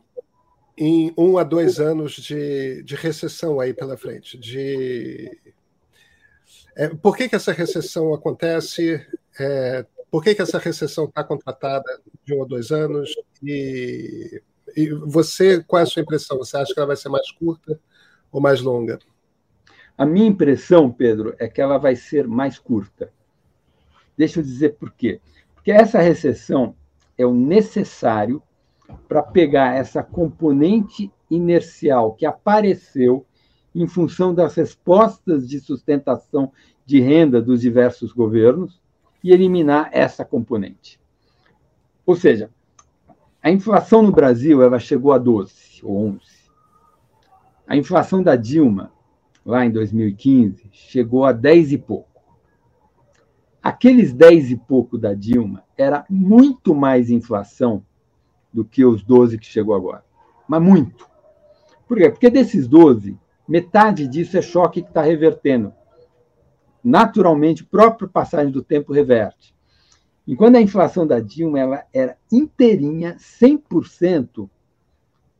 em 0.78 1.12
um 1.16 1.36
a 1.36 1.44
dois 1.44 1.78
anos 1.78 2.12
de, 2.14 2.82
de 2.82 2.94
recessão 2.96 3.60
aí 3.60 3.74
pela 3.74 3.98
frente. 3.98 4.38
De, 4.38 5.30
por 7.02 7.14
que, 7.16 7.28
que 7.28 7.36
essa 7.36 7.52
recessão 7.52 8.14
acontece? 8.14 9.06
Por 10.12 10.22
que, 10.22 10.34
que 10.34 10.42
essa 10.42 10.58
recessão 10.58 11.06
está 11.06 11.24
contratada 11.24 11.98
de 12.22 12.34
um 12.34 12.40
ou 12.40 12.46
dois 12.46 12.70
anos? 12.70 13.14
E, 13.42 14.42
e 14.76 14.90
você, 14.90 15.64
qual 15.64 15.80
é 15.80 15.84
a 15.84 15.86
sua 15.86 16.02
impressão? 16.02 16.36
Você 16.36 16.54
acha 16.54 16.74
que 16.74 16.78
ela 16.78 16.88
vai 16.88 16.96
ser 16.96 17.08
mais 17.08 17.30
curta 17.30 17.80
ou 18.30 18.38
mais 18.38 18.60
longa? 18.60 18.98
A 19.96 20.04
minha 20.04 20.26
impressão, 20.26 20.92
Pedro, 20.92 21.34
é 21.38 21.48
que 21.48 21.62
ela 21.62 21.78
vai 21.78 21.96
ser 21.96 22.28
mais 22.28 22.58
curta. 22.58 23.10
Deixa 24.14 24.40
eu 24.40 24.44
dizer 24.44 24.74
por 24.74 24.92
quê. 24.92 25.18
Porque 25.54 25.72
essa 25.72 25.98
recessão 25.98 26.76
é 27.16 27.24
o 27.24 27.32
necessário 27.32 28.42
para 29.08 29.22
pegar 29.22 29.76
essa 29.76 30.02
componente 30.02 31.10
inercial 31.30 32.12
que 32.12 32.26
apareceu 32.26 33.24
em 33.74 33.88
função 33.88 34.34
das 34.34 34.54
respostas 34.56 35.48
de 35.48 35.58
sustentação 35.58 36.52
de 36.84 37.00
renda 37.00 37.40
dos 37.40 37.62
diversos 37.62 38.12
governos 38.12 38.81
e 39.22 39.32
eliminar 39.32 39.88
essa 39.92 40.24
componente. 40.24 41.00
Ou 42.04 42.16
seja, 42.16 42.50
a 43.42 43.50
inflação 43.50 44.02
no 44.02 44.12
Brasil 44.12 44.62
ela 44.62 44.78
chegou 44.78 45.12
a 45.12 45.18
12 45.18 45.80
ou 45.82 45.96
11. 45.96 46.20
A 47.66 47.76
inflação 47.76 48.22
da 48.22 48.36
Dilma, 48.36 48.92
lá 49.44 49.64
em 49.64 49.70
2015, 49.70 50.68
chegou 50.72 51.24
a 51.24 51.32
10 51.32 51.72
e 51.72 51.78
pouco. 51.78 52.08
aqueles 53.62 54.12
10 54.12 54.50
e 54.50 54.56
pouco 54.56 54.98
da 54.98 55.14
Dilma 55.14 55.62
era 55.76 56.04
muito 56.10 56.74
mais 56.74 57.10
inflação 57.10 57.84
do 58.52 58.64
que 58.64 58.84
os 58.84 59.02
12 59.02 59.38
que 59.38 59.46
chegou 59.46 59.74
agora. 59.74 60.04
Mas 60.46 60.60
muito. 60.60 61.08
Por 61.86 61.96
quê? 61.96 62.10
Porque 62.10 62.28
desses 62.28 62.66
12, 62.66 63.16
metade 63.46 64.06
disso 64.06 64.36
é 64.36 64.42
choque 64.42 64.82
que 64.82 64.88
está 64.88 65.02
revertendo. 65.02 65.72
Naturalmente, 66.82 67.64
própria 67.64 68.08
passagem 68.08 68.50
do 68.50 68.62
tempo 68.62 68.92
reverte. 68.92 69.54
Enquanto 70.26 70.56
a 70.56 70.60
inflação 70.60 71.06
da 71.06 71.20
Dilma 71.20 71.58
ela 71.58 71.84
era 71.92 72.16
inteirinha, 72.30 73.16
100%, 73.16 74.48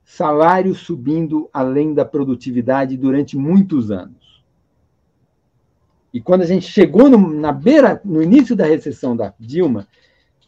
salário 0.04 0.74
subindo 0.74 1.48
além 1.52 1.94
da 1.94 2.04
produtividade 2.04 2.96
durante 2.96 3.36
muitos 3.36 3.90
anos. 3.90 4.44
E 6.12 6.20
quando 6.20 6.42
a 6.42 6.46
gente 6.46 6.66
chegou 6.66 7.08
no, 7.08 7.32
na 7.32 7.52
beira, 7.52 8.00
no 8.04 8.22
início 8.22 8.54
da 8.54 8.66
recessão 8.66 9.16
da 9.16 9.32
Dilma, 9.38 9.88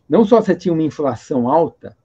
não 0.09 0.25
só 0.25 0.41
você 0.41 0.55
tinha 0.55 0.75
uma 0.75 0.83
inflação 0.83 1.49
alta, 1.49 1.97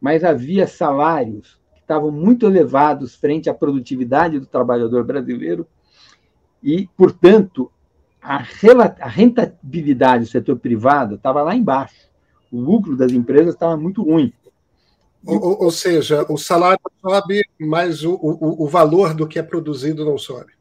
mas 0.00 0.24
havia 0.24 0.66
salários 0.66 1.58
que 1.74 1.80
estavam 1.80 2.10
muito 2.10 2.46
elevados 2.46 3.14
frente 3.14 3.48
à 3.48 3.54
produtividade 3.54 4.38
do 4.38 4.46
trabalhador 4.46 5.04
brasileiro 5.04 5.66
e, 6.62 6.86
portanto, 6.96 7.72
a, 8.22 8.44
a 9.00 9.08
rentabilidade 9.08 10.24
do 10.24 10.30
setor 10.30 10.56
privado 10.58 11.14
estava 11.14 11.42
lá 11.42 11.54
embaixo. 11.54 12.08
O 12.50 12.60
lucro 12.60 12.96
das 12.96 13.12
empresas 13.12 13.54
estava 13.54 13.76
muito 13.76 14.02
ruim. 14.02 14.32
Ou, 15.24 15.64
ou, 15.64 15.70
seja, 15.70 16.24
o 16.30 16.38
salário 16.38 16.80
sobe, 17.00 17.44
mas 17.58 18.02
o, 18.04 18.14
o, 18.14 18.64
o 18.64 18.66
valor 18.66 19.14
do 19.14 19.28
que 19.28 19.38
é 19.38 19.42
produzido 19.42 20.04
não 20.04 20.16
sobe. 20.16 20.52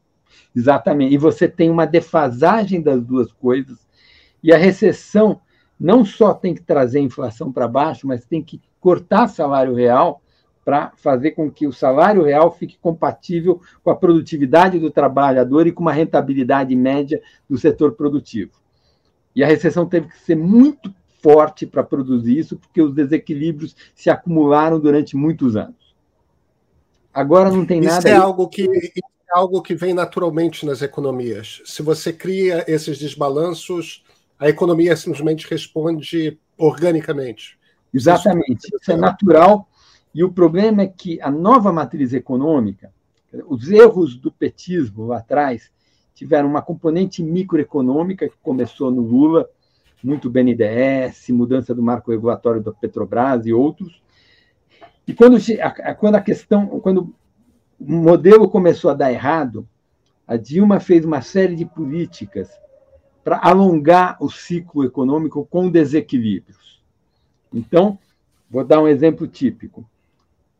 Exatamente. 0.56 1.14
E 1.14 1.18
você 1.18 1.48
tem 1.48 1.70
uma 1.70 1.86
defasagem 1.86 2.82
das 2.82 3.02
duas 3.02 3.32
coisas. 3.32 3.78
E 4.44 4.54
a 4.54 4.58
recessão 4.58 5.40
não 5.80 6.04
só 6.04 6.34
tem 6.34 6.54
que 6.54 6.62
trazer 6.62 7.00
a 7.00 7.04
inflação 7.04 7.52
para 7.52 7.68
baixo, 7.68 8.06
mas 8.06 8.26
tem 8.26 8.44
que 8.44 8.62
cortar 8.80 9.28
salário 9.28 9.74
real 9.74 10.22
para 10.70 10.92
fazer 10.98 11.32
com 11.32 11.50
que 11.50 11.66
o 11.66 11.74
salário 11.74 12.22
real 12.22 12.52
fique 12.52 12.78
compatível 12.80 13.60
com 13.84 13.90
a 13.90 13.96
produtividade 13.96 14.78
do 14.78 14.92
trabalhador 14.92 15.66
e 15.66 15.72
com 15.72 15.82
uma 15.82 15.92
rentabilidade 15.92 16.76
média 16.76 17.20
do 17.50 17.58
setor 17.58 17.94
produtivo. 17.94 18.52
E 19.36 19.44
a 19.44 19.48
recessão 19.48 19.88
teve 19.88 20.10
que 20.10 20.20
ser 20.20 20.36
muito 20.36 20.94
forte 21.24 21.66
para 21.66 21.84
produzir 21.84 22.38
isso, 22.38 22.56
porque 22.56 22.84
os 22.84 22.94
desequilíbrios 22.94 23.76
se 23.96 24.12
acumularam 24.12 24.80
durante 24.80 25.18
muitos 25.18 25.56
anos. 25.56 25.96
Agora 27.12 27.50
não 27.50 27.66
tem 27.66 27.80
isso 27.80 27.90
nada. 27.90 28.08
É 28.08 28.16
algo 28.16 28.48
que, 28.48 28.62
é 28.62 29.02
algo 29.32 29.64
que 29.64 29.74
vem 29.74 29.96
naturalmente 29.96 30.68
nas 30.68 30.84
economias. 30.84 31.64
Se 31.66 31.82
você 31.82 32.14
cria 32.14 32.64
esses 32.68 33.00
desbalanços, 33.00 34.04
a 34.38 34.48
economia 34.48 34.96
simplesmente 34.96 35.50
responde 35.50 36.38
organicamente. 36.56 37.58
Exatamente. 37.92 38.70
Isso 38.80 38.92
é 38.92 38.96
natural 38.96 39.68
e 40.14 40.24
o 40.24 40.32
problema 40.32 40.82
é 40.82 40.88
que 40.88 41.22
a 41.22 41.30
nova 41.30 41.72
matriz 41.72 42.14
econômica, 42.14 42.92
os 43.48 43.70
erros 43.70 44.16
do 44.16 44.32
petismo 44.32 45.08
lá 45.08 45.18
atrás, 45.20 45.72
tiveram 46.16 46.50
uma 46.50 46.62
componente 46.62 47.22
microeconômica 47.22 48.28
que 48.28 48.36
começou 48.42 48.90
no 48.90 49.02
Lula, 49.02 49.48
muito 50.04 50.30
BNDES, 50.30 51.30
mudança 51.30 51.76
do 51.76 51.84
marco 51.84 52.12
regulatório 52.12 52.62
da 52.62 52.72
Petrobras 52.72 53.46
e 53.46 53.54
outros. 53.54 54.02
E 55.08 55.14
quando 55.14 55.38
a, 55.62 55.94
quando 55.94 56.16
a 56.16 56.22
questão, 56.22 56.68
quando 56.80 57.14
o 57.80 57.92
modelo 57.92 58.50
começou 58.50 58.90
a 58.90 58.96
dar 58.96 59.12
errado, 59.12 59.68
a 60.28 60.36
Dilma 60.36 60.80
fez 60.80 61.06
uma 61.06 61.22
série 61.22 61.56
de 61.56 61.66
políticas 61.66 62.50
para 63.24 63.40
alongar 63.44 64.18
o 64.20 64.30
ciclo 64.30 64.84
econômico 64.84 65.46
com 65.46 65.70
desequilíbrios. 65.70 66.84
Então, 67.54 67.98
vou 68.50 68.64
dar 68.64 68.82
um 68.82 68.88
exemplo 68.88 69.28
típico 69.28 69.88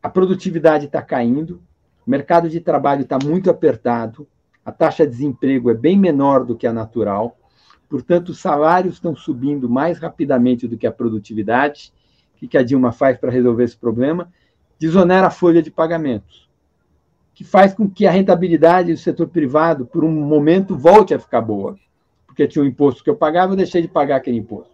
a 0.02 0.10
produtividade 0.10 0.86
está 0.86 1.02
caindo, 1.02 1.62
o 2.06 2.10
mercado 2.10 2.50
de 2.50 2.60
trabalho 2.60 3.02
está 3.02 3.20
muito 3.24 3.50
apertado, 3.50 4.28
a 4.64 4.72
taxa 4.72 5.06
de 5.06 5.12
desemprego 5.12 5.70
é 5.70 5.74
bem 5.74 5.98
menor 5.98 6.46
do 6.46 6.56
que 6.56 6.66
a 6.66 6.74
natural, 6.74 7.38
portanto, 7.90 8.30
os 8.30 8.40
salários 8.40 8.96
estão 8.96 9.16
subindo 9.16 9.70
mais 9.70 10.00
rapidamente 10.00 10.68
do 10.68 10.78
que 10.78 10.88
a 10.88 10.92
produtividade. 10.92 11.92
O 12.42 12.48
que 12.48 12.58
a 12.58 12.64
Dilma 12.64 12.92
faz 12.92 13.18
para 13.18 13.32
resolver 13.32 13.66
esse 13.66 13.76
problema? 13.76 14.32
Desonera 14.80 15.28
a 15.28 15.32
folha 15.32 15.62
de 15.62 15.70
pagamentos, 15.70 16.50
que 17.34 17.44
faz 17.44 17.74
com 17.74 17.90
que 17.90 18.08
a 18.08 18.12
rentabilidade 18.12 18.94
do 18.94 18.98
setor 18.98 19.28
privado, 19.28 19.86
por 19.86 20.06
um 20.06 20.12
momento, 20.12 20.78
volte 20.78 21.14
a 21.14 21.20
ficar 21.20 21.42
boa. 21.42 21.78
Porque 22.26 22.48
tinha 22.48 22.64
um 22.64 22.68
imposto 22.68 23.04
que 23.04 23.10
eu 23.10 23.16
pagava, 23.18 23.52
eu 23.52 23.58
deixei 23.58 23.82
de 23.82 23.90
pagar 23.90 24.18
aquele 24.18 24.38
imposto. 24.38 24.74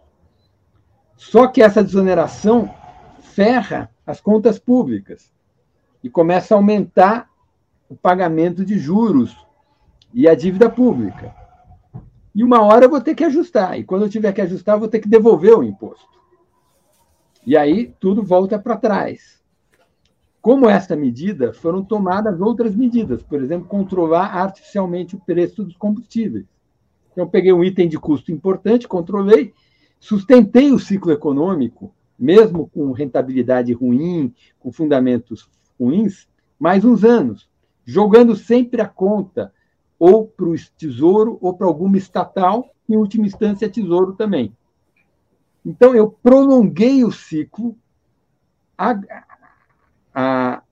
Só 1.16 1.48
que 1.48 1.60
essa 1.60 1.82
desoneração 1.82 2.72
ferra 3.20 3.90
as 4.06 4.20
contas 4.20 4.58
públicas 4.58 5.32
e 6.02 6.08
começa 6.08 6.54
a 6.54 6.58
aumentar 6.58 7.28
o 7.88 7.96
pagamento 7.96 8.64
de 8.64 8.78
juros 8.78 9.36
e 10.14 10.28
a 10.28 10.34
dívida 10.34 10.70
pública. 10.70 11.34
E 12.34 12.44
uma 12.44 12.62
hora 12.62 12.84
eu 12.84 12.90
vou 12.90 13.00
ter 13.00 13.14
que 13.14 13.24
ajustar, 13.24 13.78
e 13.78 13.84
quando 13.84 14.02
eu 14.02 14.08
tiver 14.08 14.32
que 14.32 14.40
ajustar, 14.40 14.76
eu 14.76 14.80
vou 14.80 14.88
ter 14.88 15.00
que 15.00 15.08
devolver 15.08 15.58
o 15.58 15.64
imposto. 15.64 16.16
E 17.44 17.56
aí 17.56 17.94
tudo 17.98 18.22
volta 18.22 18.58
para 18.58 18.76
trás. 18.76 19.42
Como 20.40 20.70
esta 20.70 20.94
medida, 20.94 21.52
foram 21.52 21.82
tomadas 21.82 22.40
outras 22.40 22.76
medidas, 22.76 23.20
por 23.20 23.42
exemplo, 23.42 23.66
controlar 23.66 24.26
artificialmente 24.26 25.16
o 25.16 25.20
preço 25.20 25.64
dos 25.64 25.76
combustíveis. 25.76 26.46
Então, 27.10 27.24
eu 27.24 27.28
peguei 27.28 27.52
um 27.52 27.64
item 27.64 27.88
de 27.88 27.98
custo 27.98 28.30
importante, 28.30 28.86
controlei, 28.86 29.52
sustentei 29.98 30.70
o 30.70 30.78
ciclo 30.78 31.10
econômico 31.10 31.92
mesmo 32.18 32.68
com 32.68 32.92
rentabilidade 32.92 33.72
ruim, 33.72 34.34
com 34.58 34.72
fundamentos 34.72 35.48
ruins, 35.78 36.28
mais 36.58 36.84
uns 36.84 37.04
anos, 37.04 37.48
jogando 37.84 38.34
sempre 38.34 38.80
a 38.80 38.88
conta 38.88 39.52
ou 39.98 40.26
para 40.26 40.46
o 40.46 40.54
tesouro 40.76 41.38
ou 41.40 41.54
para 41.54 41.66
alguma 41.66 41.96
estatal, 41.96 42.70
em 42.88 42.96
última 42.96 43.26
instância, 43.26 43.68
tesouro 43.68 44.14
também. 44.14 44.54
Então, 45.64 45.94
eu 45.94 46.10
prolonguei 46.10 47.04
o 47.04 47.10
ciclo, 47.10 47.76
a, 48.78 48.94
a, 50.14 50.62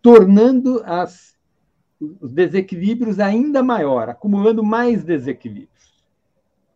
tornando 0.00 0.82
as, 0.84 1.36
os 2.00 2.30
desequilíbrios 2.30 3.18
ainda 3.18 3.62
maior, 3.62 4.08
acumulando 4.08 4.62
mais 4.62 5.02
desequilíbrios. 5.02 6.04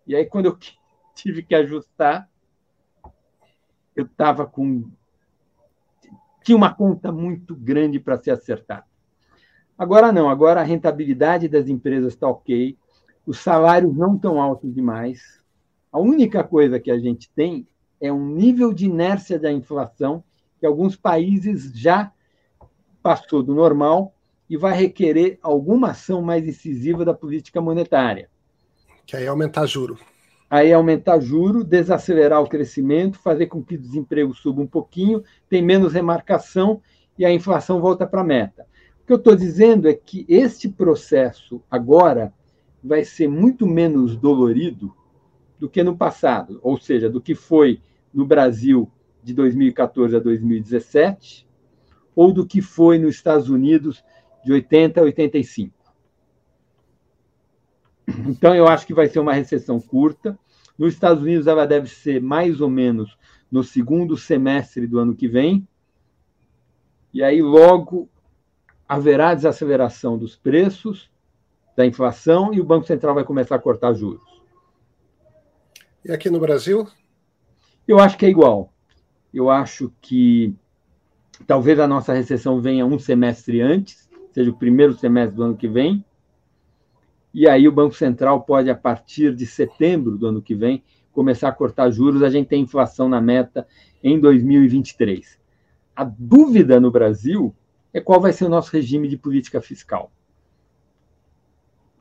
E 0.07 0.17
aí, 0.17 0.25
quando 0.27 0.47
eu 0.47 0.59
tive 1.15 1.43
que 1.43 1.55
ajustar, 1.55 2.29
eu 4.01 4.07
estava 4.07 4.47
com. 4.47 4.91
Tinha 6.45 6.57
uma 6.57 6.73
conta 6.73 7.13
muito 7.13 7.55
grande 7.55 7.99
para 7.99 8.17
ser 8.17 8.31
acertada. 8.31 8.85
Agora 9.77 10.11
não, 10.11 10.29
agora 10.29 10.61
a 10.61 10.65
rentabilidade 10.65 11.49
das 11.49 11.69
empresas 11.69 12.15
está 12.15 12.29
ok, 12.29 12.77
os 13.27 13.39
salários 13.39 13.95
não 13.95 14.17
estão 14.17 14.41
altos 14.41 14.75
demais. 14.75 15.41
A 15.93 15.99
única 15.99 16.43
coisa 16.43 16.81
que 16.81 16.91
a 16.91 16.99
gente 16.99 17.31
tem 17.31 17.67
é 18.01 18.13
um 18.13 18.29
nível 18.35 18.73
de 18.73 18.87
inércia 18.87 19.39
da 19.39 19.53
inflação 19.53 20.25
que 20.59 20.67
alguns 20.67 20.97
países 20.97 21.73
já 21.73 22.13
passou 23.03 23.43
do 23.43 23.55
normal 23.55 24.15
e 24.51 24.57
vai 24.57 24.77
requerer 24.77 25.39
alguma 25.43 25.91
ação 25.91 26.23
mais 26.23 26.47
incisiva 26.47 27.05
da 27.05 27.15
política 27.15 27.61
monetária. 27.61 28.29
Que 29.07 29.17
aí 29.17 29.25
é 29.25 29.29
aumentar 29.29 29.67
juro 29.67 29.99
aí 30.51 30.73
aumentar 30.73 31.21
juro, 31.21 31.63
desacelerar 31.63 32.43
o 32.43 32.49
crescimento, 32.49 33.19
fazer 33.19 33.47
com 33.47 33.63
que 33.63 33.75
o 33.75 33.79
desemprego 33.79 34.35
suba 34.35 34.63
um 34.63 34.67
pouquinho, 34.67 35.23
tem 35.49 35.63
menos 35.63 35.93
remarcação 35.93 36.81
e 37.19 37.25
a 37.25 37.33
inflação 37.33 37.81
volta 37.81 38.07
para 38.07 38.23
a 38.23 38.25
meta. 38.25 38.67
O 39.03 39.07
que 39.07 39.13
eu 39.13 39.17
estou 39.17 39.37
dizendo 39.37 39.89
é 39.89 39.95
que 39.95 40.25
este 40.29 40.69
processo 40.69 41.63
agora 41.71 42.33
vai 42.83 43.05
ser 43.05 43.29
muito 43.29 43.67
menos 43.67 44.17
dolorido 44.17 44.95
do 45.59 45.69
que 45.69 45.83
no 45.83 45.97
passado, 45.97 46.59
ou 46.63 46.79
seja, 46.79 47.11
do 47.11 47.21
que 47.21 47.35
foi 47.35 47.81
no 48.13 48.25
Brasil 48.25 48.91
de 49.23 49.35
2014 49.35 50.17
a 50.17 50.19
2017, 50.21 51.47
ou 52.15 52.33
do 52.33 52.47
que 52.47 52.63
foi 52.63 52.99
nos 52.99 53.17
Estados 53.17 53.49
Unidos 53.49 54.03
de 54.45 54.53
80 54.53 55.01
a 55.01 55.05
85. 55.05 55.78
Então, 58.27 58.55
eu 58.55 58.67
acho 58.67 58.87
que 58.87 58.95
vai 58.95 59.07
ser 59.07 59.21
uma 59.21 59.33
recessão 59.33 59.81
curta. 59.81 60.39
Nos 60.79 60.95
Estados 60.95 61.23
Unidos, 61.23 61.47
ela 61.47 61.67
deve 61.67 61.89
ser 61.89 62.21
mais 62.21 62.61
ou 62.61 62.71
menos 62.71 63.17
no 63.51 63.65
segundo 63.65 64.17
semestre 64.17 64.87
do 64.87 64.99
ano 64.99 65.15
que 65.15 65.27
vem. 65.27 65.67
E 67.13 67.23
aí, 67.23 67.43
logo, 67.43 68.09
haverá 68.89 69.35
desaceleração 69.35 70.19
dos 70.19 70.37
preços, 70.37 71.11
da 71.77 71.87
inflação, 71.87 72.53
e 72.53 72.61
o 72.61 72.65
Banco 72.65 72.87
Central 72.87 73.15
vai 73.15 73.25
começar 73.25 73.57
a 73.57 73.61
cortar 73.61 73.93
juros. 73.95 74.23
E 76.05 76.13
aqui 76.13 76.31
no 76.31 76.41
Brasil? 76.41 76.87
Eu 77.87 77.99
acho 77.99 78.17
que 78.17 78.27
é 78.27 78.29
igual. 78.29 78.73
Eu 79.33 79.51
acho 79.51 79.93
que 80.01 80.55
talvez 81.47 81.79
a 81.79 81.87
nossa 81.87 82.13
recessão 82.13 82.61
venha 82.61 82.85
um 82.85 82.99
semestre 82.99 83.61
antes, 83.61 84.09
seja 84.33 84.51
o 84.51 84.57
primeiro 84.57 84.95
semestre 84.95 85.37
do 85.37 85.43
ano 85.43 85.57
que 85.57 85.69
vem, 85.69 86.05
e 87.33 87.49
aí 87.49 87.69
o 87.69 87.73
Banco 87.73 87.95
Central 87.95 88.43
pode, 88.43 88.71
a 88.71 88.75
partir 88.75 89.35
de 89.35 89.47
setembro 89.47 90.17
do 90.17 90.27
ano 90.27 90.43
que 90.43 90.55
vem, 90.55 90.83
começar 91.13 91.49
a 91.49 91.53
cortar 91.53 91.91
juros. 91.91 92.23
A 92.23 92.31
gente 92.31 92.49
tem 92.49 92.63
inflação 92.63 93.09
na 93.09 93.21
meta 93.21 93.67
em 94.03 94.19
2023. 94.19 95.39
A 95.95 96.05
dúvida 96.05 96.81
no 96.81 96.91
Brasil 96.91 97.55
é 97.93 98.01
qual 98.01 98.21
vai 98.21 98.33
ser 98.33 98.45
o 98.45 98.49
nosso 98.49 98.73
regime 98.73 99.09
de 99.09 99.17
política 99.17 99.61
fiscal. 99.61 100.11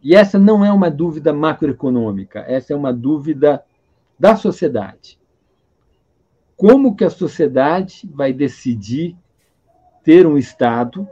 E 0.04 0.16
essa 0.16 0.38
não 0.38 0.64
é 0.64 0.72
uma 0.72 0.92
dúvida 0.92 1.34
macroeconômica, 1.34 2.46
essa 2.48 2.74
é 2.74 2.76
uma 2.76 2.94
dúvida 2.94 3.64
da 4.18 4.36
sociedade. 4.36 5.20
Como 6.56 6.96
que 6.96 7.04
a 7.04 7.10
sociedade 7.10 8.10
vai 8.14 8.32
decidir 8.32 9.16
ter 10.04 10.26
um 10.26 10.38
Estado 10.38 11.08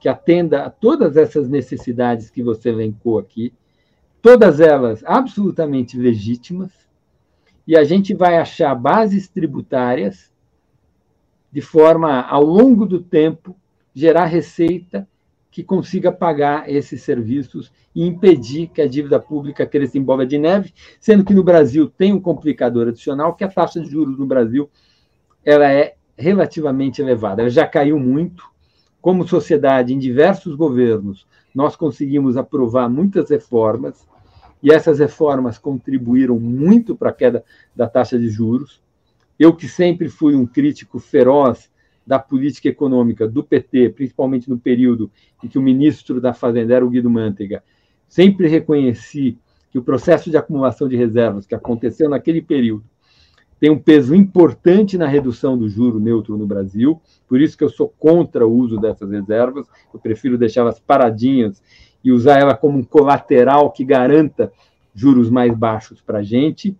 que 0.00 0.08
atenda 0.08 0.64
a 0.64 0.70
todas 0.70 1.16
essas 1.16 1.48
necessidades 1.48 2.30
que 2.30 2.42
você 2.42 2.70
elencou 2.70 3.18
aqui, 3.18 3.52
todas 4.22 4.60
elas 4.60 5.02
absolutamente 5.04 5.98
legítimas, 5.98 6.70
e 7.66 7.76
a 7.76 7.84
gente 7.84 8.14
vai 8.14 8.38
achar 8.38 8.74
bases 8.74 9.28
tributárias 9.28 10.30
de 11.52 11.60
forma, 11.60 12.22
ao 12.22 12.44
longo 12.44 12.86
do 12.86 13.00
tempo, 13.00 13.56
gerar 13.94 14.26
receita 14.26 15.06
que 15.50 15.64
consiga 15.64 16.12
pagar 16.12 16.70
esses 16.70 17.02
serviços 17.02 17.72
e 17.94 18.06
impedir 18.06 18.68
que 18.68 18.80
a 18.80 18.86
dívida 18.86 19.18
pública 19.18 19.66
cresça 19.66 19.98
em 19.98 20.02
bola 20.02 20.24
de 20.24 20.38
neve, 20.38 20.72
sendo 21.00 21.24
que 21.24 21.34
no 21.34 21.42
Brasil 21.42 21.88
tem 21.88 22.12
um 22.12 22.20
complicador 22.20 22.88
adicional, 22.88 23.34
que 23.34 23.42
a 23.42 23.48
taxa 23.48 23.80
de 23.80 23.90
juros 23.90 24.16
no 24.16 24.26
Brasil 24.26 24.70
ela 25.44 25.70
é 25.70 25.96
relativamente 26.16 27.02
elevada. 27.02 27.42
Ela 27.42 27.50
já 27.50 27.66
caiu 27.66 27.98
muito. 27.98 28.48
Como 29.00 29.26
sociedade, 29.26 29.94
em 29.94 29.98
diversos 29.98 30.54
governos, 30.54 31.26
nós 31.54 31.74
conseguimos 31.74 32.36
aprovar 32.36 32.88
muitas 32.88 33.30
reformas, 33.30 34.06
e 34.62 34.72
essas 34.72 34.98
reformas 34.98 35.58
contribuíram 35.58 36.38
muito 36.38 36.94
para 36.94 37.10
a 37.10 37.12
queda 37.12 37.44
da 37.74 37.88
taxa 37.88 38.18
de 38.18 38.28
juros. 38.28 38.82
Eu, 39.38 39.54
que 39.54 39.66
sempre 39.66 40.08
fui 40.08 40.34
um 40.34 40.46
crítico 40.46 40.98
feroz 40.98 41.70
da 42.06 42.18
política 42.18 42.68
econômica 42.68 43.26
do 43.26 43.42
PT, 43.42 43.90
principalmente 43.90 44.50
no 44.50 44.58
período 44.58 45.10
em 45.42 45.48
que 45.48 45.58
o 45.58 45.62
ministro 45.62 46.20
da 46.20 46.34
Fazenda 46.34 46.74
era 46.74 46.84
o 46.84 46.90
Guido 46.90 47.08
Mantega, 47.08 47.62
sempre 48.08 48.48
reconheci 48.48 49.38
que 49.70 49.78
o 49.78 49.82
processo 49.82 50.30
de 50.30 50.36
acumulação 50.36 50.88
de 50.88 50.96
reservas 50.96 51.46
que 51.46 51.54
aconteceu 51.54 52.08
naquele 52.08 52.42
período 52.42 52.84
tem 53.60 53.70
um 53.70 53.78
peso 53.78 54.14
importante 54.14 54.96
na 54.96 55.06
redução 55.06 55.56
do 55.56 55.68
juro 55.68 56.00
neutro 56.00 56.36
no 56.36 56.46
Brasil, 56.46 57.00
por 57.28 57.40
isso 57.40 57.56
que 57.56 57.62
eu 57.62 57.68
sou 57.68 57.88
contra 57.98 58.46
o 58.46 58.52
uso 58.52 58.78
dessas 58.78 59.10
reservas, 59.10 59.66
eu 59.92 60.00
prefiro 60.00 60.38
deixá-las 60.38 60.80
paradinhas 60.80 61.62
e 62.02 62.12
usar 62.12 62.38
ela 62.38 62.54
como 62.54 62.78
um 62.78 62.84
colateral 62.84 63.70
que 63.70 63.84
garanta 63.84 64.52
juros 64.94 65.30
mais 65.30 65.54
baixos 65.54 66.00
para 66.00 66.18
a 66.18 66.22
gente. 66.22 66.76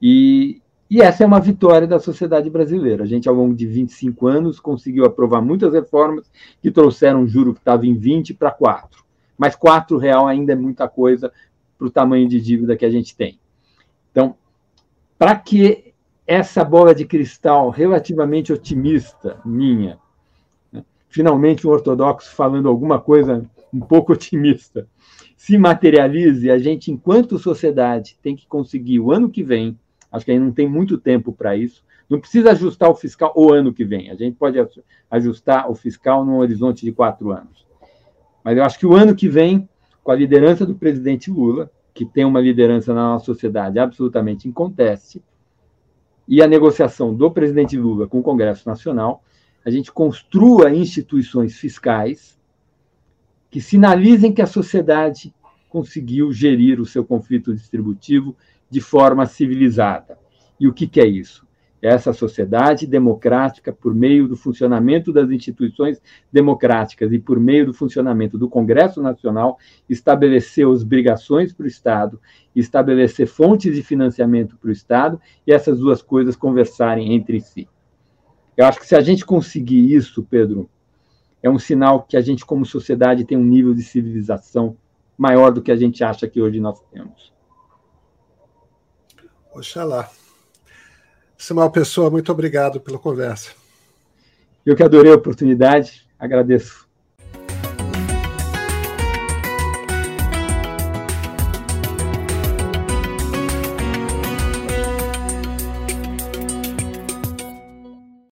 E, 0.00 0.60
e 0.90 1.00
essa 1.00 1.22
é 1.22 1.26
uma 1.26 1.40
vitória 1.40 1.86
da 1.86 1.98
sociedade 1.98 2.48
brasileira. 2.48 3.04
A 3.04 3.06
gente, 3.06 3.28
ao 3.28 3.34
longo 3.34 3.54
de 3.54 3.66
25 3.66 4.26
anos, 4.26 4.60
conseguiu 4.60 5.04
aprovar 5.04 5.40
muitas 5.40 5.72
reformas 5.72 6.30
que 6.62 6.70
trouxeram 6.70 7.22
um 7.22 7.28
juro 7.28 7.52
que 7.52 7.60
estava 7.60 7.86
em 7.86 7.94
20 7.94 8.34
para 8.34 8.50
4. 8.50 9.04
Mas 9.36 9.54
4 9.54 9.96
real 9.98 10.26
ainda 10.26 10.52
é 10.52 10.56
muita 10.56 10.88
coisa 10.88 11.32
para 11.76 11.86
o 11.86 11.90
tamanho 11.90 12.28
de 12.28 12.40
dívida 12.40 12.76
que 12.76 12.84
a 12.84 12.90
gente 12.90 13.16
tem. 13.16 13.38
Então, 14.10 14.34
para 15.18 15.36
que 15.36 15.94
essa 16.26 16.64
bola 16.64 16.94
de 16.94 17.06
cristal 17.06 17.70
relativamente 17.70 18.52
otimista 18.52 19.40
minha, 19.44 19.98
né, 20.72 20.84
finalmente 21.08 21.66
um 21.66 21.70
ortodoxo 21.70 22.34
falando 22.34 22.68
alguma 22.68 23.00
coisa 23.00 23.48
um 23.72 23.80
pouco 23.80 24.12
otimista, 24.14 24.88
se 25.36 25.56
materialize, 25.56 26.50
a 26.50 26.58
gente, 26.58 26.90
enquanto 26.90 27.38
sociedade, 27.38 28.18
tem 28.22 28.34
que 28.34 28.46
conseguir 28.46 29.00
o 29.00 29.12
ano 29.12 29.30
que 29.30 29.42
vem, 29.42 29.78
acho 30.10 30.24
que 30.24 30.32
aí 30.32 30.38
não 30.38 30.52
tem 30.52 30.68
muito 30.68 30.98
tempo 30.98 31.32
para 31.32 31.56
isso, 31.56 31.84
não 32.08 32.18
precisa 32.18 32.52
ajustar 32.52 32.90
o 32.90 32.94
fiscal 32.94 33.32
o 33.36 33.52
ano 33.52 33.72
que 33.72 33.84
vem, 33.84 34.10
a 34.10 34.14
gente 34.14 34.36
pode 34.36 34.58
ajustar 35.10 35.70
o 35.70 35.74
fiscal 35.74 36.24
num 36.24 36.38
horizonte 36.38 36.84
de 36.84 36.92
quatro 36.92 37.30
anos. 37.30 37.66
Mas 38.42 38.56
eu 38.56 38.64
acho 38.64 38.78
que 38.78 38.86
o 38.86 38.94
ano 38.94 39.14
que 39.14 39.28
vem, 39.28 39.68
com 40.02 40.10
a 40.10 40.16
liderança 40.16 40.64
do 40.64 40.74
presidente 40.74 41.30
Lula, 41.30 41.70
que 41.92 42.06
tem 42.06 42.24
uma 42.24 42.40
liderança 42.40 42.94
na 42.94 43.12
nossa 43.12 43.26
sociedade 43.26 43.78
absolutamente 43.78 44.48
inconteste, 44.48 45.22
e 46.26 46.42
a 46.42 46.46
negociação 46.46 47.14
do 47.14 47.30
presidente 47.30 47.76
Lula 47.76 48.06
com 48.06 48.20
o 48.20 48.22
Congresso 48.22 48.68
Nacional, 48.68 49.22
a 49.64 49.70
gente 49.70 49.90
construa 49.90 50.70
instituições 50.70 51.56
fiscais 51.56 52.37
que 53.50 53.60
sinalizem 53.60 54.32
que 54.32 54.42
a 54.42 54.46
sociedade 54.46 55.34
conseguiu 55.68 56.32
gerir 56.32 56.80
o 56.80 56.86
seu 56.86 57.04
conflito 57.04 57.54
distributivo 57.54 58.36
de 58.70 58.80
forma 58.80 59.26
civilizada. 59.26 60.18
E 60.58 60.66
o 60.66 60.72
que, 60.72 60.86
que 60.86 61.00
é 61.00 61.06
isso? 61.06 61.46
É 61.80 61.88
essa 61.88 62.12
sociedade 62.12 62.86
democrática, 62.86 63.72
por 63.72 63.94
meio 63.94 64.26
do 64.26 64.36
funcionamento 64.36 65.12
das 65.12 65.30
instituições 65.30 66.02
democráticas 66.32 67.12
e 67.12 67.20
por 67.20 67.38
meio 67.38 67.66
do 67.66 67.72
funcionamento 67.72 68.36
do 68.36 68.48
Congresso 68.48 69.00
Nacional, 69.00 69.58
estabelecer 69.88 70.66
obrigações 70.66 71.52
para 71.52 71.64
o 71.64 71.68
Estado, 71.68 72.20
estabelecer 72.54 73.28
fontes 73.28 73.76
de 73.76 73.82
financiamento 73.82 74.56
para 74.56 74.70
o 74.70 74.72
Estado 74.72 75.20
e 75.46 75.52
essas 75.52 75.78
duas 75.78 76.02
coisas 76.02 76.34
conversarem 76.34 77.14
entre 77.14 77.40
si. 77.40 77.68
Eu 78.56 78.66
acho 78.66 78.80
que 78.80 78.86
se 78.86 78.96
a 78.96 79.00
gente 79.00 79.24
conseguir 79.24 79.94
isso, 79.94 80.24
Pedro, 80.24 80.68
é 81.42 81.48
um 81.48 81.58
sinal 81.58 82.02
que 82.02 82.16
a 82.16 82.20
gente, 82.20 82.44
como 82.44 82.66
sociedade, 82.66 83.24
tem 83.24 83.38
um 83.38 83.44
nível 83.44 83.74
de 83.74 83.82
civilização 83.82 84.76
maior 85.16 85.52
do 85.52 85.62
que 85.62 85.70
a 85.70 85.76
gente 85.76 86.02
acha 86.02 86.28
que 86.28 86.40
hoje 86.40 86.60
nós 86.60 86.80
temos. 86.92 87.32
Oxalá. 89.52 90.10
Samuel 91.36 91.70
Pessoa, 91.70 92.10
muito 92.10 92.32
obrigado 92.32 92.80
pela 92.80 92.98
conversa. 92.98 93.52
Eu 94.66 94.74
que 94.74 94.82
adorei 94.82 95.12
a 95.12 95.16
oportunidade, 95.16 96.06
agradeço 96.18 96.87